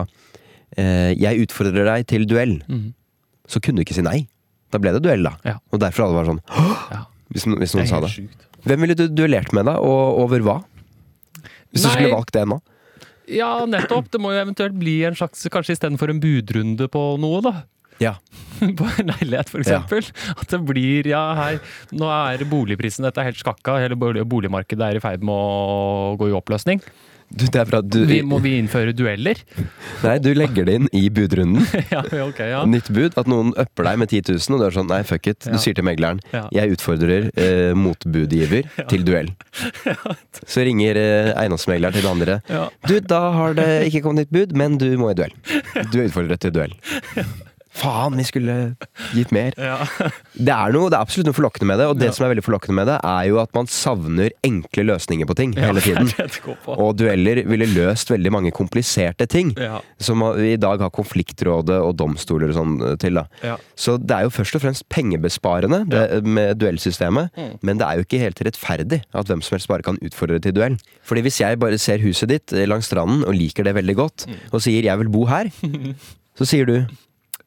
eh, 0.76 1.12
'jeg 1.14 1.46
utfordrer 1.46 1.84
deg 1.84 2.06
til 2.06 2.26
duell', 2.26 2.60
mm. 2.68 2.94
så 3.48 3.60
kunne 3.60 3.76
du 3.80 3.84
ikke 3.86 3.96
si 3.96 4.02
nei. 4.02 4.26
Da 4.70 4.78
ble 4.78 4.92
det 4.92 5.02
duell, 5.02 5.22
da. 5.22 5.36
Ja. 5.44 5.58
Og 5.72 5.80
derfor 5.80 6.06
alle 6.06 6.18
var 6.18 6.26
sånn 6.26 6.42
Ja. 6.90 7.06
hvis, 7.30 7.44
hvis 7.46 7.74
noen 7.74 7.84
det 7.84 7.90
sa 7.90 8.00
det. 8.00 8.10
Sykt. 8.10 8.46
Hvem 8.64 8.80
ville 8.80 8.96
du 8.96 9.08
duellert 9.08 9.52
med, 9.52 9.66
da? 9.68 9.76
Og 9.78 10.24
over 10.24 10.40
hva? 10.40 10.62
Hvis 11.70 11.84
du 11.84 11.90
skulle 11.90 12.14
valgt 12.14 12.32
det 12.32 12.46
nå? 12.48 12.60
Ja, 13.30 13.64
nettopp. 13.68 14.10
Det 14.12 14.20
må 14.20 14.32
jo 14.34 14.42
eventuelt 14.42 14.76
bli 14.78 14.98
en 15.08 15.16
slags 15.16 15.46
Kanskje 15.52 15.76
istedenfor 15.76 16.12
en 16.12 16.20
budrunde 16.20 16.88
på 16.92 17.04
noe, 17.20 17.40
da. 17.44 17.54
Ja. 18.02 18.16
På 18.78 18.86
en 18.98 19.10
leilighet, 19.12 19.50
for 19.50 19.62
eksempel. 19.62 20.06
At 20.34 20.46
det 20.50 20.60
blir 20.66 21.08
Ja, 21.10 21.24
her 21.38 21.58
Nå 21.94 22.06
er 22.10 22.44
boligprisen 22.48 23.06
Dette 23.06 23.22
er 23.22 23.30
helt 23.30 23.40
skakka. 23.40 23.78
Hele 23.82 23.98
boligmarkedet 23.98 24.86
er 24.92 25.00
i 25.00 25.02
ferd 25.02 25.24
med 25.26 25.34
å 25.34 26.14
gå 26.20 26.30
i 26.30 26.36
oppløsning. 26.38 26.82
Du, 27.34 27.46
er. 27.58 27.70
Du, 27.82 28.04
Vi, 28.06 28.20
må 28.22 28.38
vi 28.44 28.52
innføre 28.60 28.92
dueller? 28.94 29.38
nei, 30.04 30.18
du 30.22 30.28
legger 30.36 30.68
det 30.68 30.74
inn 30.78 30.88
i 30.94 31.08
budrunden. 31.10 31.64
ja, 31.94 32.02
okay, 32.22 32.50
ja. 32.52 32.60
Nytt 32.68 32.90
bud. 32.94 33.16
At 33.18 33.30
noen 33.30 33.50
upper 33.58 33.88
deg 33.88 33.98
med 34.04 34.12
10 34.12 34.36
000, 34.36 34.54
og 34.54 34.60
du 34.62 34.66
er 34.68 34.76
sånn 34.76 34.90
nei, 34.92 35.00
fuck 35.08 35.26
it. 35.32 35.48
Ja. 35.48 35.56
Du 35.56 35.62
sier 35.62 35.74
til 35.74 35.86
megleren 35.88 36.20
Ja. 36.34 36.44
jeg 36.54 36.76
utfordrer 36.76 37.30
eh, 37.32 37.72
motbudgiver 37.78 38.68
til 38.92 39.06
duell. 39.08 39.32
Så 40.52 40.66
ringer 40.68 41.00
eh, 41.00 41.32
eiendomsmegleren 41.40 41.96
til 41.96 42.06
den 42.06 42.12
andre. 42.12 42.38
Ja. 42.52 42.68
Du, 42.86 42.98
da 43.02 43.22
har 43.40 43.58
det 43.58 43.68
ikke 43.88 44.04
kommet 44.06 44.28
nytt 44.28 44.36
bud, 44.36 44.54
men 44.60 44.78
du 44.78 44.92
må 45.00 45.10
i 45.10 45.18
duell. 45.18 45.34
Du 45.90 45.98
er 45.98 46.06
utfordret 46.06 46.44
til 46.44 46.54
duell. 46.54 46.76
Faen, 47.74 48.14
vi 48.16 48.22
skulle 48.28 48.54
gitt 49.14 49.32
mer. 49.34 49.52
Ja. 49.64 49.78
Det 50.34 50.50
er, 50.54 50.72
noe, 50.74 50.88
det 50.90 50.96
er 50.98 51.02
absolutt 51.02 51.26
noe 51.28 51.34
forlokkende 51.36 51.66
med 51.72 51.78
det, 51.80 51.86
og 51.90 51.98
det 51.98 52.06
Ja. 52.08 52.12
som 52.14 52.24
er 52.26 52.30
veldig 52.34 52.44
forlokkende 52.46 52.74
med 52.78 52.86
det, 52.90 52.96
er 53.02 53.24
jo 53.30 53.38
at 53.42 53.50
man 53.54 53.66
savner 53.70 54.30
enkle 54.46 54.84
løsninger 54.92 55.26
på 55.26 55.34
ting 55.38 55.52
hele 55.58 55.80
tiden. 55.82 56.10
Og 56.66 56.96
dueller 56.98 57.42
ville 57.46 57.66
løst 57.70 58.10
veldig 58.10 58.32
mange 58.34 58.52
kompliserte 58.54 59.26
ting. 59.30 59.52
Ja. 59.58 59.80
Som 59.98 60.22
vi 60.38 60.52
i 60.54 60.60
dag 60.60 60.78
har 60.84 60.90
konfliktrådet 60.94 61.78
og 61.82 61.96
domstoler 61.98 62.50
og 62.52 62.58
sånn 62.58 62.74
eh, 62.92 62.96
til. 63.02 63.14
da. 63.14 63.26
Ja. 63.42 63.56
Så 63.76 63.96
det 63.98 64.14
er 64.16 64.22
jo 64.28 64.34
først 64.34 64.54
og 64.58 64.64
fremst 64.66 64.86
pengebesparende 64.88 65.82
det, 65.90 66.24
med 66.24 66.58
duellsystemet, 66.62 67.30
Mm. 67.34 67.58
men 67.62 67.78
det 67.78 67.86
er 67.86 67.96
jo 67.98 68.04
ikke 68.06 68.20
helt 68.22 68.40
rettferdig 68.46 69.02
at 69.14 69.26
hvem 69.26 69.42
som 69.42 69.54
helst 69.56 69.68
bare 69.68 69.82
kan 69.82 69.98
utfordre 70.04 70.40
til 70.42 70.52
duell. 70.54 70.76
Fordi 71.02 71.22
hvis 71.26 71.40
jeg 71.40 71.58
bare 71.58 71.78
ser 71.78 71.98
huset 71.98 72.28
ditt 72.28 72.52
eh, 72.52 72.66
langs 72.70 72.86
stranden 72.90 73.24
og 73.26 73.34
liker 73.34 73.64
det 73.64 73.74
veldig 73.74 73.96
godt, 73.96 74.26
Mm. 74.28 74.34
og 74.52 74.60
sier 74.62 74.82
'jeg 74.82 74.98
vil 74.98 75.08
bo 75.08 75.24
her', 75.26 75.50
så 76.38 76.44
sier 76.46 76.66
du 76.66 76.86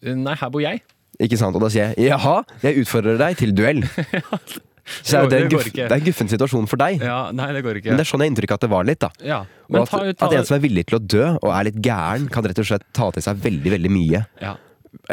Nei, 0.02 0.36
her 0.38 0.50
bor 0.54 0.62
jeg. 0.62 0.84
ikke 1.20 1.38
sant? 1.40 1.56
Og 1.58 1.62
da 1.64 1.70
sier 1.74 1.94
jeg 1.94 2.10
'jaha, 2.10 2.44
jeg 2.62 2.84
utfordrer 2.84 3.18
deg 3.18 3.38
til 3.38 3.54
duell'. 3.58 3.86
Så 5.04 5.18
er 5.18 5.26
jo 5.26 5.30
det, 5.30 5.40
Det 5.52 5.74
det 5.76 5.92
er 5.92 5.98
en 5.98 6.06
guffen 6.06 6.30
situasjon 6.32 6.68
for 6.72 6.80
deg. 6.80 7.02
Ja, 7.04 7.32
nei, 7.36 7.50
det 7.52 7.64
går 7.66 7.82
ikke. 7.82 7.92
Men 7.92 8.00
det 8.00 8.06
er 8.06 8.08
sånn 8.08 8.24
jeg 8.24 8.32
inntrykket 8.32 8.54
inntrykk 8.54 8.56
at 8.56 8.64
det 8.64 8.70
var 8.72 8.88
litt. 8.88 9.02
da 9.04 9.10
ja. 9.20 9.40
Og 9.68 9.74
Men 9.76 9.82
at, 9.82 9.90
ta, 9.92 10.00
ta, 10.14 10.30
at 10.30 10.38
en 10.38 10.48
som 10.48 10.56
er 10.56 10.64
villig 10.64 10.86
til 10.88 10.96
å 10.96 11.02
dø 11.04 11.26
og 11.42 11.50
er 11.52 11.68
litt 11.68 11.82
gæren, 11.84 12.30
kan 12.32 12.48
rett 12.48 12.62
og 12.64 12.70
slett 12.70 12.86
ta 12.96 13.10
til 13.12 13.26
seg 13.26 13.44
veldig 13.44 13.74
veldig 13.76 13.92
mye. 13.92 14.24
ja. 14.42 14.56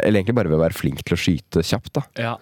Eller 0.01 0.21
egentlig 0.21 0.35
bare 0.35 0.49
ved 0.49 0.57
å 0.57 0.63
være 0.63 0.75
flink 0.75 1.03
til 1.03 1.15
å 1.15 1.19
skyte 1.19 1.63
kjapt. 1.63 1.91
da 1.93 2.03
Ja. 2.23 2.35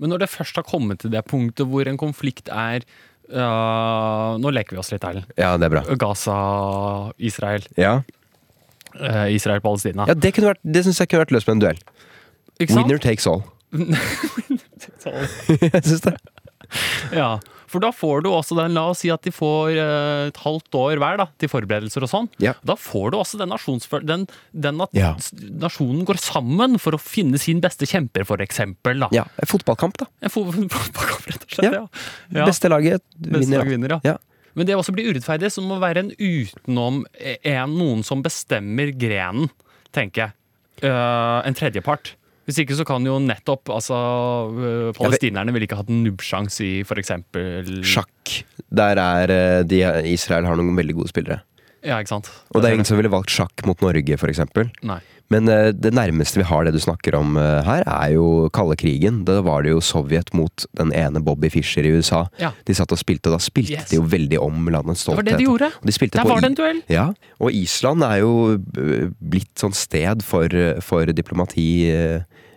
Men 0.00 0.10
når 0.10 0.24
det 0.24 0.30
først 0.32 0.56
har 0.56 0.64
kommet 0.64 1.02
til 1.04 1.12
det 1.12 1.20
punktet 1.28 1.68
hvor 1.68 1.86
en 1.86 1.98
konflikt 2.00 2.48
er 2.48 2.80
uh, 3.30 4.38
Nå 4.40 4.50
leker 4.50 4.74
vi 4.74 4.80
oss 4.80 4.90
litt, 4.90 5.04
Erlend. 5.04 5.28
Ja, 5.36 5.56
det 5.60 5.68
er 5.68 5.74
bra. 5.76 5.82
Gaza, 6.00 7.12
Israel. 7.18 7.66
Ja, 7.76 8.00
Israel-Palestina. 9.34 10.06
ja 10.08 10.14
Det, 10.14 10.32
kunne 10.34 10.52
vært- 10.54 10.64
det 10.64 10.84
syns 10.86 10.98
jeg 11.00 11.08
kunne 11.08 11.24
vært 11.26 11.32
løst 11.36 11.46
med 11.48 11.56
en 11.58 11.64
duell. 11.66 11.80
Ikke 12.60 12.72
sant? 12.74 12.84
Winner 12.86 12.98
takes 12.98 13.26
all. 13.26 13.42
Jeg 15.60 15.82
synes 15.84 16.04
det. 16.04 16.14
Ja, 17.14 17.38
For 17.70 17.82
da 17.82 17.90
får 17.94 18.22
du 18.24 18.28
også 18.34 18.56
den 18.58 18.74
La 18.74 18.84
oss 18.90 19.00
si 19.02 19.10
at 19.14 19.22
de 19.26 19.30
får 19.34 19.72
eh, 19.78 20.28
et 20.30 20.38
halvt 20.42 20.74
år 20.78 20.98
hver 21.02 21.18
da, 21.20 21.26
til 21.38 21.50
forberedelser 21.50 22.02
og 22.06 22.10
sånn. 22.10 22.28
Ja. 22.42 22.52
Da 22.66 22.74
får 22.78 23.12
du 23.14 23.18
også 23.20 23.38
den 23.40 23.50
nasjonsføl... 23.52 24.02
Den, 24.06 24.24
den 24.54 24.80
at 24.82 24.90
Ja. 24.96 25.12
s- 25.22 25.30
nasjonen 25.38 26.04
går 26.08 26.18
sammen 26.22 26.78
for 26.82 26.94
å 26.98 27.00
finne 27.02 27.38
sin 27.42 27.60
beste 27.62 27.86
kjemper, 27.90 28.26
for 28.26 28.42
eksempel. 28.42 28.98
Da. 29.06 29.08
Ja, 29.14 29.24
en 29.38 29.50
fotballkamp, 29.50 29.98
da. 30.02 30.06
En 30.22 30.30
fo- 30.34 30.46
fotballkamp, 30.52 31.30
rett 31.30 31.46
og 31.46 31.54
slett. 31.56 31.70
Ja. 31.70 31.84
Ja. 31.84 31.86
Ja. 32.40 32.48
Beste 32.50 32.70
laget 32.70 33.02
Beste 33.16 33.38
vinner. 33.38 33.62
lag 33.62 33.66
ja. 33.66 33.70
vinner, 33.76 33.96
ja. 33.96 34.00
Ja. 34.14 34.16
Men 34.58 34.68
det 34.68 34.76
også 34.76 34.94
blir 34.94 35.10
urettferdig, 35.10 35.50
så 35.52 35.62
det 35.62 35.70
må 35.70 35.80
være 35.82 36.04
en 36.04 36.14
utenom 36.16 37.04
en, 37.20 37.76
noen 37.76 38.04
som 38.06 38.24
bestemmer 38.24 38.92
grenen, 38.98 39.50
tenker 39.94 40.28
jeg. 40.28 40.36
Uh, 40.80 41.44
en 41.44 41.56
tredjepart. 41.56 42.14
Hvis 42.48 42.64
ikke 42.64 42.74
så 42.78 42.86
kan 42.88 43.04
jo 43.06 43.18
nettopp 43.22 43.70
altså, 43.70 43.96
øh, 44.50 44.88
Palestinerne 44.96 45.52
ville 45.54 45.68
ikke 45.68 45.76
hatt 45.78 45.90
en 45.92 46.00
nubbsjanse 46.02 46.64
i 46.66 46.70
f.eks. 46.82 47.12
Sjakk. 47.86 48.32
Der 48.74 48.98
er 48.98 49.30
eh, 49.34 49.60
de, 49.68 49.84
Israel 50.10 50.48
har 50.48 50.58
noen 50.58 50.74
veldig 50.74 50.96
gode 50.98 51.12
spillere. 51.12 51.44
Ja, 51.86 52.00
ikke 52.00 52.16
sant. 52.16 52.30
Og 52.50 52.60
det 52.60 52.72
er 52.72 52.80
ingen 52.80 52.88
som 52.88 52.98
ville 52.98 53.12
valgt 53.12 53.30
sjakk 53.30 53.62
mot 53.68 53.78
Norge, 53.84 54.18
f.eks. 54.18 54.42
Men 55.30 55.46
eh, 55.48 55.70
det 55.72 55.92
nærmeste 55.94 56.40
vi 56.40 56.46
har 56.48 56.66
det 56.66 56.72
du 56.74 56.80
snakker 56.82 57.14
om 57.18 57.36
eh, 57.38 57.60
her, 57.66 57.84
er 57.86 58.14
jo 58.16 58.48
kalde 58.54 58.76
krigen. 58.80 59.22
Da 59.28 59.38
var 59.46 59.62
det 59.64 59.72
jo 59.74 59.82
Sovjet 59.84 60.32
mot 60.36 60.66
den 60.78 60.90
ene 60.96 61.22
Bobby 61.22 61.50
Fischer 61.52 61.86
i 61.86 61.92
USA. 61.94 62.24
Ja. 62.42 62.50
De 62.66 62.74
satt 62.76 62.90
og 62.94 62.98
spilte, 63.00 63.30
og 63.30 63.38
da 63.38 63.42
spilte 63.44 63.70
Yes. 63.70 63.90
de 63.92 64.00
jo 64.00 64.06
veldig 64.10 64.40
om 64.42 64.66
landets 64.72 65.04
stolthet. 65.06 65.28
Det 65.28 65.32
var 65.32 65.38
det 65.38 65.38
de 65.38 65.46
gjorde. 65.46 65.70
De 65.86 66.08
Der 66.16 66.26
var 66.26 66.40
det 66.42 66.50
en 66.50 66.58
duell. 66.58 66.82
Ja, 66.90 67.06
og 67.38 67.54
Island 67.54 68.02
er 68.02 68.16
jo 68.24 68.32
eh, 68.58 69.10
blitt 69.22 69.52
sånn 69.60 69.76
sted 69.76 70.24
for, 70.26 70.48
for 70.82 71.06
diplomati. 71.14 71.68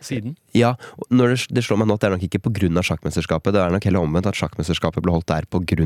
Siden. 0.04 0.34
Ja, 0.58 0.74
når 1.14 1.36
det, 1.36 1.38
det 1.56 1.64
slår 1.64 1.80
meg 1.80 1.88
nå 1.88 1.96
at 1.96 2.02
det 2.04 2.10
er 2.10 2.16
nok 2.18 2.26
ikke 2.28 2.42
pga. 2.50 2.82
sjakkmesterskapet. 2.84 3.54
Det 3.56 3.62
er 3.62 3.72
nok 3.72 3.86
heller 3.88 4.04
omvendt 4.04 4.28
at 4.34 4.40
sjakkmesterskapet 4.40 5.06
ble 5.06 5.14
holdt 5.16 5.30
der 5.30 5.46
pga. 5.48 5.86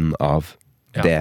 Ja. 0.96 1.04
det. 1.04 1.20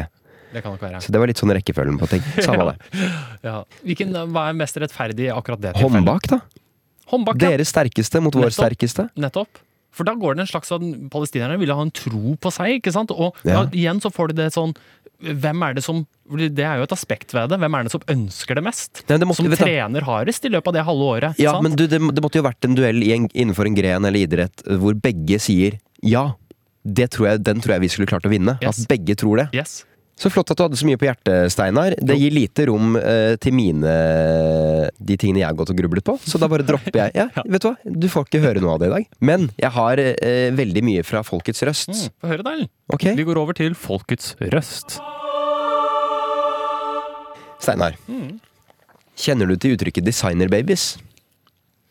Det 0.52 0.62
kan 0.62 0.72
nok 0.76 0.82
være. 0.86 1.00
Så 1.04 1.12
det 1.12 1.20
var 1.20 1.26
litt 1.30 1.40
sånn 1.40 1.52
rekkefølgen 1.56 1.98
på 2.00 2.08
ting. 2.10 2.22
Samme 2.44 2.66
det. 2.70 3.10
Ja. 3.44 3.56
Hvilken, 3.84 4.14
hva 4.32 4.48
er 4.50 4.58
mest 4.58 4.76
rettferdig 4.80 5.26
i 5.28 5.32
akkurat 5.34 5.60
det 5.60 5.74
tilfellet? 5.76 5.96
Håndbak, 6.06 6.28
da. 6.32 6.40
Håndbak, 7.12 7.40
ja. 7.42 7.52
Deres 7.54 7.70
sterkeste 7.74 8.22
mot 8.24 8.34
vår 8.34 8.50
sterkeste. 8.54 9.08
Nettopp. 9.20 9.62
For 9.96 10.04
da 10.04 10.12
går 10.18 10.36
det 10.36 10.42
en 10.44 10.48
slags 10.50 10.68
sånn 10.68 10.90
Palestinerne 11.08 11.56
ville 11.56 11.72
ha 11.72 11.80
en 11.86 11.90
tro 11.94 12.34
på 12.36 12.50
seg, 12.52 12.74
ikke 12.82 12.92
sant? 12.92 13.10
Og 13.14 13.32
Ja. 13.48 13.62
da, 13.64 13.70
igjen 13.72 14.00
så 14.04 14.10
får 14.12 14.28
du 14.34 14.34
det 14.42 14.52
sånn 14.52 14.74
Hvem 15.16 15.62
er 15.64 15.72
det 15.78 15.82
som 15.86 16.02
Det 16.28 16.60
er 16.60 16.76
jo 16.76 16.84
et 16.84 16.92
aspekt 16.92 17.32
ved 17.32 17.48
det. 17.48 17.56
Hvem 17.62 17.74
er 17.78 17.86
det 17.86 17.92
som 17.94 18.02
ønsker 18.12 18.58
det 18.58 18.64
mest? 18.66 19.00
Nei, 19.08 19.16
det 19.16 19.24
måtte- 19.26 19.40
som 19.40 19.48
trener 19.56 20.04
hardest 20.04 20.44
i 20.44 20.50
løpet 20.52 20.66
av 20.68 20.74
det 20.76 20.82
halve 20.84 21.06
året. 21.14 21.38
Ja, 21.40 21.52
sant? 21.54 21.62
men 21.64 21.72
du, 21.80 21.86
det, 21.88 21.96
det 22.12 22.20
måtte 22.22 22.36
jo 22.36 22.44
vært 22.44 22.68
en 22.68 22.74
duell 22.76 23.00
i 23.02 23.14
en, 23.14 23.24
innenfor 23.32 23.64
en 23.70 23.74
gren 23.78 24.04
eller 24.04 24.20
idrett 24.20 24.60
hvor 24.66 24.92
begge 25.00 25.38
sier 25.40 25.78
ja. 26.04 26.34
Det 26.84 27.08
tror 27.16 27.30
jeg, 27.30 27.42
den 27.48 27.62
tror 27.64 27.78
jeg 27.78 27.80
vi 27.86 27.88
skulle 27.88 28.06
klart 28.06 28.28
å 28.28 28.30
vinne. 28.30 28.58
Yes. 28.60 28.82
At 28.84 28.88
begge 28.92 29.16
tror 29.16 29.40
det. 29.40 29.48
Yes. 29.56 29.86
Så 30.16 30.30
flott 30.32 30.48
at 30.48 30.56
du 30.56 30.62
hadde 30.64 30.78
så 30.80 30.86
mye 30.88 30.96
på 30.96 31.04
hjertet, 31.10 31.52
Steinar. 31.52 31.92
Det 32.00 32.14
gir 32.16 32.32
lite 32.32 32.64
rom 32.70 32.94
eh, 32.96 33.34
til 33.36 33.52
mine 33.52 33.90
De 34.96 35.16
tingene 35.20 35.42
jeg 35.42 35.48
har 35.50 35.58
gått 35.58 35.74
og 35.74 35.76
grublet 35.76 36.06
på. 36.06 36.14
Så 36.24 36.40
da 36.40 36.48
bare 36.48 36.64
dropper 36.64 36.96
jeg. 37.02 37.12
Ja, 37.20 37.44
vet 37.44 37.66
Du 37.66 37.68
hva? 37.68 37.74
Du 37.84 38.06
får 38.12 38.24
ikke 38.24 38.40
høre 38.46 38.62
noe 38.64 38.78
av 38.78 38.80
det 38.80 38.88
i 38.88 38.94
dag. 38.94 39.10
Men 39.20 39.50
jeg 39.60 39.72
har 39.76 40.00
eh, 40.00 40.48
veldig 40.56 40.82
mye 40.88 41.04
fra 41.04 41.20
folkets 41.26 41.60
røst. 41.68 41.92
Mm, 41.92 42.14
Få 42.24 42.32
høre, 42.32 42.46
da. 42.46 42.54
Okay. 42.96 43.12
Vi 43.18 43.26
går 43.28 43.40
over 43.42 43.56
til 43.58 43.76
folkets 43.76 44.32
røst. 44.56 44.96
Steinar. 47.60 47.96
Mm. 48.08 48.38
Kjenner 49.16 49.48
du 49.48 49.56
til 49.60 49.76
uttrykket 49.76 50.04
'designerbabies'? 50.04 50.96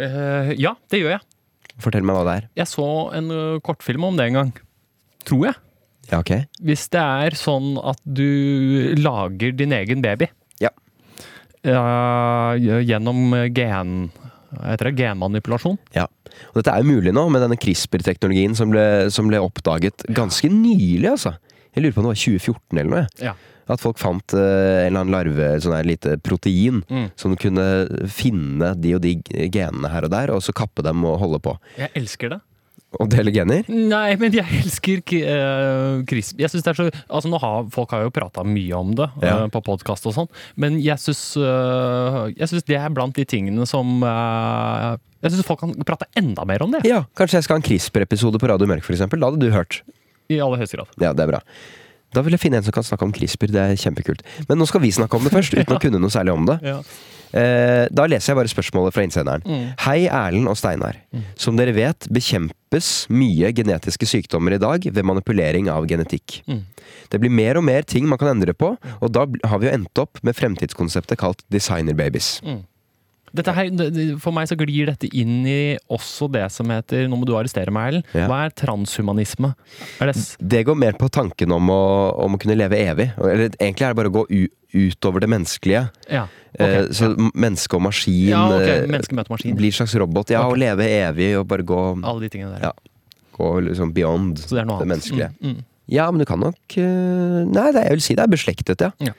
Uh, 0.01 0.51
ja, 0.59 0.73
det 0.91 0.99
gjør 1.01 1.15
jeg. 1.15 1.23
Fortell 1.81 2.05
meg 2.05 2.17
hva 2.17 2.25
det 2.27 2.33
er. 2.39 2.49
Jeg 2.61 2.69
så 2.73 2.87
en 3.17 3.29
uh, 3.31 3.61
kortfilm 3.65 4.03
om 4.07 4.17
det 4.17 4.27
en 4.29 4.37
gang. 4.39 4.51
Tror 5.27 5.45
jeg. 5.49 5.55
Ja, 6.11 6.19
okay. 6.21 6.45
Hvis 6.61 6.87
det 6.93 7.01
er 7.01 7.35
sånn 7.39 7.75
at 7.81 7.99
du 8.05 8.93
lager 8.99 9.55
din 9.57 9.71
egen 9.73 10.03
baby 10.05 10.27
Ja. 10.61 10.69
uh, 11.65 12.53
gjennom 12.85 13.33
gen... 13.55 13.95
Heter 14.55 14.87
det? 14.91 14.95
Genmanipulasjon. 15.01 15.75
Ja. 15.97 16.05
Og 16.53 16.61
dette 16.61 16.71
er 16.71 16.79
jo 16.85 16.93
mulig 16.93 17.11
nå 17.15 17.25
med 17.33 17.41
denne 17.43 17.57
CRISPR-teknologien 17.59 18.53
som 18.55 18.71
som 19.11 19.27
ble 19.27 19.41
oppdaget 19.43 20.05
ganske 20.15 20.47
nylig, 20.47 21.09
altså. 21.11 21.33
Jeg 21.75 21.83
lurer 21.83 21.95
på 21.97 21.99
om 21.99 22.07
det 22.07 22.13
var 22.13 22.21
2014 22.21 22.79
eller 22.79 22.91
noe. 22.93 23.03
Ja. 23.19 23.33
At 23.67 23.81
folk 23.83 23.97
fant 23.99 24.31
uh, 24.37 24.39
en 24.85 24.93
eller 24.93 25.01
annen 25.01 25.11
larve, 25.11 25.49
sånn 25.59 25.75
her 25.75 25.83
lite 25.89 26.15
protein, 26.23 26.83
Mm. 26.87 27.09
som 27.19 27.35
kunne 27.35 27.65
finne 28.07 28.71
de 28.79 28.93
og 28.95 29.01
de 29.03 29.15
genene 29.51 29.89
her 29.91 30.05
og 30.07 30.13
der, 30.13 30.31
og 30.31 30.43
så 30.45 30.53
kappe 30.55 30.85
dem 30.85 31.03
og 31.03 31.17
holde 31.19 31.41
på. 31.43 31.57
Jeg 31.81 31.91
elsker 31.99 32.29
det. 32.37 32.39
Og 33.01 33.09
dele 33.11 33.33
gener? 33.35 33.67
Nei, 33.69 34.15
men 34.21 34.33
jeg 34.35 34.61
elsker 34.61 35.01
uh, 35.03 36.03
CRISP. 36.07 36.39
Jeg 36.43 36.51
synes 36.53 36.65
det 36.65 36.71
er 36.73 36.79
så 36.79 36.87
Altså, 37.05 37.31
har 37.41 37.69
folk 37.73 37.93
har 37.95 38.05
jo 38.05 38.13
prata 38.15 38.45
mye 38.47 38.77
om 38.77 38.93
det 38.97 39.07
ja. 39.23 39.43
uh, 39.43 39.47
på 39.51 39.61
podkast 39.65 40.07
og 40.09 40.15
sånn, 40.15 40.29
men 40.61 40.79
jeg 40.83 40.99
syns 41.01 41.23
Jeg 41.35 42.51
synes 42.51 42.67
det 42.67 42.77
er 42.79 42.93
blant 42.93 43.15
de 43.17 43.25
tingene 43.27 43.67
som 43.69 44.03
uh, 44.05 44.95
Jeg 45.23 45.33
syns 45.33 45.47
folk 45.47 45.63
kan 45.63 45.73
prate 45.87 46.07
enda 46.19 46.45
mer 46.47 46.63
om 46.65 46.75
det. 46.75 46.85
Ja, 46.87 47.03
kanskje 47.17 47.39
jeg 47.39 47.47
skal 47.47 47.57
ha 47.57 47.63
en 47.63 47.67
CRISPR-episode 47.67 48.41
på 48.41 48.51
Radio 48.51 48.69
Mørk, 48.69 48.85
eksempel. 48.91 49.21
Da 49.21 49.31
hadde 49.31 49.41
du 49.43 49.53
hørt. 49.53 49.81
I 50.31 50.39
aller 50.41 50.61
høyeste 50.61 50.79
grad. 50.79 50.93
Ja, 51.01 51.11
det 51.13 51.25
er 51.25 51.35
bra. 51.35 51.41
Da 52.15 52.23
vil 52.23 52.35
jeg 52.35 52.45
finne 52.45 52.61
en 52.61 52.65
som 52.65 52.75
kan 52.75 52.85
snakke 52.85 53.05
om 53.07 53.13
CRISPR. 53.15 53.51
Det 53.51 53.61
er 53.61 53.75
kjempekult. 53.79 54.23
Men 54.49 54.61
nå 54.61 54.67
skal 54.69 54.83
vi 54.83 54.93
snakke 54.95 55.17
om 55.17 55.25
det 55.25 55.33
først, 55.33 55.57
uten 55.57 55.75
å 55.75 55.81
kunne 55.83 56.01
noe 56.01 56.13
særlig 56.13 56.35
om 56.35 56.47
det. 56.47 56.57
Ja. 56.63 56.79
Eh, 57.35 57.85
da 57.91 58.05
leser 58.07 58.31
jeg 58.31 58.39
bare 58.39 58.51
spørsmålet 58.51 58.95
fra 58.95 59.03
innsenderen. 59.03 59.43
Mm. 59.43 59.65
Hei, 59.83 59.97
Erlend 60.07 60.51
og 60.51 60.57
Steinar. 60.59 61.01
Som 61.39 61.59
dere 61.59 61.75
vet, 61.75 62.07
bekjempes 62.75 63.07
mye 63.09 63.51
genetiske 63.55 64.05
sykdommer 64.05 64.55
i 64.55 64.59
dag 64.59 64.83
ved 64.83 65.05
manipulering 65.05 65.69
av 65.69 65.87
genetikk. 65.87 66.43
Mm. 66.47 66.65
Det 67.09 67.19
blir 67.19 67.31
mer 67.31 67.57
og 67.57 67.63
mer 67.63 67.83
ting 67.83 68.07
man 68.07 68.17
kan 68.17 68.33
endre 68.33 68.53
på, 68.53 68.75
og 69.01 69.11
da 69.11 69.25
har 69.47 69.59
vi 69.59 69.67
jo 69.67 69.73
endt 69.73 69.97
opp 69.97 70.19
med 70.23 70.35
fremtidskonseptet 70.35 71.19
kalt 71.19 71.43
designerbabies. 71.49 72.41
Dette 72.43 72.74
her, 73.43 74.17
for 74.23 74.31
meg 74.31 74.47
så 74.47 74.55
glir 74.55 74.87
dette 74.87 75.09
inn 75.11 75.43
i 75.47 75.77
også 75.91 76.29
det 76.31 76.45
som 76.51 76.69
heter 76.71 77.07
Nå 77.11 77.17
må 77.19 77.25
du 77.27 77.33
arrestere 77.35 77.73
meg, 77.75 77.89
Ellen. 77.91 78.05
Ja. 78.15 78.27
Hva 78.31 78.45
er 78.45 78.53
transhumanisme? 78.55 79.53
Er 79.99 80.11
det 80.13 80.15
Det 80.39 80.63
går 80.65 80.75
mer 80.79 80.93
på 80.93 81.09
tanken 81.09 81.51
om 81.51 81.67
å, 81.69 81.81
om 82.23 82.35
å 82.35 82.39
kunne 82.41 82.55
leve 82.55 82.79
evig. 82.79 83.11
Eller 83.17 83.49
egentlig 83.59 83.85
er 83.89 83.93
det 83.93 83.99
bare 83.99 84.13
å 84.13 84.15
gå 84.21 84.25
utover 84.75 85.19
det 85.23 85.29
menneskelige. 85.31 85.83
Ja. 86.11 86.25
Okay, 86.55 86.87
så 86.95 87.11
m- 87.11 87.31
menneske 87.35 87.75
og 87.75 87.83
maskin 87.83 88.29
ja, 88.31 88.45
ok. 88.47 88.63
eh, 88.63 88.87
Menneske 88.87 89.15
møter 89.17 89.33
maskin. 89.35 89.55
blir 89.59 89.71
slags 89.75 89.95
robot. 89.99 90.31
Ja, 90.31 90.45
okay. 90.45 90.51
og 90.55 90.61
leve 90.61 90.87
evig 90.87 91.31
og 91.39 91.47
bare 91.51 91.63
gå, 91.67 91.79
Alle 92.03 92.21
de 92.23 92.29
tingene 92.31 92.55
der. 92.55 92.69
Ja. 92.69 92.73
gå 93.35 93.49
liksom 93.67 93.91
beyond 93.93 94.39
Så 94.39 94.55
det 94.55 94.63
det 94.67 94.87
menneskelige. 94.87 95.31
Mm, 95.41 95.55
mm. 95.57 95.63
Ja, 95.91 96.09
men 96.11 96.19
du 96.19 96.25
kan 96.25 96.39
nok 96.39 96.77
eh, 96.79 97.43
Nei, 97.45 97.71
det, 97.75 97.83
jeg 97.89 97.97
vil 97.99 98.01
si 98.01 98.15
det 98.15 98.23
er 98.23 98.31
beslektet, 98.31 98.81
ja. 98.81 98.91
Ja. 99.03 99.13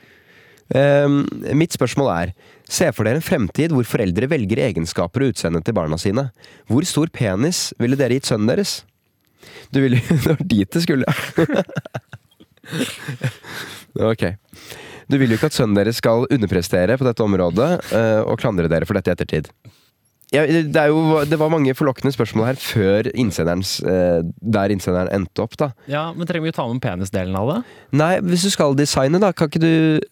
Um, 0.67 1.21
mitt 1.55 1.71
spørsmål 1.77 2.09
er 2.11 2.33
Se 2.67 2.89
for 2.95 3.07
dere 3.07 3.21
en 3.21 3.25
fremtid 3.25 3.71
hvor 3.75 3.87
foreldre 3.87 4.29
velger 4.31 4.59
egenskaper 4.67 5.23
og 5.23 5.35
utseende 5.35 5.63
til 5.65 5.77
barna 5.77 5.99
sine. 6.01 6.29
Hvor 6.71 6.87
stor 6.89 7.11
penis 7.15 7.71
ville 7.79 7.99
dere 7.99 8.19
gitt 8.19 8.31
sønnen 8.31 8.51
deres? 8.51 8.81
Du 9.71 9.81
ville 9.83 10.01
Det 10.11 10.27
var 10.27 10.43
dit 10.43 10.73
det 10.73 10.83
skulle. 10.83 11.07
ok. 14.11 14.25
Du 15.07 15.19
vil 15.21 15.31
jo 15.31 15.39
ikke 15.39 15.53
at 15.53 15.57
sønnen 15.57 15.79
deres 15.79 16.01
skal 16.03 16.27
underprestere 16.35 16.99
på 16.99 17.07
dette 17.07 17.23
området 17.23 17.71
eh, 17.95 18.23
og 18.27 18.41
klandre 18.43 18.71
dere 18.71 18.89
for 18.89 18.99
dette 18.99 19.13
i 19.13 19.15
ettertid. 19.15 19.53
Ja, 20.35 20.43
det, 20.43 20.75
er 20.75 20.91
jo, 20.91 21.21
det 21.23 21.37
var 21.39 21.53
mange 21.53 21.71
forlokkende 21.79 22.11
spørsmål 22.11 22.49
her 22.49 22.57
før 22.59 23.07
innsenderens, 23.15 23.77
eh, 23.87 24.25
der 24.43 24.73
innsenderen 24.75 25.13
endte 25.15 25.45
opp. 25.45 25.55
da. 25.61 25.69
Ja, 25.87 26.09
men 26.17 26.27
trenger 26.27 26.49
vi 26.49 26.55
å 26.55 26.57
ta 26.57 26.65
med 26.67 26.83
penisdelen 26.83 27.39
av 27.39 27.53
det? 27.53 27.61
Nei, 27.95 28.17
hvis 28.27 28.49
du 28.49 28.51
skal 28.51 28.75
designe, 28.75 29.23
da, 29.23 29.31
kan 29.31 29.47
ikke 29.47 29.63
du 29.63 30.03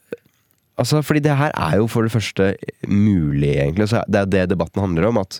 Altså, 0.80 1.02
fordi 1.06 1.22
det 1.22 1.36
her 1.38 1.52
er 1.54 1.78
jo 1.78 1.86
for 1.90 2.06
det 2.06 2.12
første 2.14 2.50
mulig, 2.90 3.52
egentlig. 3.62 3.86
Så 3.92 4.02
det 4.10 4.24
er 4.24 4.30
det 4.30 4.46
debatten 4.50 4.82
handler 4.82 5.06
om. 5.12 5.20
At 5.22 5.38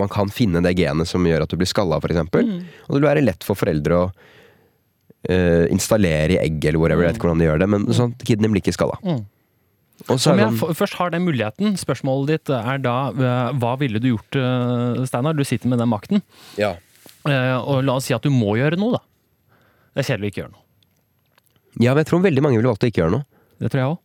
man 0.00 0.10
kan 0.10 0.32
finne 0.32 0.62
det 0.64 0.74
genet 0.78 1.08
som 1.10 1.26
gjør 1.26 1.44
at 1.44 1.52
du 1.52 1.58
blir 1.60 1.68
skalla, 1.70 2.00
f.eks. 2.00 2.14
eksempel 2.16 2.48
Og 2.88 2.94
det 2.94 3.00
vil 3.00 3.10
være 3.10 3.24
lett 3.24 3.46
for 3.46 3.58
foreldre 3.58 3.98
å 3.98 4.06
uh, 4.10 5.66
installere 5.70 6.38
i 6.38 6.40
egg, 6.40 6.58
eller 6.64 6.82
whatever. 6.82 7.04
Jeg 7.04 7.12
vet 7.12 7.20
ikke 7.20 7.28
hvordan 7.28 7.44
de 7.44 7.50
gjør 7.50 7.62
det, 7.62 7.70
men 7.74 7.86
sånn 7.94 8.16
at 8.16 8.26
kiden 8.26 8.50
blir 8.50 8.64
ikke 8.64 8.76
skalla. 8.76 8.98
Mm. 9.04 9.22
Så 10.00 10.32
Om 10.32 10.40
jeg 10.40 10.52
sånn, 10.56 10.76
først 10.78 10.96
har 10.96 11.12
den 11.12 11.26
muligheten, 11.26 11.74
spørsmålet 11.76 12.30
ditt 12.32 12.52
er 12.56 12.78
da 12.80 12.94
eh, 13.12 13.50
hva 13.60 13.74
ville 13.82 14.00
du 14.00 14.14
gjort, 14.14 14.38
eh, 14.40 15.02
Steinar? 15.04 15.36
Du 15.36 15.44
sitter 15.44 15.68
med 15.68 15.82
den 15.82 15.90
makten. 15.92 16.24
ja. 16.60 16.78
Og 17.28 17.82
la 17.84 17.98
oss 17.98 18.06
si 18.08 18.14
at 18.16 18.24
du 18.24 18.30
må 18.32 18.54
gjøre 18.56 18.78
noe, 18.80 18.96
da. 18.96 19.58
Det 19.92 20.00
er 20.00 20.06
kjedelig 20.08 20.30
å 20.30 20.32
ikke 20.32 20.40
gjøre 20.40 20.52
noe. 20.54 20.62
ja, 21.84 21.92
men 21.92 22.00
jeg 22.00 22.08
tror 22.08 22.22
veldig 22.24 22.42
mange 22.46 22.56
ville 22.56 22.70
valgt 22.70 22.86
å 22.86 22.88
ikke 22.88 23.02
gjøre 23.02 23.12
noe. 23.18 23.26
Det 23.60 23.70
tror 23.70 23.80
jeg 23.82 23.90
òg. 23.94 23.98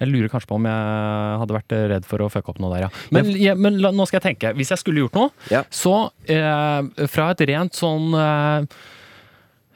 Jeg 0.00 0.08
lurer 0.08 0.30
kanskje 0.32 0.48
på 0.48 0.56
om 0.56 0.64
jeg 0.64 1.40
hadde 1.42 1.52
vært 1.58 1.72
redd 1.92 2.06
for 2.08 2.22
å 2.24 2.30
fucke 2.32 2.48
opp 2.54 2.60
noe 2.62 2.70
der, 2.72 2.86
ja. 2.86 2.88
Men, 3.12 3.26
ja, 3.36 3.52
men 3.54 3.76
la, 3.84 3.90
nå 3.92 4.06
skal 4.08 4.16
jeg 4.22 4.30
tenke. 4.30 4.54
Hvis 4.56 4.70
jeg 4.72 4.80
skulle 4.80 5.02
gjort 5.04 5.18
noe, 5.18 5.28
Ja. 5.52 5.60
så 5.68 6.08
eh, 6.24 7.06
fra 7.12 7.26
et 7.34 7.42
rent 7.50 7.76
sånn 7.76 8.06
eh, 8.16 8.64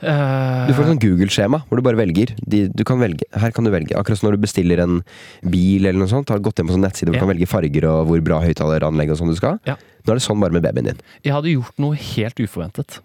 eh, 0.00 0.64
Du 0.64 0.72
får 0.72 0.86
et 0.86 0.90
sånn 0.94 1.02
Google-skjema 1.04 1.60
hvor 1.68 1.76
du 1.76 1.84
bare 1.84 2.00
velger. 2.00 2.32
De, 2.40 2.62
du 2.72 2.82
kan 2.88 2.98
velge. 3.04 3.28
Her 3.36 3.52
kan 3.52 3.68
du 3.68 3.70
velge. 3.74 3.92
Akkurat 4.00 4.16
som 4.22 4.30
når 4.30 4.38
du 4.40 4.46
bestiller 4.46 4.80
en 4.86 5.02
bil 5.44 5.84
eller 5.84 6.00
noe 6.00 6.08
sånt. 6.08 6.32
Har 6.32 6.40
gått 6.40 6.58
inn 6.64 6.72
på 6.72 6.78
sånn 6.78 6.86
nettside 6.88 7.12
hvor 7.12 7.18
du 7.18 7.20
Ja. 7.20 7.26
kan 7.26 7.34
velge 7.34 7.50
farger 7.52 7.84
og 7.92 8.08
hvor 8.08 8.24
bra 8.24 8.40
høyttaleranlegg 8.40 9.12
og 9.12 9.20
sånn 9.20 9.28
du 9.34 9.36
skal. 9.36 9.60
Ja. 9.68 9.76
Nå 10.08 10.08
er 10.16 10.22
det 10.22 10.24
sånn 10.24 10.40
bare 10.40 10.56
med 10.56 10.64
babyen 10.64 10.88
din. 10.94 11.04
Jeg 11.22 11.36
hadde 11.36 11.52
gjort 11.52 11.76
noe 11.84 12.00
helt 12.00 12.40
uforventet. 12.40 13.00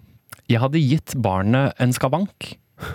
Jeg 0.48 0.64
hadde 0.64 0.80
gitt 0.80 1.20
barnet 1.20 1.76
en 1.84 1.92
skavank. 1.92 2.56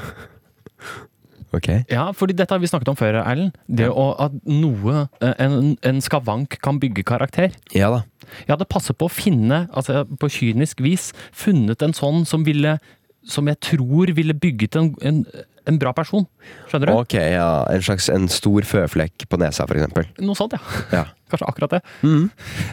Ok. 1.54 1.70
Ja, 1.92 2.08
fordi 2.16 2.34
dette 2.36 2.54
har 2.54 2.62
vi 2.62 2.70
snakket 2.70 2.90
om 2.92 2.98
før, 2.98 3.20
Erlend. 3.22 3.54
Det 3.68 3.86
å, 3.90 4.08
at 4.26 4.34
noe, 4.48 5.06
eh, 5.22 5.34
en, 5.44 5.74
en 5.86 6.02
skavank 6.04 6.58
kan 6.64 6.80
bygge 6.82 7.06
karakter. 7.06 7.54
Ja 7.76 7.92
da. 7.94 8.02
Jeg 8.44 8.54
hadde 8.54 8.68
passet 8.70 8.96
på 8.98 9.06
å 9.06 9.12
finne, 9.12 9.66
altså 9.76 10.02
på 10.18 10.30
kynisk 10.32 10.80
vis, 10.84 11.10
funnet 11.36 11.82
en 11.84 11.94
sånn 11.96 12.24
som 12.28 12.44
ville 12.46 12.78
Som 13.24 13.46
jeg 13.48 13.56
tror 13.64 14.10
ville 14.12 14.34
bygget 14.36 14.76
en, 14.76 14.90
en, 15.00 15.22
en 15.64 15.78
bra 15.80 15.94
person. 15.96 16.26
Skjønner 16.68 16.90
du? 16.90 16.92
Ok, 16.92 17.14
ja. 17.16 17.64
En 17.72 17.80
slags 17.80 18.10
en 18.12 18.26
stor 18.28 18.66
føflekk 18.68 19.24
på 19.32 19.38
nesa, 19.40 19.64
eksempel. 19.64 20.10
Noe 20.20 20.36
sånt, 20.36 20.52
ja. 20.52 20.60
Ja. 20.92 21.04
Kanskje 21.32 21.48
akkurat 21.48 21.78
det. 21.78 21.80
Mm. 22.04 22.26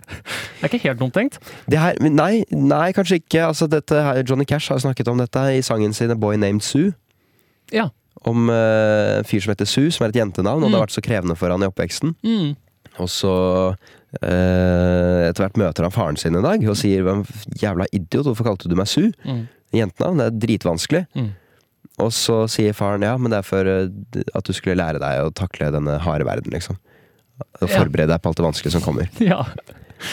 Det 0.62 0.68
er 0.68 0.74
ikke 0.76 0.90
helt 0.90 1.00
dumt 1.00 1.16
tenkt. 1.16 1.40
Det 1.72 1.80
her, 1.80 1.96
nei, 2.04 2.44
nei, 2.52 2.92
kanskje 2.94 3.22
ikke. 3.22 3.48
Altså, 3.48 3.66
dette 3.72 3.96
Johnny 4.28 4.46
Cash 4.46 4.70
har 4.70 4.84
snakket 4.84 5.08
om 5.10 5.18
dette 5.24 5.46
i 5.56 5.64
sangen 5.66 5.96
sin 5.96 6.12
A 6.14 6.18
Boy 6.20 6.36
Named 6.38 6.62
Sue. 6.68 6.92
Ja. 7.74 7.88
Om 8.30 8.52
eh, 8.54 9.20
en 9.20 9.28
fyr 9.28 9.42
som 9.42 9.54
heter 9.54 9.70
Su, 9.70 9.88
som 9.94 10.06
er 10.06 10.14
et 10.14 10.20
jentenavn, 10.22 10.62
og 10.62 10.70
det 10.70 10.78
har 10.78 10.86
vært 10.86 10.98
så 10.98 11.04
krevende 11.06 11.38
for 11.40 11.54
han 11.54 11.64
i 11.66 11.70
oppveksten. 11.70 12.14
Mm. 12.22 12.52
Og 13.02 13.10
så 13.10 13.34
eh, 14.20 15.30
etter 15.30 15.46
hvert 15.46 15.60
møter 15.60 15.88
han 15.88 15.96
faren 15.96 16.20
sin 16.20 16.38
en 16.38 16.46
dag 16.46 16.64
og 16.68 16.78
sier 16.78 17.06
'Hvem 17.06 17.24
jævla 17.62 17.88
idiot, 17.92 18.28
hvorfor 18.28 18.52
kalte 18.52 18.70
du 18.70 18.76
meg 18.76 18.90
Su?' 18.92 19.14
Mm. 19.26 19.48
Jentenavn, 19.72 20.20
det 20.20 20.26
er 20.28 20.40
dritvanskelig. 20.48 21.06
Mm. 21.16 21.32
Og 22.04 22.12
så 22.12 22.48
sier 22.52 22.76
faren 22.76 23.06
ja, 23.06 23.16
men 23.18 23.32
det 23.32 23.40
er 23.40 23.48
for 23.48 23.68
eh, 23.68 23.88
at 24.36 24.48
du 24.48 24.54
skulle 24.54 24.80
lære 24.80 25.00
deg 25.00 25.26
å 25.26 25.34
takle 25.34 25.72
denne 25.72 25.98
harde 26.04 26.28
verden, 26.28 26.52
liksom. 26.52 26.78
Og 27.62 27.70
forberede 27.70 28.12
deg 28.12 28.22
på 28.22 28.30
alt 28.30 28.38
det 28.38 28.46
vanskelige 28.46 28.76
som 28.78 28.86
kommer. 28.86 29.10
Ja. 29.32 29.46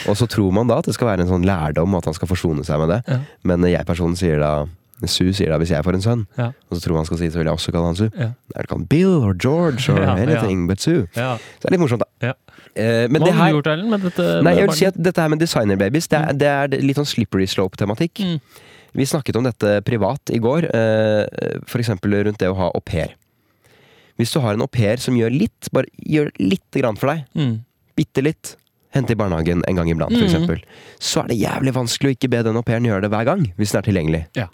Og 0.05 0.19
så 0.21 0.27
tror 0.29 0.53
man 0.53 0.69
da 0.69 0.83
at 0.83 0.85
det 0.85 0.93
skal 0.99 1.09
være 1.09 1.25
en 1.25 1.31
sånn 1.31 1.47
lærdom, 1.49 1.95
at 1.97 2.05
han 2.05 2.13
skal 2.13 2.29
forsone 2.29 2.61
seg 2.61 2.77
med 2.83 2.91
det. 2.93 2.99
Ja. 3.09 3.23
Men 3.49 3.65
jeg-personen 3.65 4.19
sier 4.21 4.37
da 4.37 4.67
Sue 5.07 5.33
sier 5.33 5.53
da 5.53 5.59
hvis 5.63 5.71
jeg 5.71 5.85
får 5.85 5.95
en 5.95 6.03
sønn, 6.03 6.27
Ja. 6.37 6.49
og 6.71 6.75
så 6.77 6.83
tror 6.83 6.97
han 6.97 7.05
skal 7.07 7.19
si 7.19 7.29
så 7.31 7.39
vil 7.39 7.47
jeg 7.47 7.55
også 7.55 7.71
kalle 7.71 7.87
han 7.87 7.95
Sue. 7.97 8.11
Ja. 8.19 8.33
Er 8.57 8.63
det 8.67 8.69
kalt 8.69 8.89
Bill 8.89 9.15
or 9.23 9.35
George 9.35 9.89
or 9.93 10.01
Ja, 10.09 10.17
anything 10.17 10.67
but 10.67 10.81
Sue. 10.81 11.07
ja. 11.15 11.37
Så 11.39 11.63
det 11.63 11.71
er 11.71 11.77
litt 11.77 11.81
morsomt, 11.85 12.03
da. 12.03 12.33
Ja. 12.33 12.35
Eh, 12.75 13.07
men 13.09 13.21
Hva 13.23 13.27
det 13.27 13.35
har 13.35 13.45
her 13.45 13.53
du 13.53 13.59
gjort, 13.61 13.71
Erlend, 13.71 13.91
med 13.91 14.01
dette? 14.09 14.27
Nei, 14.43 14.55
jeg 14.59 14.67
vil 14.67 14.77
si 14.81 14.87
at 14.91 14.99
dette 14.99 15.21
her 15.23 15.29
med 15.29 15.39
designerbabies, 15.39 16.09
det 16.09 16.19
mm. 16.25 16.39
det 16.43 16.49
er 16.57 16.83
litt 16.83 16.99
sånn 16.99 17.07
slippery 17.07 17.47
slope-tematikk. 17.47 18.25
Mm. 18.25 18.41
Vi 18.99 19.07
snakket 19.07 19.37
om 19.37 19.45
dette 19.47 19.79
privat 19.87 20.33
i 20.35 20.39
går, 20.43 20.67
eh, 20.75 21.61
eksempel 21.79 22.19
rundt 22.25 22.39
det 22.43 22.49
å 22.51 22.57
ha 22.59 22.71
au 22.75 22.81
pair. 22.81 23.15
Hvis 24.19 24.33
du 24.35 24.41
har 24.43 24.55
en 24.55 24.63
au 24.63 24.67
pair 24.67 24.97
som 24.99 25.15
gjør 25.15 25.31
litt, 25.31 25.69
bare 25.71 25.87
gjør 26.03 26.33
litt 26.43 26.71
grann 26.75 26.97
for 26.99 27.13
deg, 27.15 27.25
Mm. 27.37 27.61
bitte 27.97 28.23
litt, 28.23 28.57
hente 28.91 29.13
i 29.13 29.15
barnehagen 29.15 29.63
en 29.69 29.77
gang 29.77 29.89
iblant, 29.89 30.11
for 30.11 30.57
mm. 30.57 30.63
så 30.99 31.23
er 31.23 31.29
det 31.29 31.39
jævlig 31.39 31.75
vanskelig 31.75 32.11
å 32.11 32.17
ikke 32.17 32.31
be 32.31 32.43
den 32.43 32.57
au 32.57 32.63
pairen 32.63 32.85
gjøre 32.85 33.03
det 33.03 33.11
hver 33.11 33.25
gang, 33.29 33.53
hvis 33.59 33.71
den 33.73 33.79
er 33.79 33.87
tilgjengelig. 33.87 34.27
Ja. 34.35 34.49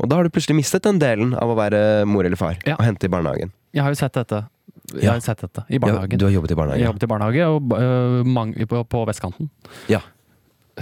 Og 0.00 0.08
da 0.08 0.16
har 0.16 0.24
du 0.24 0.30
plutselig 0.32 0.56
mistet 0.56 0.82
den 0.86 0.98
delen 1.02 1.34
av 1.36 1.50
å 1.52 1.56
være 1.58 2.06
mor 2.08 2.24
eller 2.24 2.36
far 2.40 2.56
Ja. 2.66 2.76
og 2.78 2.84
hente 2.86 3.04
i 3.04 3.12
barnehagen. 3.12 3.52
Jeg 3.76 3.82
har 3.84 3.90
jo 3.92 4.00
sett 4.00 4.12
dette. 4.16 4.46
Jeg 4.94 5.02
Ja. 5.04 5.12
har 5.12 5.20
sett 5.20 5.38
dette 5.44 5.64
i 5.68 5.74
Ja, 5.74 5.78
barnehagen. 5.78 6.18
du 6.18 6.24
har 6.24 6.32
jobbet 6.32 6.50
i 6.50 6.54
Jeg 6.54 6.58
barnehage? 6.58 6.86
jobbet 6.88 7.02
i 7.02 7.06
barnehage 7.06 7.42
og, 7.46 7.62
øh, 7.78 8.24
mange, 8.26 8.66
på, 8.66 8.84
på 8.88 9.06
vestkanten. 9.06 9.50
Ja. 9.88 10.00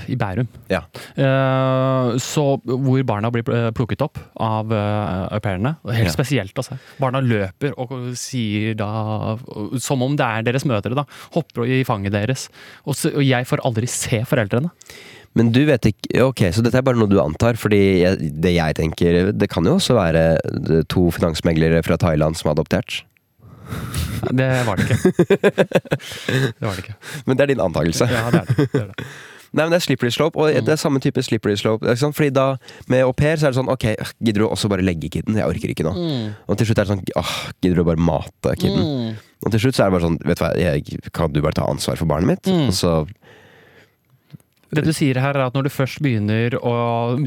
I 0.07 0.15
Bærum. 0.15 0.47
Ja. 0.71 0.83
Eh, 1.17 2.17
så 2.23 2.45
hvor 2.63 3.03
barna 3.09 3.31
blir 3.35 3.43
eh, 3.51 3.71
plukket 3.75 4.03
opp 4.05 4.19
av 4.39 4.71
uh, 4.71 5.27
au 5.35 5.41
pairene. 5.43 5.73
Og 5.85 5.93
Helt 5.93 6.07
Ja. 6.07 6.13
spesielt, 6.15 6.55
altså. 6.55 6.79
Barna 7.01 7.21
løper 7.21 7.73
og 7.77 7.91
sier 8.15 8.77
da 8.77 9.37
Som 9.79 10.03
om 10.03 10.15
det 10.15 10.25
er 10.25 10.43
deres 10.47 10.65
mødre, 10.65 10.95
da. 10.95 11.05
Hopper 11.35 11.65
i 11.67 11.83
fanget 11.85 12.13
deres. 12.13 12.49
Og, 12.87 12.95
så, 12.95 13.11
og 13.15 13.25
jeg 13.27 13.45
får 13.49 13.65
aldri 13.65 13.89
se 13.91 14.23
foreldrene. 14.29 14.71
Men 15.39 15.53
du 15.55 15.61
vet 15.69 15.91
ikke 15.93 16.25
Ok, 16.27 16.43
så 16.55 16.65
dette 16.65 16.81
er 16.81 16.87
bare 16.87 16.99
noe 16.99 17.11
du 17.11 17.19
antar, 17.23 17.59
fordi 17.61 17.81
jeg, 18.03 18.33
det 18.43 18.57
jeg 18.57 18.79
tenker 18.81 19.31
Det 19.37 19.51
kan 19.53 19.67
jo 19.69 19.77
også 19.79 19.97
være 19.99 20.25
eh, 20.39 20.83
to 20.91 21.09
finansmeglere 21.15 21.85
fra 21.87 21.99
Thailand 22.01 22.39
som 22.39 22.51
har 22.51 22.59
adoptert. 22.59 23.03
Det 24.35 24.49
var 24.67 24.81
det 24.81 24.89
ikke. 24.89 24.99
Det 26.59 26.65
var 26.65 26.75
det 26.75 26.85
ikke. 26.87 26.95
Men 27.27 27.37
det 27.37 27.45
er 27.45 27.51
din 27.53 27.61
antakelse. 27.61 28.09
Ja, 28.11 28.31
det 28.33 28.41
er 28.41 28.49
det. 28.49 28.57
det, 28.73 28.81
er 28.81 28.87
det. 28.89 29.07
Nei, 29.53 29.65
men 29.65 29.73
det 29.73 29.79
er 29.79 29.85
slippery 29.85 30.11
slope, 30.13 30.41
og 30.41 30.67
det 30.67 30.73
er 30.75 30.81
samme 30.81 31.01
type 31.01 31.23
slippery 31.25 31.55
slope. 31.57 31.87
Ikke 31.87 32.03
sant? 32.03 32.17
Fordi 32.17 32.33
da, 32.35 32.49
med 32.93 33.05
au 33.07 33.15
pair, 33.17 33.39
så 33.39 33.49
er 33.49 33.55
det 33.55 33.61
sånn 33.61 33.71
Ok, 33.73 33.87
gidder 34.21 34.45
du 34.45 34.49
også 34.49 34.69
bare 34.73 34.85
legge 34.85 35.09
kiden? 35.13 35.39
Jeg 35.39 35.49
orker 35.49 35.73
ikke 35.73 35.87
nå. 35.87 35.95
Og 36.49 36.59
til 36.59 36.69
slutt 36.69 36.83
er 36.83 36.89
det 36.89 36.95
sånn 36.97 37.05
åh, 37.21 37.37
gidder 37.63 37.81
du 37.81 37.87
bare 37.89 38.09
mate 38.11 38.57
kiden? 38.61 39.17
Og 39.45 39.55
til 39.55 39.63
slutt 39.63 39.79
så 39.79 39.87
er 39.87 39.91
det 39.91 39.97
bare 39.97 40.09
sånn 40.09 40.21
Vet 40.27 40.41
du 40.41 40.45
hva, 40.45 40.53
jeg, 40.59 41.01
kan 41.17 41.33
du 41.33 41.41
bare 41.45 41.57
ta 41.57 41.69
ansvar 41.71 42.01
for 42.01 42.11
barnet 42.11 42.35
mitt? 42.35 42.51
Mm. 42.51 42.69
Og 42.69 42.77
så 42.77 42.95
Det 44.75 44.83
du 44.85 44.91
sier 44.93 45.17
her, 45.17 45.33
er 45.37 45.47
at 45.47 45.55
når 45.57 45.65
du 45.69 45.71
først 45.73 46.03
begynner 46.05 46.55
å 46.61 46.73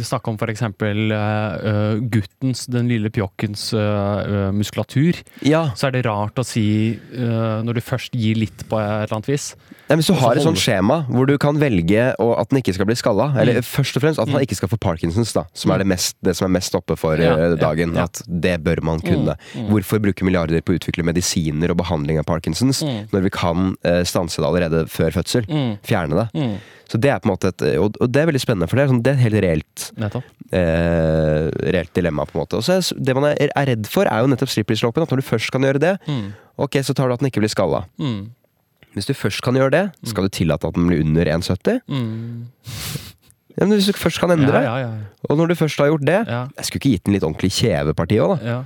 snakke 0.05 0.29
om 0.29 0.37
f.eks. 0.37 0.61
Uh, 0.61 1.97
guttens, 2.13 2.67
den 2.69 2.89
lille 2.91 3.09
pjokkens 3.13 3.71
øh, 3.73 4.51
muskulatur, 4.53 5.17
Ja. 5.47 5.63
så 5.75 5.89
er 5.89 5.95
det 5.97 6.05
rart 6.05 6.37
å 6.37 6.45
si 6.45 6.99
uh, 7.17 7.61
når 7.65 7.79
du 7.79 7.81
først 7.81 8.13
gir 8.17 8.37
litt 8.37 8.65
på 8.69 8.77
et 8.77 9.07
eller 9.07 9.17
annet 9.17 9.31
vis. 9.33 9.55
Nei, 9.91 9.97
du 9.99 10.05
så 10.07 10.15
har 10.21 10.39
et 10.39 10.45
sånt 10.45 10.57
skjema 10.61 11.01
hvor 11.11 11.27
du 11.27 11.35
kan 11.41 11.57
velge 11.59 12.05
å, 12.21 12.29
at 12.39 12.49
den 12.49 12.61
ikke 12.61 12.73
skal 12.77 12.87
bli 12.87 12.95
skalla, 12.95 13.27
eller 13.41 13.59
Mm. 13.59 13.67
først 13.67 13.97
og 13.99 14.05
fremst 14.05 14.21
at 14.23 14.31
man 14.31 14.41
ikke 14.45 14.55
skal 14.55 14.71
få 14.71 14.79
Parkinsons, 14.79 15.33
da, 15.35 15.43
som 15.53 15.71
er 15.75 15.83
det, 15.83 15.87
mest, 15.91 16.15
det 16.23 16.35
som 16.39 16.47
er 16.47 16.53
mest 16.55 16.73
oppe 16.79 16.95
for 16.97 17.19
Ja, 17.19 17.35
dagen. 17.59 17.91
ja, 17.93 18.01
ja. 18.01 18.03
At 18.07 18.23
det 18.25 18.55
bør 18.63 18.81
man 18.87 19.01
kunne. 19.03 19.35
Mm, 19.53 19.65
mm. 19.65 19.69
Hvorfor 19.75 19.99
bruke 20.01 20.23
milliarder 20.23 20.61
på 20.63 20.73
å 20.73 20.79
utvikle 20.79 21.03
medisiner 21.03 21.69
og 21.75 21.77
behandling 21.83 22.17
av 22.19 22.25
Parkinsons 22.25 22.81
Mm. 22.87 23.09
når 23.11 23.21
vi 23.27 23.29
kan 23.29 23.75
eh, 23.83 24.03
stanse 24.03 24.37
det 24.41 24.47
allerede 24.47 24.85
før 24.87 25.11
fødsel? 25.11 25.45
Mm. 25.51 25.77
Fjerne 25.83 26.15
det. 26.23 26.27
Mm. 26.39 26.55
Så 26.91 26.99
det 26.99 27.09
er 27.11 27.19
på 27.19 27.29
en 27.29 27.35
måte 27.35 27.47
et 27.51 27.61
Og, 27.79 27.95
og 28.01 28.11
det 28.11 28.21
er 28.21 28.27
veldig 28.31 28.41
spennende, 28.41 28.67
for 28.67 28.75
det 28.75 28.83
er, 28.83 28.89
sånn, 28.91 29.01
det 29.03 29.11
er 29.11 29.19
et 29.19 29.25
helt 29.27 29.43
reelt 29.43 29.91
eh, 30.51 31.71
reelt 31.71 31.93
dilemma, 31.95 32.25
på 32.27 32.35
en 32.37 32.43
måte. 32.45 32.57
Og 32.59 32.63
så 32.65 32.79
er 32.79 32.99
det 32.99 33.15
man 33.17 33.29
er, 33.31 33.49
er 33.55 33.69
redd 33.73 33.87
for, 33.91 34.07
er 34.11 34.23
jo 34.23 34.29
nettopp 34.31 34.51
slippery-slopen. 34.51 35.03
At 35.05 35.13
når 35.13 35.21
du 35.23 35.27
først 35.27 35.51
kan 35.53 35.61
gjøre 35.67 35.79
det, 35.79 35.93
Mm. 36.07 36.33
ok, 36.57 36.79
så 36.83 36.93
tar 36.93 37.07
du 37.07 37.13
at 37.13 37.19
den 37.19 37.29
ikke 37.31 37.41
blir 37.43 37.51
skalla. 37.53 37.85
Mm. 37.99 38.31
Hvis 38.93 39.05
du 39.07 39.13
først 39.15 39.41
kan 39.45 39.55
gjøre 39.55 39.71
det, 39.71 39.83
skal 40.11 40.25
du 40.27 40.29
tillate 40.35 40.67
at 40.67 40.75
den 40.75 40.87
blir 40.89 40.99
under 41.05 41.25
1,70? 41.37 41.79
Mm. 41.87 42.47
Ja, 43.57 43.65
men 43.65 43.75
hvis 43.77 43.87
du 43.87 43.93
først 43.99 44.19
kan 44.19 44.31
endre, 44.31 44.61
Ja, 44.63 44.75
ja, 44.79 44.87
ja. 44.87 44.91
og 45.29 45.37
når 45.37 45.47
du 45.51 45.55
først 45.59 45.79
har 45.79 45.87
gjort 45.91 46.05
det. 46.07 46.19
Jeg 46.27 46.65
skulle 46.67 46.79
ikke 46.81 46.91
gitt 46.97 47.05
den 47.05 47.13
litt 47.15 47.23
ordentlig 47.27 47.51
kjeveparti 47.55 48.19
òg, 48.23 48.37
da. 48.39 48.47
ja. 48.51 48.59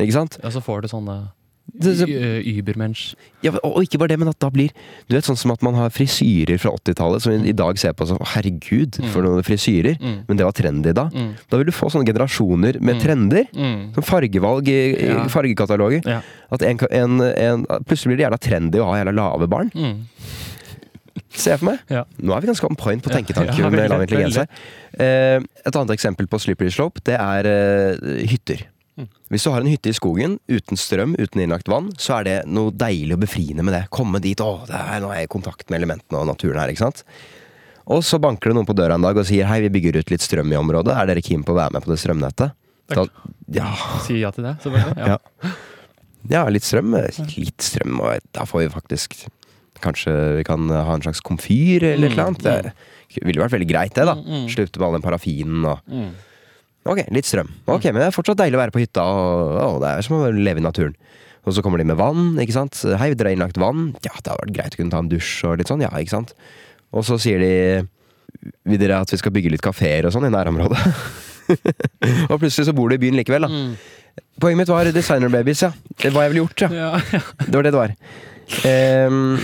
Ikke 0.00 0.12
sant? 0.16 0.38
ja 0.42 0.48
så 0.50 0.60
får 0.64 0.82
du 0.82 0.88
sånne 0.88 1.16
Det, 1.20 1.41
Übermensch. 1.82 3.14
ja, 3.42 3.52
og 3.64 3.82
ikke 3.82 3.98
bare 3.98 4.12
det, 4.12 4.18
men 4.20 4.28
at 4.28 4.38
da 4.42 4.50
blir 4.52 4.70
Du 5.08 5.14
vet 5.14 5.24
sånn 5.24 5.38
som 5.40 5.50
at 5.54 5.62
man 5.64 5.74
har 5.78 5.90
frisyrer 5.94 6.58
fra 6.60 6.70
80-tallet, 6.76 7.22
som 7.24 7.32
vi 7.32 7.48
i 7.50 7.56
dag 7.56 7.78
ser 7.80 7.94
på 7.96 8.06
som 8.06 8.18
Herregud, 8.34 8.98
for 9.12 9.22
noen 9.24 9.42
frisyrer. 9.46 9.96
Mm. 10.00 10.18
Men 10.28 10.36
det 10.40 10.44
var 10.46 10.52
trendy 10.56 10.92
da. 10.92 11.06
Mm. 11.14 11.32
Da 11.50 11.56
vil 11.60 11.66
du 11.70 11.72
få 11.74 11.88
sånne 11.92 12.06
generasjoner 12.08 12.80
med 12.80 12.96
Mm. 12.96 13.00
trender. 13.02 13.46
Mm. 13.54 13.94
Som 13.94 14.02
fargevalg 14.04 14.68
i, 14.68 15.06
Ja. 15.06 15.24
fargekataloger. 15.28 16.02
Ja. 16.04 16.20
At 16.50 16.62
en, 16.62 16.78
en, 16.90 17.20
en, 17.20 17.64
plutselig 17.86 18.12
blir 18.12 18.16
det 18.20 18.26
jævla 18.28 18.40
trendy 18.40 18.78
å 18.78 18.90
ha 18.92 18.98
jævla 19.02 19.14
lave 19.14 19.48
barn. 19.48 19.70
Mm. 19.74 20.06
jeg 21.32 21.58
for 21.58 21.64
meg. 21.70 21.78
Ja. 21.90 22.04
Nå 22.20 22.34
er 22.36 22.40
vi 22.40 22.46
ganske 22.48 22.68
on 22.68 22.76
point 22.76 23.02
på 23.02 23.10
tenketanken 23.12 23.58
ja, 23.58 23.70
med 23.70 23.88
lav 23.90 24.02
intelligens 24.04 24.36
her. 24.36 24.46
Eh, 24.98 25.40
et 25.66 25.74
annet 25.76 25.94
eksempel 25.96 26.26
på 26.28 26.38
slippery 26.40 26.70
slope, 26.70 27.00
det 27.04 27.16
er 27.18 27.48
eh, 27.48 28.26
hytter. 28.28 28.66
Mm. 29.00 29.06
Hvis 29.32 29.46
du 29.46 29.50
har 29.54 29.62
en 29.64 29.70
hytte 29.72 29.88
i 29.88 29.96
skogen 29.96 30.34
uten 30.52 30.76
strøm, 30.76 31.14
uten 31.16 31.40
innlagt 31.40 31.70
vann, 31.72 31.90
så 32.00 32.18
er 32.18 32.26
det 32.28 32.34
noe 32.52 32.74
deilig 32.76 33.16
og 33.16 33.22
befriende 33.24 33.64
med 33.64 33.72
det. 33.76 33.86
Komme 33.94 34.20
dit, 34.20 34.40
å, 34.44 34.66
er, 34.68 34.98
nå 35.00 35.12
er 35.12 35.22
jeg 35.22 35.30
i 35.30 35.32
kontakt 35.32 35.70
med 35.72 35.80
elementene 35.80 36.20
og 36.20 36.28
naturen 36.28 36.60
her, 36.60 36.72
ikke 36.72 36.84
sant. 36.84 37.04
Og 37.92 38.04
så 38.06 38.20
banker 38.22 38.52
det 38.52 38.58
noen 38.58 38.68
på 38.68 38.76
døra 38.78 38.94
en 38.98 39.04
dag 39.04 39.16
og 39.18 39.26
sier 39.26 39.48
hei, 39.48 39.62
vi 39.64 39.72
bygger 39.74 40.02
ut 40.02 40.12
litt 40.12 40.22
strøm 40.22 40.52
i 40.52 40.58
området, 40.60 40.94
er 40.94 41.08
dere 41.08 41.24
keen 41.24 41.42
på 41.46 41.54
å 41.54 41.58
være 41.58 41.74
med 41.74 41.86
på 41.86 41.90
det 41.94 41.98
strømnettet? 42.04 42.58
Da, 42.92 43.06
ja, 43.56 43.68
Si 44.04 44.18
ja 44.20 44.30
til 44.34 44.44
det, 44.44 44.56
selvfølgelig. 44.62 44.96
Ja. 45.00 45.16
Ja. 45.16 45.52
ja, 46.34 46.42
litt 46.52 46.66
strøm. 46.66 46.92
Litt 47.38 47.64
strøm, 47.64 47.96
og 48.04 48.26
da 48.36 48.44
får 48.48 48.66
vi 48.66 48.74
faktisk 48.74 49.22
Kanskje 49.82 50.12
vi 50.36 50.42
kan 50.46 50.68
ha 50.70 50.92
en 50.94 51.02
slags 51.02 51.18
komfyr 51.26 51.82
eller 51.88 52.12
mm, 52.12 52.14
noe 52.14 52.26
annet. 52.28 52.68
Det 53.10 53.22
ville 53.24 53.40
vært 53.42 53.56
veldig 53.56 53.66
greit, 53.66 53.94
det, 53.96 54.04
da. 54.06 54.12
Mm, 54.14 54.44
mm. 54.44 54.44
Slutte 54.52 54.78
med 54.78 54.84
all 54.86 54.94
den 54.94 55.02
parafinen 55.02 55.64
og 55.66 55.80
Mm. 55.90 56.12
Ok, 56.82 57.04
litt 57.14 57.28
strøm. 57.28 57.50
Ok, 57.70 57.86
Men 57.92 58.00
det 58.00 58.08
er 58.08 58.14
fortsatt 58.14 58.40
deilig 58.40 58.58
å 58.58 58.62
være 58.64 58.74
på 58.74 58.82
hytta, 58.82 59.04
og, 59.06 59.58
og 59.62 59.76
det 59.84 59.92
er 59.92 60.06
som 60.06 60.16
å 60.18 60.30
leve 60.34 60.62
i 60.62 60.64
naturen. 60.64 60.96
Og 61.42 61.56
så 61.56 61.62
kommer 61.62 61.80
de 61.82 61.86
med 61.86 61.98
vann, 61.98 62.36
ikke 62.42 62.54
sant. 62.54 62.78
Hei, 63.00 63.12
dere 63.18 63.32
har 63.32 63.36
innlagt 63.36 63.58
vann. 63.58 63.90
Ja, 64.04 64.12
det 64.14 64.30
hadde 64.30 64.38
vært 64.44 64.54
greit 64.56 64.76
å 64.76 64.80
kunne 64.80 64.94
ta 64.94 65.00
en 65.02 65.10
dusj 65.10 65.32
og 65.48 65.58
litt 65.58 65.70
sånn, 65.70 65.82
ja, 65.82 65.90
ikke 65.98 66.14
sant. 66.14 66.34
Og 66.92 67.06
så 67.08 67.16
sier 67.22 67.40
de 67.40 67.52
Vil 68.68 68.80
dere 68.80 68.98
at 69.00 69.10
vi 69.12 69.18
skal 69.20 69.32
bygge 69.34 69.52
litt 69.52 69.62
kafeer 69.64 70.06
og 70.08 70.14
sånn 70.14 70.26
i 70.26 70.32
nærområdet? 70.32 70.78
og 72.30 72.38
plutselig 72.40 72.68
så 72.68 72.74
bor 72.74 72.90
du 72.90 72.96
i 72.96 73.02
byen 73.02 73.18
likevel, 73.18 73.46
da. 73.46 73.50
Mm. 73.50 74.22
Poenget 74.42 74.62
mitt 74.62 74.72
var 74.72 74.88
designerbabies, 74.94 75.62
ja. 75.66 75.70
Det 76.02 76.10
var 76.14 76.26
jeg 76.26 76.32
ville 76.32 76.44
gjort, 76.44 76.64
ja. 76.64 76.70
Ja, 76.74 76.90
ja. 77.12 77.22
Det 77.48 77.54
var 77.54 77.66
det 77.66 77.72
det 77.74 77.80
var. 77.82 77.94
Um, 78.66 79.38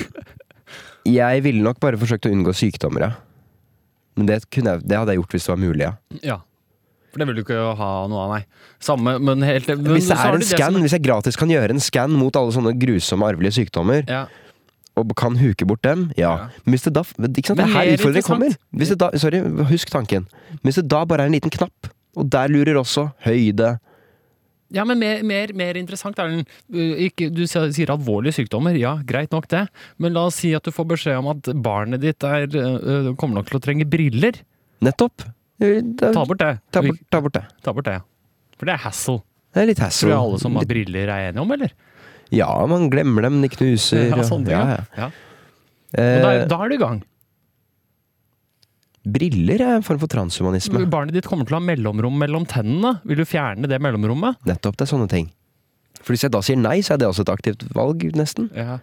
jeg 1.08 1.44
ville 1.46 1.64
nok 1.64 1.78
bare 1.82 2.00
forsøkt 2.00 2.26
å 2.28 2.32
unngå 2.34 2.54
sykdommer, 2.56 3.06
ja. 3.06 3.12
Men 4.18 4.30
det, 4.30 4.40
kunne 4.50 4.74
jeg, 4.74 4.86
det 4.90 4.98
hadde 4.98 5.14
jeg 5.14 5.22
gjort 5.22 5.36
hvis 5.36 5.46
det 5.46 5.52
var 5.52 5.62
mulig, 5.62 5.84
ja. 5.84 5.92
ja. 6.32 6.38
For 7.12 7.22
det 7.22 7.26
vil 7.30 7.38
du 7.38 7.42
ikke 7.44 7.60
ha 7.78 7.90
noe 8.10 8.24
av, 8.26 8.32
nei. 8.36 8.42
Samme, 8.84 9.14
men 9.22 9.40
helt 9.46 9.66
men 9.70 9.94
Hvis 9.96 10.08
det 10.10 10.18
er 10.18 10.34
en 10.36 10.42
scan, 10.44 10.72
som- 10.74 10.82
hvis 10.84 10.92
jeg 10.92 11.02
gratis 11.06 11.36
kan 11.40 11.48
gjøre 11.48 11.70
en 11.70 11.80
scan 11.80 12.10
mot 12.12 12.36
alle 12.36 12.52
sånne 12.52 12.74
grusomme 12.78 13.24
arvelige 13.24 13.56
sykdommer, 13.64 14.04
ja. 14.08 14.26
og 14.96 15.14
kan 15.16 15.36
huke 15.40 15.66
bort 15.66 15.80
dem, 15.82 16.10
ja. 16.18 16.36
Ja. 16.36 16.48
Men 16.66 16.74
hvis 16.74 16.84
det 16.84 16.92
da 16.92 17.02
ikke 17.02 17.46
sant, 17.46 17.58
Det 17.58 17.66
er 17.66 17.72
her 17.72 17.92
utfordringen 17.96 18.28
kommer. 18.28 18.56
Hvis 18.74 18.88
det 18.92 18.98
da, 18.98 19.10
sorry, 19.16 19.40
husk 19.70 19.90
tanken. 19.90 20.26
Hvis 20.64 20.74
det 20.82 20.88
da 20.88 21.04
bare 21.04 21.20
er 21.24 21.26
en 21.32 21.32
liten 21.38 21.50
knapp 21.50 21.92
Og 22.16 22.28
der 22.28 22.48
lurer 22.48 22.74
også 22.80 23.12
høyde. 23.24 23.78
Ja, 24.70 24.84
men 24.84 24.98
mer, 24.98 25.22
mer, 25.22 25.52
mer 25.54 25.74
interessant 25.80 26.18
er 26.18 26.28
den 26.28 26.44
ikke, 27.06 27.32
Du 27.32 27.46
sier 27.46 27.88
alvorlige 27.94 28.34
sykdommer, 28.36 28.76
ja, 28.76 28.96
greit 29.06 29.30
nok 29.30 29.46
det. 29.48 29.68
Men 29.98 30.12
la 30.12 30.26
oss 30.26 30.34
si 30.42 30.52
at 30.52 30.62
du 30.64 30.70
får 30.74 30.88
beskjed 30.88 31.16
om 31.22 31.28
at 31.28 31.42
barnet 31.62 32.00
ditt 32.02 32.22
er, 32.24 32.46
kommer 33.16 33.38
nok 33.38 33.46
til 33.48 33.58
å 33.60 33.62
trenge 33.64 33.86
briller. 33.88 34.34
Nettopp. 34.82 35.24
Eh, 35.60 35.80
da- 35.82 36.12
Ta 36.14 36.24
bort 36.24 36.38
det. 36.38 36.52
Ta 36.70 36.80
bort, 36.82 36.98
ta 37.10 37.20
bort 37.20 37.32
det. 37.34 37.44
Ta 37.62 37.72
bort 37.72 37.84
det. 37.88 37.96
For 38.58 38.66
det 38.66 38.74
er 38.74 38.82
hassle. 38.84 39.22
Det 39.54 39.62
er 39.62 39.66
litt 39.66 39.78
Tror 39.78 39.86
hassle. 39.88 40.08
jeg 40.12 40.18
alle 40.18 40.38
som 40.38 40.54
har 40.56 40.64
briller 40.70 41.08
er 41.08 41.28
enige 41.32 41.40
om, 41.42 41.52
eller? 41.52 41.72
Ja, 42.30 42.50
man 42.66 42.90
glemmer 42.92 43.22
dem, 43.22 43.40
de 43.42 43.48
knuser. 43.48 44.08
Ja, 44.10 44.22
sånn 44.22 44.44
ting, 44.44 44.52
ja, 44.52 44.66
ja. 44.68 44.84
ja. 44.96 45.06
ja. 45.06 45.06
Og 45.08 46.22
da, 46.22 46.30
Eh, 46.42 46.44
da 46.46 46.58
er 46.64 46.68
du 46.68 46.74
i 46.74 46.78
gang. 46.82 47.02
briller 49.08 49.62
er 49.64 49.74
en 49.78 49.82
form 49.86 49.98
for 50.02 50.10
transhumanisme. 50.12 50.82
Barnet 50.92 51.14
ditt 51.16 51.24
kommer 51.30 51.46
til 51.48 51.56
å 51.56 51.60
ha 51.60 51.64
mellomrom 51.64 52.18
mellom 52.20 52.44
tennene. 52.46 52.98
Vil 53.08 53.16
du 53.16 53.24
fjerne 53.24 53.66
det 53.70 53.78
mellomrommet? 53.80 54.36
Nettopp, 54.44 54.76
det 54.76 54.84
er 54.84 54.90
sånne 54.92 55.08
ting. 55.08 55.30
For 56.02 56.12
hvis 56.12 56.26
jeg 56.26 56.30
da 56.34 56.42
sier 56.44 56.58
nei, 56.60 56.78
så 56.84 56.94
er 56.94 57.00
det 57.02 57.08
også 57.08 57.24
et 57.24 57.32
aktivt 57.32 57.64
valg, 57.74 58.04
nesten. 58.18 58.50
Ja. 58.54 58.78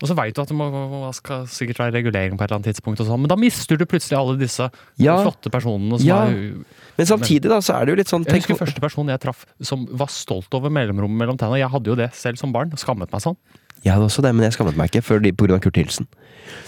Og 0.00 0.08
så 0.08 0.14
veit 0.16 0.34
du 0.34 0.40
at 0.40 0.48
det 0.48 0.56
må, 0.56 0.66
skal 1.12 1.42
sikkert 1.46 1.76
være 1.82 1.92
regulering 1.98 2.38
på 2.38 2.42
et 2.44 2.48
eller 2.50 2.56
annet 2.62 2.70
tidspunkt, 2.72 3.00
og 3.02 3.06
sånn, 3.10 3.20
men 3.20 3.28
da 3.28 3.36
mister 3.36 3.76
du 3.76 3.84
plutselig 3.84 4.16
alle 4.16 4.38
disse 4.40 4.70
Ja. 4.96 5.18
flotte 5.20 5.50
personene 5.52 5.98
som 6.00 6.06
Ja. 6.08 6.22
er 6.24 6.54
Men 6.96 7.06
samtidig 7.06 7.48
da, 7.52 7.58
så 7.60 7.74
er 7.76 7.84
det 7.84 7.92
jo 7.92 7.96
litt 7.96 8.08
sånn 8.08 8.24
Jeg 8.26 8.40
husker 8.42 8.56
første 8.56 8.80
person 8.80 9.06
jeg 9.08 9.20
traff 9.20 9.44
som 9.62 9.86
var 9.92 10.08
stolt 10.08 10.48
over 10.56 10.70
mellomrommet 10.70 11.18
mellom 11.20 11.36
tenna. 11.38 11.56
Jeg 11.60 11.68
hadde 11.70 11.84
jo 11.86 11.94
det 11.96 12.10
selv 12.14 12.38
som 12.38 12.52
barn, 12.52 12.70
skammet 12.76 13.12
meg 13.12 13.20
sånn. 13.20 13.36
Jeg 13.84 13.94
hadde 13.94 14.04
også 14.08 14.20
det, 14.22 14.34
men 14.34 14.44
jeg 14.44 14.52
skammet 14.58 14.76
meg 14.76 14.90
ikke 14.90 15.02
fordi, 15.04 15.32
på 15.32 15.46
grunn 15.46 15.56
av 15.56 15.60
Kurt 15.64 15.76
Nilsen. 15.76 16.06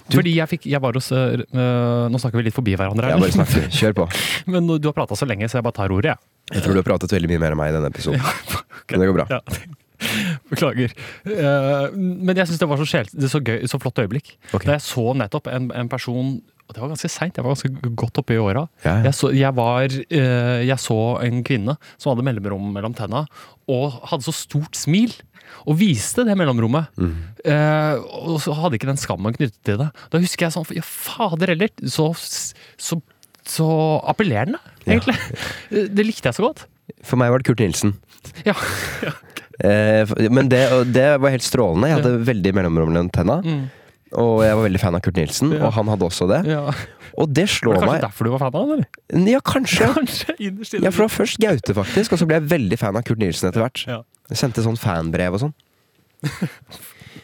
Du- 0.09 0.17
Fordi 0.17 0.35
jeg 0.35 0.49
fikk 0.49 0.65
Jeg 0.71 0.81
var 0.81 0.93
hos 0.93 1.11
øh, 1.11 1.37
Nå 1.53 2.17
snakker 2.21 2.37
vi 2.37 2.45
litt 2.45 2.55
forbi 2.55 2.77
hverandre, 2.77 3.09
Jeg 3.09 3.13
her, 3.13 3.21
bare 3.21 3.33
snakker. 3.33 3.69
Kjør 3.69 3.93
på. 3.95 4.07
men 4.53 4.67
du 4.79 4.89
har 4.89 4.93
prata 4.93 5.17
så 5.17 5.27
lenge, 5.27 5.49
så 5.49 5.55
jeg 5.61 5.65
bare 5.65 5.73
tar 5.73 5.89
ordet, 5.91 6.13
jeg. 6.13 6.19
Jeg 6.53 6.63
tror 6.63 6.73
du 6.77 6.83
har 6.83 6.89
pratet 6.99 7.11
veldig 7.11 7.29
mye 7.29 7.41
mer 7.41 7.51
enn 7.53 7.57
meg 7.57 7.69
i 7.73 7.77
denne 7.77 7.89
episoden. 7.93 8.21
Men 8.93 9.01
det 9.01 9.09
går 9.09 9.15
bra. 9.15 9.27
Ja. 9.31 9.41
Beklager. 10.53 10.93
Uh, 11.27 11.91
men 11.97 12.37
jeg 12.37 12.51
syns 12.51 12.61
det 12.63 12.69
var 12.71 12.81
så, 12.81 12.87
sjel, 12.89 13.09
det 13.17 13.31
så 13.33 13.41
gøy, 13.43 13.63
så 13.71 13.81
flott 13.83 13.99
øyeblikk. 14.03 14.35
Okay. 14.53 14.67
Da 14.69 14.77
jeg 14.79 14.85
så 14.87 15.07
nettopp 15.19 15.49
en, 15.53 15.71
en 15.77 15.89
person 15.93 16.41
og 16.71 16.77
Det 16.77 16.81
var 16.81 16.93
ganske 16.93 17.09
seint, 17.11 17.37
jeg 17.37 17.45
var 17.45 17.53
ganske 17.57 17.91
godt 18.01 18.19
oppe 18.23 18.33
i 18.33 18.39
åra. 18.41 18.63
Ja, 18.85 18.93
ja. 18.95 19.09
Jeg, 19.11 19.15
så- 19.19 19.33
jeg, 19.35 19.51
var, 19.59 19.83
eh, 19.93 20.61
jeg 20.65 20.79
så 20.81 20.95
en 21.21 21.43
kvinne 21.45 21.75
som 22.01 22.13
hadde 22.15 22.25
mellomrom 22.25 22.71
mellom 22.73 22.95
tenna, 22.97 23.25
og 23.69 23.99
hadde 24.09 24.25
så 24.25 24.33
stort 24.33 24.79
smil. 24.79 25.13
Og 25.69 25.77
viste 25.83 26.25
det 26.25 26.37
mellomrommet. 26.39 26.87
Mm. 26.97 27.11
Eh, 27.45 27.99
og 28.31 28.39
så 28.41 28.55
hadde 28.57 28.79
ikke 28.79 28.89
den 28.89 28.97
skammen 29.03 29.35
knyttet 29.37 29.59
til 29.69 29.77
det. 29.83 29.91
Da 30.15 30.23
husker 30.23 30.47
jeg 30.47 30.55
sånn 30.55 30.71
Ja, 30.79 30.87
fader 30.87 31.53
heller! 31.53 31.69
Så, 31.85 32.09
så, 32.81 33.01
så 33.45 33.69
appellerende, 34.09 34.63
egentlig. 34.87 35.19
Det 35.69 36.07
likte 36.09 36.31
jeg 36.31 36.39
så 36.39 36.47
godt. 36.47 36.65
For 37.05 37.21
meg 37.21 37.35
var 37.35 37.43
det 37.43 37.51
Kurt 37.51 37.61
Nilsen. 37.61 37.99
Ja. 38.49 38.55
For- 39.03 39.19
men 40.33 40.49
det, 40.49 40.63
det 40.95 41.07
var 41.21 41.31
helt 41.35 41.45
strålende. 41.47 41.89
Jeg 41.91 42.01
hadde 42.01 42.25
veldig 42.27 42.53
mellomrom 42.57 42.93
mellom 42.93 43.11
tenna. 43.13 43.41
Mm. 43.45 43.63
Og 44.21 44.43
jeg 44.45 44.57
var 44.59 44.67
veldig 44.67 44.81
fan 44.83 44.95
av 44.99 45.01
Kurt 45.05 45.17
Nilsen, 45.17 45.53
Ja. 45.57 45.67
og 45.67 45.73
han 45.73 45.89
hadde 45.89 46.05
også 46.05 46.27
det. 46.29 46.43
ja. 46.51 46.67
Og 47.21 47.29
det 47.29 47.43
Var 47.45 47.51
slår 47.53 47.75
det 47.75 47.81
kanskje 47.83 47.93
meg 47.93 48.03
derfor 48.07 48.25
du 48.25 48.31
var 48.33 48.39
fan 48.41 48.55
av 48.57 48.63
han, 48.63 48.71
eller? 48.73 49.29
Ja, 49.33 49.41
kanskje. 49.45 49.89
Kanskje. 49.93 50.35
Ja, 50.41 50.89
for 50.91 51.03
det 51.05 51.05
var 51.05 51.13
først 51.13 51.41
Gaute, 51.41 51.75
faktisk, 51.77 52.13
og 52.13 52.19
så 52.23 52.27
ble 52.29 52.39
jeg 52.41 52.49
veldig 52.49 52.79
fan 52.81 52.97
av 52.97 53.05
Kurt 53.05 53.21
Nilsen 53.21 53.51
etter 53.51 53.61
hvert. 53.61 53.83
Ja. 53.89 53.99
Jeg 54.33 54.41
sendte 54.41 54.65
sånn 54.65 54.79
fanbrev 54.81 55.37
og 55.37 55.43
sånn. 55.45 55.53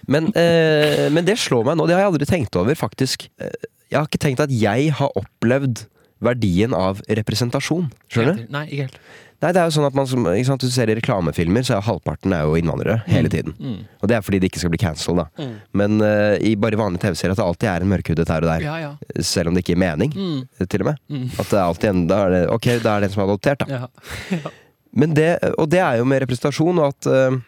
Men, 0.08 0.28
eh, 0.36 1.08
men 1.12 1.24
det 1.24 1.36
slår 1.40 1.64
meg 1.68 1.76
nå, 1.80 1.86
det 1.88 1.96
har 1.96 2.04
jeg 2.06 2.12
aldri 2.12 2.28
tenkt 2.28 2.56
over, 2.60 2.76
faktisk. 2.78 3.28
Eh, 3.40 3.52
Jeg 3.88 3.96
har 4.02 4.04
ikke 4.10 4.20
tenkt 4.20 4.40
at 4.44 4.50
jeg 4.52 4.90
har 4.92 5.08
opplevd 5.16 5.86
verdien 6.20 6.74
av 6.76 6.98
representasjon. 7.08 7.86
Skjønner 8.12 8.36
du? 8.36 8.42
Nei, 8.52 8.66
ikke 8.68 8.84
helt. 8.90 8.98
Nei, 9.38 9.52
det 9.54 9.60
er 9.62 9.68
jo 9.68 9.74
sånn 9.76 9.86
at 9.86 9.94
man 9.94 10.06
sant, 10.10 10.60
Du 10.64 10.66
ser 10.74 10.90
i 10.90 10.96
reklamefilmer, 10.98 11.62
så 11.62 11.76
er 11.76 11.84
halvparten 11.86 12.32
er 12.34 12.42
jo 12.48 12.56
innvandrere 12.58 12.96
hele 13.06 13.28
tiden. 13.30 13.54
Mm. 13.62 13.76
Og 14.02 14.08
det 14.10 14.16
er 14.16 14.24
fordi 14.26 14.40
de 14.42 14.48
ikke 14.50 14.58
skal 14.58 14.72
bli 14.72 14.80
cancelled, 14.82 15.20
da. 15.22 15.46
Men 15.78 16.00
uh, 16.02 16.34
i 16.42 16.56
bare 16.58 16.74
vanlige 16.80 17.04
TV-serier 17.06 17.36
at 17.36 17.38
det 17.38 17.46
alltid 17.46 17.68
er 17.70 17.84
en 17.86 17.92
mørkhudet 17.92 18.26
her 18.34 18.42
og 18.42 18.50
der. 18.50 18.64
Ja, 18.66 18.76
ja. 18.82 19.22
Selv 19.22 19.48
om 19.52 19.54
det 19.54 19.62
ikke 19.62 19.76
gir 19.76 19.82
mening, 19.84 20.10
Mm. 20.16 20.40
til 20.66 20.82
og 20.82 20.90
med. 20.90 20.98
Mm. 21.08 21.28
At 21.38 21.46
det 21.52 21.58
er 21.60 21.62
alltid 21.68 21.90
en, 21.92 22.02
da 22.10 22.18
er 22.26 22.34
det, 22.34 22.42
Ok, 22.56 22.66
da 22.82 22.96
er 22.96 23.00
det 23.00 23.10
en 23.10 23.14
som 23.14 23.22
er 23.22 23.30
adoptert, 23.30 23.62
da. 23.62 23.78
ja. 24.34 24.50
Men 24.98 25.14
det, 25.14 25.28
og 25.54 25.70
det 25.70 25.78
er 25.84 26.00
jo 26.00 26.04
med 26.10 26.24
representasjon, 26.24 26.82
og 26.82 26.90
at 26.96 27.06
uh, 27.06 27.38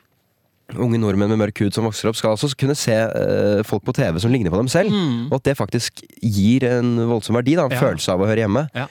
unge 0.79 1.01
nordmenn 1.03 1.33
med 1.35 1.41
mørk 1.43 1.59
hud 1.65 1.75
som 1.75 1.89
vokser 1.89 2.07
opp, 2.13 2.15
skal 2.21 2.37
altså 2.37 2.53
kunne 2.55 2.77
se 2.79 2.95
uh, 2.95 3.65
folk 3.67 3.83
på 3.83 3.97
TV 3.99 4.21
som 4.23 4.31
ligner 4.31 4.55
på 4.55 4.61
dem 4.63 4.71
selv. 4.71 4.95
Mm. 4.95 5.27
Og 5.33 5.41
at 5.41 5.49
det 5.51 5.59
faktisk 5.59 6.05
gir 6.23 6.69
en 6.71 6.95
voldsom 7.11 7.35
verdi, 7.41 7.57
da, 7.59 7.67
en 7.67 7.75
Ja. 7.75 7.83
følelse 7.83 8.15
av 8.15 8.23
å 8.23 8.31
høre 8.31 8.45
hjemme. 8.47 8.69
Ja. 8.79 8.87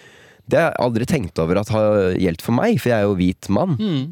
Det 0.50 0.60
har 0.60 0.72
jeg 0.72 0.82
aldri 0.86 1.08
tenkt 1.10 1.39
over 1.41 1.62
at 1.62 1.72
har 1.74 2.18
gjeldt 2.18 2.43
for 2.45 2.58
meg, 2.58 2.80
for 2.82 2.91
jeg 2.91 2.97
er 3.00 3.08
jo 3.08 3.18
hvit 3.20 3.50
mann. 3.54 3.78
Mm. 3.78 4.04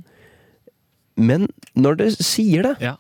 Men 1.18 1.48
når 1.74 2.02
du 2.02 2.08
sier 2.14 2.68
det, 2.70 2.76
ja. 2.84 2.96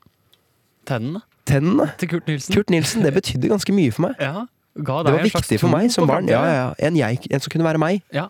Tennene 0.87 1.21
tennene 1.47 1.89
til 1.99 2.11
Kurt 2.11 2.27
Nilsen. 2.27 2.55
Kurt 2.55 2.71
Nilsen, 2.73 3.03
det 3.05 3.13
betydde 3.15 3.51
ganske 3.51 3.75
mye 3.75 3.93
for 3.95 4.09
meg. 4.09 4.21
Ja. 4.27 4.45
Det 4.77 5.09
var 5.09 5.23
viktig 5.25 5.57
for 5.57 5.73
meg 5.73 5.89
som 5.89 6.05
barn. 6.05 6.27
Ja, 6.29 6.43
ja. 6.53 6.65
En, 6.85 6.93
jeg, 6.99 7.17
en 7.33 7.41
som 7.41 7.49
kunne 7.49 7.65
være 7.65 7.79
meg. 7.81 8.03
Ja. 8.13 8.27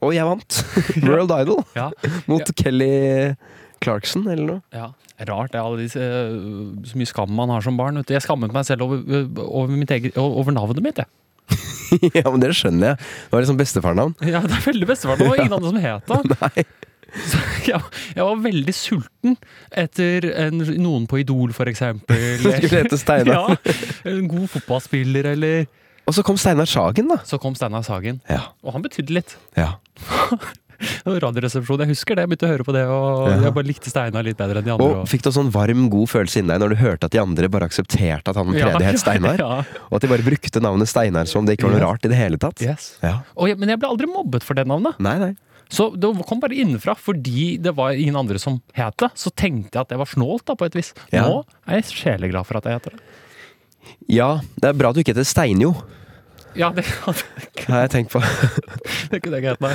Og 0.00 0.14
jeg 0.16 0.24
vant. 0.24 0.60
World 1.04 1.34
Idol. 1.36 1.60
Ja. 1.76 1.90
Mot 2.24 2.54
Kelly 2.56 3.34
Clarkson, 3.84 4.24
eller 4.32 4.46
noe. 4.48 4.62
ja. 4.72 4.92
Rart 5.28 5.52
det 5.52 5.60
er 5.60 5.62
alle 5.68 5.82
disse, 5.84 6.00
øh, 6.02 6.70
så 6.88 6.98
mye 6.98 7.06
skam 7.06 7.30
man 7.36 7.52
har 7.52 7.62
som 7.62 7.76
barn. 7.78 8.00
Jeg 8.08 8.24
skammet 8.24 8.50
meg 8.56 8.64
selv 8.66 8.88
over, 8.88 9.04
over, 9.44 9.68
mitt 9.70 9.92
eget, 9.92 10.16
over 10.16 10.50
navnet 10.50 10.82
mitt. 10.82 10.98
Jeg. 10.98 11.60
ja, 12.18 12.24
men 12.30 12.40
det 12.42 12.52
skjønner 12.58 12.92
jeg. 12.92 13.02
Det 13.02 13.34
var 13.36 13.44
liksom 13.44 13.60
bestefarnavn. 13.60 14.14
Ja, 14.24 14.40
Det 14.46 14.56
er 14.58 14.64
veldig 14.70 14.88
bestefarnavn. 14.88 15.22
Det 15.22 15.30
var 15.32 15.44
ingen 15.44 15.58
andre 15.58 15.72
som 15.72 15.82
het 15.84 16.56
det. 16.56 16.66
Så 17.12 17.36
jeg, 17.68 17.80
jeg 18.16 18.24
var 18.24 18.38
veldig 18.40 18.72
sulten 18.72 19.34
etter 19.76 20.24
en, 20.46 20.62
noen 20.80 21.04
på 21.10 21.18
Idol, 21.20 21.52
for 21.52 21.68
eksempel. 21.68 22.16
Skulle 22.40 22.70
hete 22.72 22.96
Steinar. 22.96 23.52
Ja, 23.52 23.74
en 24.08 24.30
god 24.32 24.46
fotballspiller, 24.54 25.28
eller 25.34 25.66
Og 26.08 26.16
så 26.16 26.24
kom 26.24 26.40
Steinar 26.40 26.66
Sagen, 26.70 27.12
da. 27.12 27.18
Så 27.28 27.36
kom 27.42 27.54
Steinar 27.58 27.84
Sagen. 27.84 28.22
Ja. 28.32 28.40
Og 28.64 28.72
han 28.78 28.86
betydde 28.86 29.18
litt. 29.20 29.36
ja. 29.60 29.74
Og 31.08 31.18
Radioresepsjonen, 31.24 31.84
jeg 31.86 31.92
husker 31.94 32.18
det. 32.18 32.24
Jeg 32.26 32.32
begynte 32.32 32.48
å 32.48 32.52
høre 32.52 32.66
på 32.66 32.74
det, 32.76 32.84
og 32.90 33.28
Ja. 33.30 33.36
jeg 33.46 33.54
bare 33.58 33.68
likte 33.68 33.92
Steinar 33.92 34.26
litt 34.26 34.38
bedre 34.40 34.62
enn 34.62 34.68
de 34.68 34.74
andre. 34.74 34.88
Og 35.02 35.08
fikk 35.10 35.22
du 35.26 35.30
sånn 35.34 35.52
varm, 35.54 35.86
god 35.92 36.10
følelse 36.10 36.42
inni 36.42 36.52
deg 36.54 36.62
når 36.64 36.74
du 36.74 36.80
hørte 36.82 37.08
at 37.08 37.14
de 37.14 37.22
andre 37.22 37.48
bare 37.52 37.68
aksepterte 37.70 38.32
at 38.34 38.40
han 38.40 38.52
Ja, 38.56 38.72
tredje 38.72 38.90
het 38.90 39.02
Steinar? 39.02 39.38
Ja. 39.42 39.62
Og 39.90 39.96
at 39.98 40.04
de 40.04 40.10
bare 40.12 40.26
brukte 40.26 40.62
navnet 40.62 40.90
Steinar 40.90 41.30
som 41.30 41.42
om 41.42 41.46
det 41.48 41.58
ikke 41.58 41.68
var 41.70 41.78
noe 41.78 41.86
rart 41.86 42.04
i 42.06 42.12
det 42.12 42.18
hele 42.18 42.38
tatt? 42.40 42.60
Yes. 42.64 42.92
Ja. 43.02 43.20
Og 43.36 43.48
jeg, 43.50 43.58
men 43.60 43.72
jeg 43.72 43.80
ble 43.82 43.90
aldri 43.90 44.10
mobbet 44.10 44.44
for 44.46 44.58
det 44.58 44.66
navnet. 44.70 44.98
Nei, 45.02 45.16
nei. 45.22 45.32
Så 45.72 45.88
det 45.96 46.10
kom 46.28 46.40
bare 46.42 46.52
innenfra, 46.52 46.92
fordi 46.98 47.56
det 47.62 47.72
var 47.78 47.96
ingen 47.96 48.16
andre 48.20 48.38
som 48.38 48.58
het 48.76 48.96
det. 49.00 49.08
Så 49.16 49.32
tenkte 49.32 49.78
jeg 49.78 49.86
at 49.86 49.88
det 49.94 49.98
var 50.02 50.10
snålt, 50.10 50.44
da, 50.44 50.56
på 50.58 50.68
et 50.68 50.76
vis. 50.76 50.92
Ja. 51.14 51.24
Nå 51.24 51.38
er 51.64 51.80
jeg 51.80 51.88
sjeleglad 51.96 52.44
for 52.48 52.60
at 52.60 52.68
jeg 52.68 52.76
heter 52.76 52.96
det. 52.98 53.02
Ja, 54.12 54.30
det 54.60 54.68
er 54.68 54.76
bra 54.76 54.90
at 54.92 54.98
du 54.98 55.00
ikke 55.02 55.14
heter 55.14 55.26
Steinjo, 55.26 55.72
Ja, 56.54 56.68
det, 56.76 56.84
har 57.64 57.86
jeg 57.86 57.90
tenkt 57.94 58.12
på. 58.12 58.20
det 59.08 59.16
jeg 59.16 59.22
ikke 59.24 59.40
hett, 59.48 59.62
nei. 59.64 59.72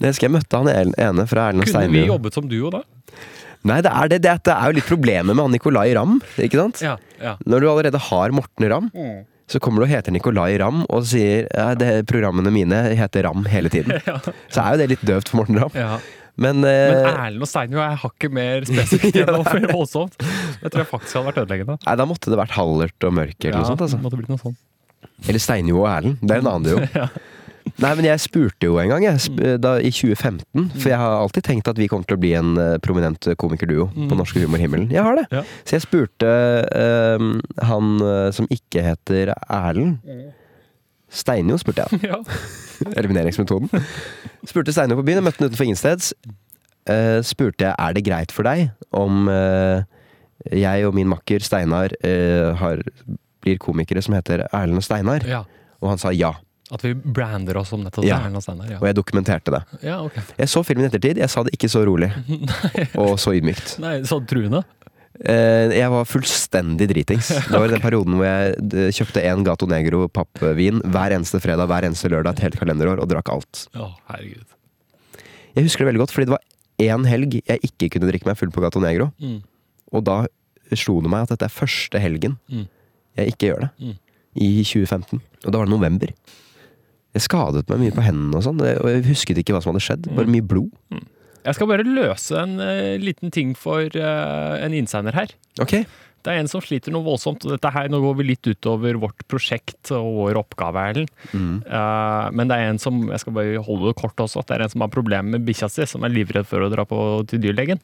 Jeg 0.00 0.14
husker 0.14 0.26
jeg 0.28 0.34
møtte 0.38 0.60
han 0.62 0.92
ene 0.96 1.26
fra 1.28 1.48
Erlend 1.50 1.66
og 1.66 1.70
Kunne 1.72 1.88
vi 1.92 2.06
jobbet 2.08 2.36
som 2.38 2.46
duo 2.48 2.70
da? 2.72 2.80
Nei, 3.68 3.80
det 3.84 3.90
er, 3.92 4.08
det, 4.08 4.20
det 4.24 4.52
er 4.54 4.70
jo 4.70 4.76
litt 4.78 4.86
problemet 4.88 5.34
med 5.36 5.42
han 5.44 5.52
Nicolay 5.52 5.90
Ramm, 5.92 6.14
ikke 6.40 6.56
sant? 6.62 6.78
Ja. 6.80 6.94
ja. 7.20 7.34
Når 7.44 7.60
du 7.60 7.66
allerede 7.68 8.00
har 8.06 8.32
Morten 8.32 8.64
Ramm, 8.72 8.86
Mm. 8.96 9.18
så 9.50 9.60
kommer 9.60 9.82
du 9.82 9.88
og 9.88 9.90
heter 9.92 10.14
Nicolay 10.14 10.56
Ramm 10.62 10.84
og 10.88 11.04
sier 11.10 11.44
ja, 11.52 11.74
programmene 12.08 12.48
mine 12.54 12.78
heter 12.96 13.26
Ramm 13.28 13.44
hele 13.52 13.68
tiden. 13.68 14.00
Ja. 14.08 14.16
Så 14.48 14.62
er 14.64 14.72
jo 14.72 14.80
det 14.80 14.88
litt 14.94 15.04
døvt 15.04 15.28
for 15.28 15.42
Morten 15.42 15.60
Ramm. 15.60 15.76
ja. 15.76 15.98
Men, 16.40 16.62
Men 16.62 16.70
eh, 16.70 17.08
Erlend 17.10 17.42
og 17.44 17.48
Steinjo 17.50 17.80
er 17.84 17.98
hakket 18.00 18.32
mer 18.32 18.62
spesifikt 18.64 19.18
enn 19.20 19.28
noe 19.36 19.44
for 19.44 19.60
voldsomt. 19.74 20.14
Det 20.62 20.70
tror 20.72 20.80
jeg 20.80 20.88
faktisk 20.88 21.18
hadde 21.18 21.26
vært 21.26 21.40
ødeleggende. 21.42 21.74
nei, 21.84 21.94
da 22.00 22.06
måtte 22.08 22.30
det 22.32 22.38
vært 22.40 22.54
Hallert 22.56 23.04
og 23.04 23.12
Mørk 23.18 23.44
eller 23.44 23.58
noe 23.60 23.68
sånt. 23.68 23.82
Altså. 23.84 23.98
det 23.98 24.06
måtte 24.06 24.20
blitt 24.22 24.30
noe 24.32 24.40
sånt. 24.40 24.56
Eller 25.28 25.42
Steinjo 25.44 25.82
og 25.82 25.90
Erlend. 25.90 26.22
Det 26.24 26.38
er 26.38 26.40
en 26.40 26.48
annen 26.54 26.64
duo. 26.70 26.80
Ja. 26.96 27.10
Nei, 27.80 27.92
men 27.96 28.06
jeg 28.06 28.22
spurte 28.22 28.68
jo 28.68 28.78
en 28.82 28.90
gang, 28.92 29.04
jeg, 29.06 29.22
sp 29.24 29.38
da, 29.62 29.76
i 29.80 29.92
2015. 29.92 30.66
For 30.76 30.90
jeg 30.92 31.00
har 31.00 31.16
alltid 31.16 31.46
tenkt 31.46 31.70
at 31.70 31.78
vi 31.80 31.88
kommer 31.90 32.08
til 32.08 32.18
å 32.18 32.22
bli 32.22 32.32
en 32.38 32.52
eh, 32.60 32.74
prominent 32.84 33.30
komikerduo 33.40 33.88
på 33.94 34.18
Norske 34.18 34.42
Humorhimmelen. 34.42 34.90
Jeg 34.92 35.04
har 35.06 35.16
det. 35.16 35.26
Ja. 35.32 35.44
Så 35.64 35.78
jeg 35.78 35.86
spurte 35.86 36.28
uh, 36.28 37.24
han 37.70 37.94
eh, 38.04 38.28
som 38.36 38.48
ikke 38.52 38.84
heter 38.84 39.32
Erlend. 39.46 40.02
Steinjo, 41.10 41.56
spurte 41.60 41.86
jeg. 41.86 42.02
Ja. 42.10 42.20
Elimineringsmetoden. 42.96 43.68
Spurte 44.48 44.72
Steinjo 44.72 44.96
på 45.00 45.04
byen, 45.04 45.18
jeg 45.20 45.26
møtte 45.26 45.42
han 45.42 45.50
utenfor 45.50 45.68
Insteds. 45.68 46.12
Uh, 46.88 47.20
spurte 47.26 47.66
jeg 47.66 47.74
er 47.76 47.96
det 47.96 48.04
greit 48.06 48.32
for 48.32 48.48
deg 48.48 48.70
om 48.96 49.28
uh, 49.28 49.82
jeg 50.48 50.86
og 50.88 50.94
min 50.96 51.10
makker 51.10 51.44
Steinar 51.44 51.92
eh, 52.06 52.50
har, 52.56 52.80
blir 53.44 53.58
komikere 53.60 54.02
som 54.04 54.16
heter 54.16 54.46
Erlend 54.48 54.80
og 54.80 54.86
Steinar. 54.86 55.26
ja. 55.28 55.44
Og 55.80 55.88
han 55.88 56.00
sa 56.00 56.10
ja. 56.12 56.34
At 56.70 56.82
vi 56.86 56.92
brander 56.94 57.56
oss 57.58 57.68
som 57.72 57.82
nettopp 57.82 58.04
Ja. 58.06 58.18
det? 58.28 58.36
og 58.36 58.70
Ja. 58.70 58.78
Og 58.78 58.86
jeg 58.86 58.94
dokumenterte 58.94 59.50
det. 59.50 59.62
ja, 59.82 60.00
okay. 60.04 60.22
Jeg 60.38 60.48
så 60.48 60.62
filmen 60.64 60.84
i 60.84 60.88
ettertid. 60.88 61.16
Jeg 61.18 61.28
sa 61.30 61.42
det 61.42 61.52
ikke 61.56 61.68
så 61.68 61.84
rolig 61.84 62.10
og 63.02 63.16
så 63.18 63.32
ydmykt. 63.34 63.78
Nei, 63.82 64.00
sånn 64.06 64.26
truende? 64.30 64.62
Eh, 65.24 65.68
Jeg 65.74 65.90
var 65.90 66.04
fullstendig 66.08 66.86
dritings. 66.88 67.28
Det 67.50 67.58
var 67.58 67.66
i 67.66 67.72
den 67.74 67.82
perioden 67.82 68.14
hvor 68.16 68.24
jeg 68.24 68.54
eh, 68.72 68.92
kjøpte 68.94 69.24
en 69.26 69.42
Gato 69.44 69.66
Negro 69.66 70.06
pappvin 70.08 70.80
hver 70.86 71.12
eneste 71.16 71.40
fredag 71.42 71.66
hver 71.68 71.84
eneste 71.90 72.08
lørdag 72.08 72.38
et 72.38 72.44
helt 72.46 72.56
kalenderår 72.62 73.02
og 73.02 73.08
drakk 73.10 73.28
alt. 73.34 73.66
Å, 73.74 73.90
herregud. 74.12 74.46
Jeg 75.58 75.66
husker 75.66 75.82
det 75.84 75.90
veldig 75.90 76.04
godt, 76.06 76.14
fordi 76.14 76.30
det 76.30 76.36
var 76.38 76.46
én 76.80 77.04
helg 77.10 77.34
jeg 77.42 77.60
ikke 77.66 77.90
kunne 77.96 78.08
drikke 78.08 78.30
meg 78.30 78.38
full 78.38 78.52
på 78.54 78.62
Gato 78.62 78.80
Negro. 78.80 79.10
Mm. 79.20 79.40
Og 79.92 80.04
da 80.06 80.20
slo 80.78 81.00
det 81.02 81.10
meg 81.10 81.26
at 81.26 81.34
dette 81.34 81.48
er 81.50 81.52
første 81.52 81.98
helgen 82.00 82.38
Mm. 82.48 82.68
jeg 83.18 83.34
ikke 83.34 83.48
gjør 83.50 83.60
det. 83.66 83.70
Mm. 83.82 83.96
I 84.40 84.50
2015. 84.62 85.20
Og 85.44 85.50
da 85.50 85.58
var 85.58 85.66
det 85.66 85.74
november. 85.74 86.12
Jeg 87.16 87.26
skadet 87.26 87.66
meg 87.70 87.80
mye 87.82 87.94
på 87.94 88.04
hendene 88.06 88.38
og 88.38 88.44
sånn, 88.46 88.60
og 88.62 88.86
jeg 88.86 89.06
husket 89.08 89.40
ikke 89.40 89.56
hva 89.56 89.62
som 89.64 89.72
hadde 89.72 89.82
skjedd. 89.82 90.10
Bare 90.14 90.30
mye 90.30 90.46
blod. 90.46 90.70
Jeg 91.40 91.56
skal 91.56 91.70
bare 91.70 91.86
løse 91.86 92.36
en 92.36 92.60
uh, 92.60 93.00
liten 93.00 93.32
ting 93.34 93.56
for 93.58 93.82
uh, 93.96 94.54
en 94.60 94.76
innsender 94.76 95.16
her. 95.16 95.32
Ok. 95.62 95.80
Det 96.20 96.32
er 96.32 96.42
en 96.42 96.50
som 96.52 96.60
sliter 96.60 96.92
noe 96.92 97.06
voldsomt. 97.06 97.46
og 97.46 97.54
dette 97.54 97.72
her, 97.72 97.88
Nå 97.88 98.02
går 98.02 98.18
vi 98.18 98.26
litt 98.28 98.50
utover 98.50 98.98
vårt 99.00 99.24
prosjekt 99.30 99.90
og 99.96 100.10
vår 100.18 100.40
oppgave. 100.42 101.06
Mm. 101.32 101.62
Uh, 101.64 102.28
men 102.36 102.50
det 102.50 102.58
er 102.58 102.68
en 102.68 102.82
som 102.82 103.00
jeg 103.08 103.24
skal 103.24 103.36
bare 103.38 103.64
holde 103.64 103.88
det 103.88 103.96
kort 104.02 104.20
også, 104.20 104.44
det 104.44 104.58
er 104.58 104.66
en 104.66 104.74
som 104.74 104.84
har 104.84 104.92
problemer 104.92 105.38
med 105.38 105.48
bikkja 105.48 105.70
si, 105.72 105.88
som 105.88 106.04
er 106.04 106.12
livredd 106.12 106.48
for 106.48 106.62
å 106.62 106.70
dra 106.72 106.84
på 106.88 107.00
til 107.30 107.42
dyrlegen. 107.46 107.80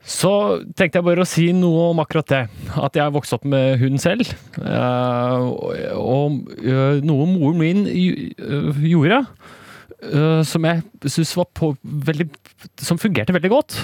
Så 0.00 0.30
tenkte 0.78 0.98
jeg 0.98 1.04
bare 1.04 1.22
å 1.24 1.28
si 1.28 1.50
noe 1.52 1.90
om 1.92 2.00
akkurat 2.00 2.26
det. 2.32 2.40
At 2.80 2.96
jeg 2.96 3.04
har 3.04 3.12
vokst 3.12 3.34
opp 3.36 3.44
med 3.44 3.78
hund 3.82 4.00
selv. 4.00 4.30
eh, 4.56 5.92
og 6.00 6.48
eh, 6.64 7.00
noe 7.04 7.26
moren 7.28 7.60
min 7.60 7.82
eh, 7.86 8.80
gjorde, 8.90 9.24
som 10.48 10.64
jeg 10.64 10.80
syns 11.12 11.34
var 11.36 11.44
på 11.52 11.74
veldig 11.84 12.24
Som 12.80 12.96
fungerte 12.96 13.34
veldig 13.36 13.50
godt. 13.52 13.74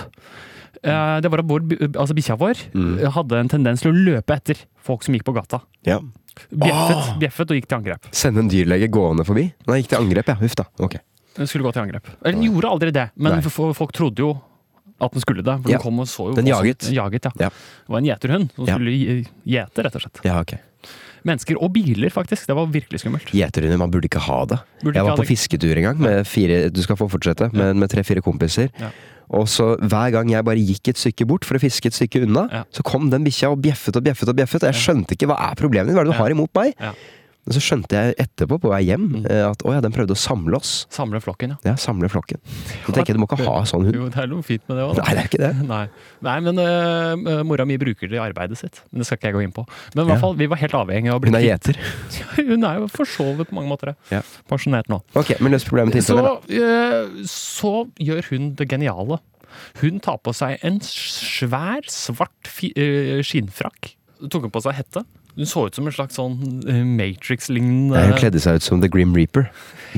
Det 0.81 1.29
var 1.33 1.43
at 1.43 1.49
vår, 1.51 1.65
altså 1.99 2.15
bikkja 2.17 2.37
vår 2.41 2.61
Mm. 2.73 3.01
hadde 3.13 3.39
en 3.41 3.49
tendens 3.53 3.83
til 3.83 3.91
å 3.93 3.97
løpe 3.97 4.33
etter 4.37 4.57
folk 4.81 5.03
som 5.05 5.13
gikk 5.17 5.25
på 5.29 5.35
gata. 5.37 5.61
Ja. 5.85 5.99
Bjeffet, 6.53 7.19
bjeffet 7.21 7.51
og 7.53 7.57
gikk 7.59 7.69
til 7.69 7.79
angrep. 7.79 8.09
Sende 8.17 8.41
en 8.45 8.49
dyrlege 8.53 8.89
gående 8.93 9.25
forbi? 9.29 9.49
Nei, 9.67 9.81
gikk 9.83 9.93
til 9.93 9.99
angrep, 10.05 10.29
ja. 10.33 10.37
Huff 10.41 10.55
da. 10.57 10.65
Ok. 10.81 10.97
Skulle 11.45 11.65
gå 11.69 11.73
til 11.77 11.83
angrep. 11.85 12.09
Eller 12.23 12.37
den 12.39 12.47
gjorde 12.49 12.71
aldri 12.71 12.93
det, 12.97 13.07
men 13.17 13.41
Nei. 13.41 13.51
folk 13.77 13.93
trodde 13.97 14.25
jo 14.25 14.35
at 15.01 15.13
den 15.13 15.21
skulle 15.21 15.43
det. 15.45 15.57
For 15.63 15.71
Ja. 15.71 15.77
den 15.77 15.83
kom 15.83 15.99
og 16.01 16.07
så 16.09 16.31
jo 16.31 16.35
Den 16.35 16.47
jaget. 16.47 16.79
Den 16.87 16.95
jaget 16.95 17.25
ja. 17.25 17.31
Ja. 17.39 17.49
Det 17.51 17.89
var 17.89 17.99
en 17.99 18.05
gjeterhund 18.07 18.51
som 18.55 18.67
Ja. 18.67 18.75
skulle 18.77 18.91
gje- 18.91 19.27
gjete, 19.47 19.85
rett 19.85 19.95
og 19.97 20.03
slett. 20.03 20.21
Ja, 20.25 20.41
ok. 20.41 20.55
Mennesker 21.27 21.57
og 21.61 21.73
biler, 21.75 22.09
faktisk. 22.11 22.47
Det 22.47 22.55
var 22.55 22.67
virkelig 22.71 23.01
skummelt. 23.03 23.27
Gjeterhunder, 23.35 23.79
man 23.79 23.91
burde 23.91 24.07
ikke 24.09 24.21
ha 24.23 24.45
det. 24.47 24.61
Burde 24.85 24.95
Jeg 24.95 25.05
var 25.05 25.17
på 25.17 25.25
det. 25.27 25.29
fisketur 25.29 25.77
en 25.77 25.83
gang 25.83 25.99
med 25.99 26.25
fire 26.27 26.71
Du 26.71 26.81
skal 26.83 26.97
få 26.97 27.09
fortsette, 27.11 27.53
men 27.53 27.79
med 27.81 27.91
tre-fire 27.91 28.23
kompiser. 28.23 28.71
Ja. 28.79 28.91
Og 29.29 29.47
så 29.49 29.77
hver 29.81 30.13
gang 30.13 30.29
jeg 30.31 30.45
bare 30.45 30.55
gikk 30.63 30.87
et 30.89 30.97
stykke 30.97 31.27
bort 31.27 31.45
for 31.45 31.57
å 31.57 31.61
fiske 31.61 31.87
et 31.87 31.93
stykke 31.95 32.23
unna, 32.23 32.49
Ja. 32.53 32.63
så 32.73 32.85
kom 32.85 33.11
den 33.11 33.25
bikkja 33.25 33.51
og 33.51 33.61
bjeffet 33.61 33.97
og 33.97 34.05
bjeffet 34.05 34.29
og 34.29 34.37
bjeffet. 34.37 34.63
Og 34.63 34.73
jeg 34.73 34.75
skjønte 34.75 35.17
ikke 35.19 35.27
hva 35.27 35.51
er 35.51 35.55
problemet 35.57 35.87
ditt, 35.89 35.97
hva 35.97 36.03
er 36.03 36.05
det 36.05 36.13
du 36.13 36.19
Ja. 36.19 36.23
har 36.23 36.31
imot 36.31 36.51
meg? 36.55 36.75
Men 37.47 37.55
så 37.55 37.61
skjønte 37.63 37.95
jeg 37.95 38.15
etterpå, 38.19 38.57
på 38.59 38.71
vei 38.73 38.81
hjem, 38.89 39.05
Mm. 39.07 39.27
eh, 39.31 39.45
at 39.47 39.61
å 39.63 39.71
ja, 39.73 39.81
den 39.81 39.93
prøvde 39.95 40.17
å 40.17 40.19
samle 40.19 40.57
oss. 40.59 40.87
Samle 40.91 41.21
flokken, 41.23 41.53
ja. 41.55 41.57
Ja, 41.63 41.75
samle 41.79 42.09
flokken. 42.11 42.41
Så 42.85 42.91
tenker 42.93 43.13
jeg 43.15 43.17
du 43.17 43.23
må 43.23 43.29
ikke 43.31 43.39
ha 43.47 43.61
sånn 43.65 43.85
hund. 43.87 43.95
Jo, 43.95 44.09
det 44.11 44.19
er 44.19 44.27
noe 44.27 44.43
fint 44.43 44.65
med 44.69 44.77
det 44.81 44.83
òg, 44.89 44.97
Nei, 44.99 45.15
det 45.15 45.23
er 45.23 45.29
ikke 45.31 45.43
det. 45.45 45.53
Nei. 45.71 45.85
Nei, 46.27 46.37
men 46.43 46.59
uh, 46.59 47.43
mora 47.47 47.65
mi 47.65 47.77
bruker 47.79 48.11
det 48.11 48.19
i 48.19 48.23
arbeidet 48.25 48.59
sitt. 48.59 48.83
Men 48.91 48.99
det 49.05 49.07
skal 49.07 49.21
ikke 49.21 49.31
jeg 49.31 49.37
gå 49.39 49.45
inn 49.47 49.55
på. 49.55 49.63
Men 49.95 50.05
i 50.05 50.11
hvert 50.11 50.25
fall, 50.27 50.35
vi 50.43 50.49
var 50.51 50.59
helt 50.59 50.75
avhengig 50.75 51.13
av 51.15 51.21
å 51.21 51.23
bli 51.23 51.31
Hun 51.31 51.39
er 51.39 51.47
gjeter. 51.47 51.79
Hun 52.51 52.67
er 52.67 52.81
jo 52.83 52.89
forsovet 52.91 53.47
på 53.53 53.55
mange 53.61 53.71
måter. 53.71 53.95
Ja. 54.11 54.25
Pensjonert 54.51 54.91
nå. 54.91 54.99
Ok, 55.15 55.37
men 55.39 55.55
løs 55.55 55.65
problemet 55.69 55.95
til 55.95 56.03
Så, 56.03 56.19
da. 56.19 56.35
øh, 56.51 57.23
så 57.31 57.73
gjør 58.03 58.27
hun 58.33 58.51
det 58.59 58.67
geniale. 58.75 59.21
Hun 59.81 60.01
tar 60.05 60.19
på 60.19 60.35
seg 60.37 60.59
en 60.67 60.81
svær, 60.85 61.87
svart 61.89 62.51
skinnfrakk. 63.23 63.95
Tok 64.33 64.47
hun 64.49 64.53
på 64.53 64.63
seg 64.65 64.77
hette. 64.81 65.05
Hun 65.37 65.49
så 65.49 65.67
ut 65.69 65.77
som 65.77 65.89
en 65.89 65.93
slags 65.93 66.17
sånn 66.17 66.37
øh, 66.65 66.83
Matrix-lignende 66.97 68.05
Hun 68.09 68.17
kledde 68.17 68.41
seg 68.41 68.57
ut 68.59 68.65
som 68.65 68.81
The 68.81 68.89
Grim 68.93 69.13
Reaper. 69.17 69.51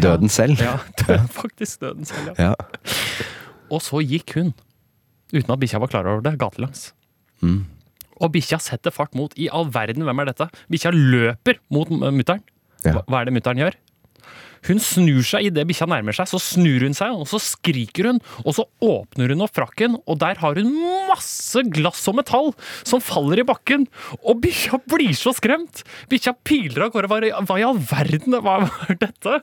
Døden 0.02 0.30
selv. 0.32 0.58
Ja, 0.62 0.76
det 1.04 1.20
faktisk 1.34 1.84
døden 1.84 2.08
selv, 2.08 2.32
ja. 2.34 2.50
Ja. 2.50 3.26
Og 3.70 3.82
så 3.84 4.02
gikk 4.02 4.34
hun, 4.38 4.54
uten 5.34 5.52
at 5.54 5.60
bikkja 5.62 5.80
var 5.82 5.92
klar 5.92 6.08
over 6.10 6.24
det, 6.24 6.34
gatelangs. 6.40 6.88
Mm. 7.44 7.66
Og 8.18 8.32
bikkja 8.34 8.58
setter 8.62 8.94
fart 8.94 9.14
mot 9.14 9.34
I 9.38 9.46
all 9.54 9.68
verden, 9.70 10.06
hvem 10.08 10.24
er 10.24 10.32
dette? 10.32 10.48
Bikkja 10.72 10.90
løper 10.94 11.60
mot 11.74 11.90
mutter'n. 11.92 12.42
Ja. 12.86 13.02
Hva 13.06 13.22
er 13.22 13.28
det 13.28 13.36
mutter'n 13.38 13.62
gjør? 13.62 13.78
Hun 14.66 14.80
snur 14.82 15.22
seg 15.22 15.46
idet 15.52 15.66
bikkja 15.68 15.86
nærmer 15.90 16.16
seg, 16.16 16.26
så 16.30 16.40
snur 16.42 16.82
hun 16.86 16.96
seg, 16.98 17.14
og 17.14 17.28
så 17.30 17.38
skriker 17.42 18.08
hun. 18.10 18.18
Og 18.42 18.56
så 18.58 18.64
åpner 18.82 19.30
hun 19.34 19.44
opp 19.46 19.54
frakken, 19.54 19.94
og 20.08 20.18
der 20.18 20.40
har 20.42 20.58
hun 20.58 20.72
masse 21.08 21.62
glass 21.70 22.02
og 22.10 22.18
metall 22.18 22.50
som 22.82 23.00
faller 23.04 23.38
i 23.42 23.46
bakken. 23.48 23.86
Og 24.24 24.40
bikkja 24.42 24.80
blir 24.90 25.14
så 25.18 25.32
skremt! 25.36 25.84
Bikkja 26.10 26.34
piler 26.44 26.88
av 26.88 26.94
gårde. 26.96 27.08
Hva, 27.12 27.58
i- 27.60 27.64
all 27.68 27.78
verden 27.78 28.34
hva 28.42 28.58
var 28.66 28.96
dette? 28.98 29.38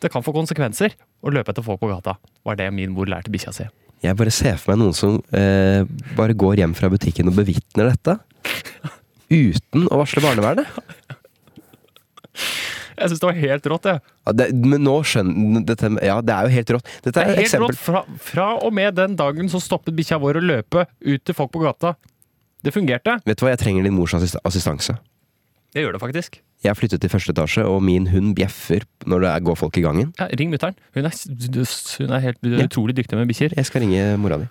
Det 0.00 0.08
kan 0.12 0.22
få 0.24 0.32
konsekvenser 0.36 0.94
å 1.24 1.32
løpe 1.32 1.52
etter 1.52 1.64
folk 1.64 1.80
på 1.82 1.88
gata, 1.90 2.14
var 2.44 2.56
det 2.56 2.70
min 2.72 2.92
mor 2.96 3.08
lærte 3.10 3.28
bikkja 3.32 3.52
si. 3.52 3.66
Jeg 4.00 4.16
bare 4.16 4.32
ser 4.32 4.56
for 4.56 4.72
meg 4.72 4.78
noen 4.80 4.94
som 4.96 5.18
eh, 5.36 5.82
bare 6.16 6.32
går 6.32 6.56
hjem 6.62 6.72
fra 6.78 6.88
butikken 6.88 7.28
og 7.28 7.36
bevitner 7.36 7.90
dette. 7.92 8.14
Uten 9.28 9.84
å 9.92 9.98
varsle 10.00 10.22
barnevernet. 10.24 10.64
Jeg 13.00 13.08
syns 13.10 13.20
det 13.22 13.28
var 13.30 13.38
helt 13.40 13.66
rått, 13.72 13.88
jeg. 13.88 14.00
Ja, 14.28 14.32
det, 14.36 14.46
men 14.54 14.84
nå 14.84 14.98
skjønner 15.08 15.64
dette, 15.66 15.90
Ja, 16.04 16.20
det 16.20 16.34
er 16.36 16.42
jo 16.48 16.54
helt 16.58 16.70
rått. 16.76 16.84
Dette 17.02 17.12
Det 17.16 17.22
er 17.22 17.30
er 17.30 17.34
helt 17.40 17.46
eksempel. 17.46 17.72
rått. 17.72 17.80
Fra, 17.80 18.04
fra 18.30 18.48
og 18.60 18.72
med 18.76 18.94
den 19.00 19.16
dagen 19.16 19.48
så 19.48 19.60
stoppet 19.60 19.96
bikkja 19.96 20.18
vår 20.20 20.38
å 20.40 20.44
løpe 20.44 20.86
ut 21.00 21.24
til 21.24 21.34
folk 21.34 21.50
på 21.52 21.62
gata. 21.64 21.94
Det 22.62 22.74
fungerte. 22.76 23.18
Vet 23.24 23.38
du 23.40 23.46
hva, 23.46 23.54
jeg 23.56 23.62
trenger 23.64 23.82
din 23.88 23.94
mors 23.96 24.12
assist 24.14 24.36
assistanse. 24.44 24.98
Jeg 25.74 25.84
gjør 25.86 25.92
det 25.96 26.00
faktisk. 26.02 26.40
Jeg 26.60 26.68
har 26.68 26.76
flyttet 26.76 27.00
til 27.00 27.08
første 27.08 27.32
etasje, 27.32 27.62
og 27.64 27.80
min 27.82 28.08
hund 28.12 28.34
bjeffer 28.36 28.82
når 29.08 29.20
det 29.24 29.28
er, 29.30 29.40
går 29.46 29.56
folk 29.56 29.78
i 29.78 29.84
gangen. 29.86 30.10
Ja, 30.18 30.26
ring 30.36 30.50
mutter'n. 30.52 30.74
Hun, 30.94 31.06
er- 31.06 31.98
hun 32.04 32.10
er 32.12 32.20
helt 32.20 32.38
Ja. 32.44 32.66
utrolig 32.66 32.94
dyktig 32.98 33.16
med 33.16 33.28
bikkjer. 33.30 33.54
Jeg 33.56 33.64
skal 33.64 33.80
ringe 33.80 34.18
mora 34.18 34.36
di. 34.42 34.48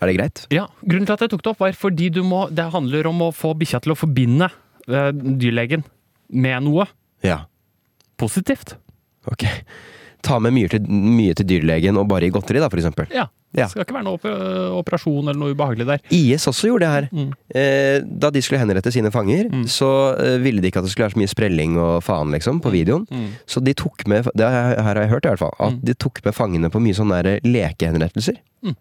Er 0.00 0.06
det 0.06 0.16
greit? 0.16 0.46
Ja, 0.50 0.68
Grunnen 0.86 1.04
til 1.04 1.12
at 1.12 1.20
jeg 1.20 1.28
tok 1.34 1.42
det 1.42 1.50
opp, 1.52 1.58
var 1.60 1.72
fordi 1.76 2.08
du 2.10 2.22
må, 2.22 2.48
det 2.48 2.64
handler 2.72 3.06
om 3.10 3.18
å 3.20 3.34
få 3.34 3.52
bikkja 3.58 3.82
til 3.82 3.92
å 3.92 3.98
forbinde 3.98 4.48
eh, 4.88 5.10
dyrlegen 5.12 5.84
med 6.32 6.62
noe 6.64 6.86
Ja. 7.22 7.44
Positivt. 8.20 8.76
Ok. 9.30 9.46
Ta 10.20 10.36
med 10.42 10.52
mye 10.52 10.68
til, 10.68 10.84
mye 10.84 11.32
til 11.38 11.46
dyrlegen 11.48 11.96
og 11.96 12.08
bare 12.10 12.28
i 12.28 12.32
godteri, 12.34 12.60
da, 12.60 12.68
for 12.68 12.76
eksempel. 12.80 13.08
Ja. 13.14 13.26
Ja. 13.56 13.64
Det 13.66 13.72
skal 13.72 13.82
ikke 13.82 13.94
være 13.96 14.06
noe 14.06 14.32
operasjon 14.78 15.24
eller 15.26 15.38
noe 15.40 15.54
ubehagelig 15.56 15.86
der. 15.88 16.02
IS 16.14 16.44
også 16.46 16.68
gjorde 16.68 16.84
det 16.84 16.90
her. 16.92 17.06
Mm. 17.10 17.30
Eh, 17.58 17.96
da 18.22 18.28
de 18.30 18.42
skulle 18.46 18.60
henrette 18.62 18.92
sine 18.94 19.10
fanger, 19.10 19.48
Mm. 19.50 19.64
så 19.66 19.88
eh, 20.20 20.36
ville 20.44 20.60
de 20.62 20.68
ikke 20.70 20.78
at 20.78 20.86
det 20.86 20.92
skulle 20.92 21.08
være 21.08 21.16
så 21.16 21.22
mye 21.24 21.32
sprelling 21.32 21.74
og 21.80 21.96
faen, 22.06 22.30
liksom, 22.30 22.60
på 22.62 22.70
videoen. 22.70 23.08
Mm. 23.10 23.26
Så 23.50 23.58
de 23.64 23.74
tok 23.74 24.06
med 24.06 24.28
det 24.38 24.46
her 24.54 24.78
har 24.86 24.94
jeg 25.02 25.10
hørt 25.10 25.26
i 25.26 25.32
hvert 25.32 25.42
fall, 25.42 25.56
at 25.58 25.72
Mm. 25.74 25.80
de 25.88 25.94
tok 25.94 26.20
med 26.24 26.34
fangene 26.36 26.70
på 26.70 26.78
mye 26.84 26.94
sånne 26.94 27.40
lekehenrettelser. 27.42 28.38
Mm. 28.62 28.76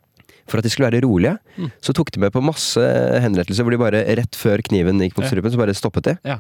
For 0.50 0.60
at 0.60 0.64
de 0.64 0.70
skulle 0.70 0.92
være 0.92 1.02
rolige, 1.08 1.38
Mm. 1.58 1.72
så 1.82 1.94
tok 1.94 2.12
de 2.12 2.20
med 2.20 2.32
på 2.32 2.44
masse 2.44 2.78
henrettelser 3.26 3.64
hvor 3.66 3.72
de 3.72 3.78
bare 3.82 4.06
rett 4.06 4.36
før 4.38 4.62
kniven 4.62 5.00
gikk 5.02 5.18
mot 5.18 5.26
strupen, 5.26 5.50
så 5.52 5.58
bare 5.58 5.74
stoppet 5.74 6.04
de. 6.04 6.18
Ja. 6.26 6.38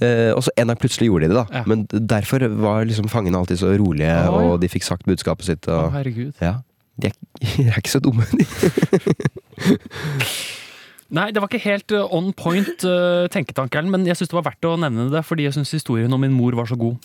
Eh, 0.00 0.32
og 0.34 0.42
så 0.46 0.52
en 0.60 0.70
dag 0.72 0.78
plutselig 0.80 1.08
gjorde 1.10 1.28
de 1.28 1.32
det, 1.34 1.38
da. 1.38 1.46
Ja. 1.60 1.62
Men 1.70 1.86
derfor 1.90 2.44
var 2.60 2.84
liksom 2.88 3.08
fangene 3.12 3.38
alltid 3.40 3.60
så 3.62 3.72
rolige, 3.78 4.10
ja. 4.12 4.30
og 4.30 4.60
de 4.62 4.70
fikk 4.72 4.86
sagt 4.86 5.06
budskapet 5.08 5.48
sitt. 5.48 5.68
Å, 5.68 5.86
Og, 5.86 5.96
herregud. 5.96 6.34
ja. 6.42 6.58
De 6.96 7.10
er, 7.10 7.16
de 7.44 7.66
er 7.68 7.76
ikke 7.80 7.92
så 7.92 8.00
dumme, 8.04 8.24
de. 8.32 8.46
Nei, 11.16 11.28
det 11.30 11.38
var 11.38 11.46
ikke 11.46 11.62
helt 11.62 11.92
eh, 11.94 12.14
on 12.16 12.32
point 12.34 12.82
uh, 12.88 13.28
tenketankeren, 13.30 13.90
men 13.92 14.06
jeg 14.08 14.18
syns 14.18 14.32
det 14.32 14.38
var 14.40 14.48
verdt 14.48 14.66
å 14.66 14.72
nevne 14.80 15.06
det, 15.12 15.22
fordi 15.28 15.46
jeg 15.46 15.54
syns 15.54 15.70
historien 15.76 16.12
om 16.12 16.20
min 16.24 16.34
mor 16.34 16.56
var 16.58 16.66
så 16.66 16.74
god. 16.80 16.96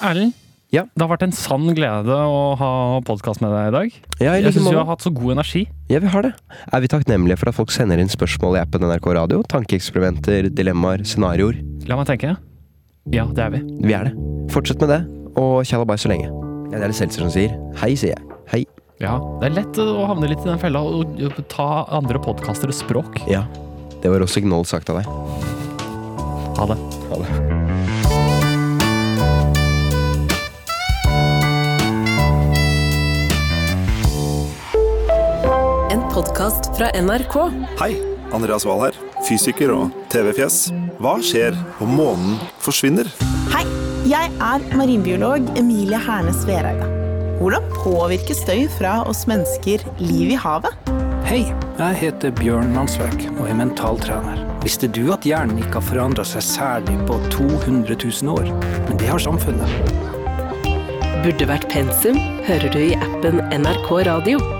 Erlend, 0.00 0.32
Ja. 0.70 0.84
det 0.94 1.02
har 1.02 1.10
vært 1.10 1.24
en 1.26 1.32
sann 1.34 1.64
glede 1.74 2.14
å 2.14 2.54
ha 2.58 2.70
podkast 3.02 3.42
med 3.42 3.50
deg 3.50 3.70
i 3.70 3.74
dag. 3.74 3.94
Ja, 4.20 4.34
Jeg 4.38 4.44
like 4.44 4.52
syns 4.54 4.70
du 4.70 4.76
har 4.78 4.86
hatt 4.86 5.02
så 5.02 5.10
god 5.14 5.32
energi. 5.34 5.64
Ja, 5.90 5.98
vi 5.98 6.06
har 6.12 6.22
det. 6.22 6.30
Er 6.70 6.80
vi 6.84 6.90
takknemlige 6.92 7.38
for 7.40 7.50
at 7.50 7.56
folk 7.58 7.72
sender 7.74 7.98
inn 7.98 8.10
spørsmål 8.12 8.54
i 8.58 8.60
appen 8.62 8.86
NRK 8.86 9.08
Radio? 9.18 9.42
Tankeeksperimenter, 9.50 10.46
dilemmaer, 10.54 11.02
scenarioer? 11.02 11.58
La 11.90 11.98
meg 11.98 12.06
tenke. 12.12 12.36
Ja, 13.10 13.24
det 13.26 13.42
er 13.42 13.50
vi. 13.56 13.64
Vi 13.82 13.96
er 13.96 14.10
det. 14.10 14.14
Fortsett 14.54 14.78
med 14.84 14.92
det, 14.94 15.00
og 15.40 15.64
tjallabais 15.66 16.04
så 16.06 16.12
lenge. 16.12 16.30
Ja, 16.70 16.78
det 16.78 16.84
er 16.86 16.92
det 16.94 16.98
Seltzer 17.00 17.24
som 17.26 17.32
sier. 17.34 17.56
Hei, 17.82 17.96
sier 17.98 18.14
jeg. 18.14 18.38
Hei. 18.52 18.62
Ja, 19.02 19.16
Det 19.40 19.48
er 19.50 19.56
lett 19.62 19.78
å 19.80 20.04
havne 20.06 20.28
litt 20.30 20.44
i 20.44 20.50
den 20.52 20.60
fella 20.60 20.84
og 20.84 21.18
og 21.24 21.38
ta 21.50 21.86
andre 21.90 22.20
podkasteres 22.22 22.78
språk. 22.84 23.18
Ja. 23.26 23.42
Det 24.04 24.12
var 24.12 24.22
også 24.22 24.44
Gnoll 24.44 24.64
sagt 24.68 24.90
av 24.92 25.00
deg. 25.00 25.06
Ha 26.60 26.66
det. 26.70 26.78
Ha 27.10 27.24
det. 27.24 27.60
En 35.90 36.02
podkast 36.12 36.76
fra 36.76 36.86
NRK. 37.02 37.34
Hei, 37.80 37.96
Andreas 38.32 38.62
Wahl 38.66 38.84
her, 38.84 38.98
fysiker 39.26 39.72
og 39.74 39.96
TV-fjes. 40.12 40.68
Hva 41.02 41.16
skjer 41.18 41.56
om 41.82 41.96
månen 41.98 42.36
forsvinner? 42.62 43.10
Hei, 43.50 43.64
jeg 44.06 44.30
er 44.30 44.66
marinbiolog 44.78 45.48
Emilie 45.58 45.98
Hernes 45.98 46.44
Vereide. 46.46 46.86
Hvordan 47.40 47.66
påvirker 47.80 48.38
støy 48.38 48.68
fra 48.76 49.00
oss 49.10 49.24
mennesker 49.26 49.82
liv 49.98 50.30
i 50.30 50.38
havet? 50.38 50.92
Hei, 51.26 51.42
jeg 51.80 51.98
heter 52.04 52.38
Bjørn 52.38 52.70
Mansverk 52.76 53.26
og 53.32 53.48
er 53.48 53.58
mentaltrener. 53.58 54.46
Visste 54.62 54.86
du 54.86 55.08
at 55.10 55.26
hjernen 55.26 55.58
ikke 55.58 55.80
har 55.80 55.88
forandra 55.88 56.28
seg 56.36 56.46
særlig 56.46 57.00
på 57.10 57.18
200 57.34 57.98
000 57.98 58.38
år? 58.38 58.54
Men 58.86 59.02
det 59.02 59.10
har 59.10 59.26
samfunnet. 59.26 59.74
Burde 61.26 61.50
vært 61.50 61.66
pensum 61.74 62.22
hører 62.46 62.70
du 62.70 62.80
i 62.92 62.96
appen 63.10 63.42
NRK 63.50 63.94
Radio. 64.06 64.59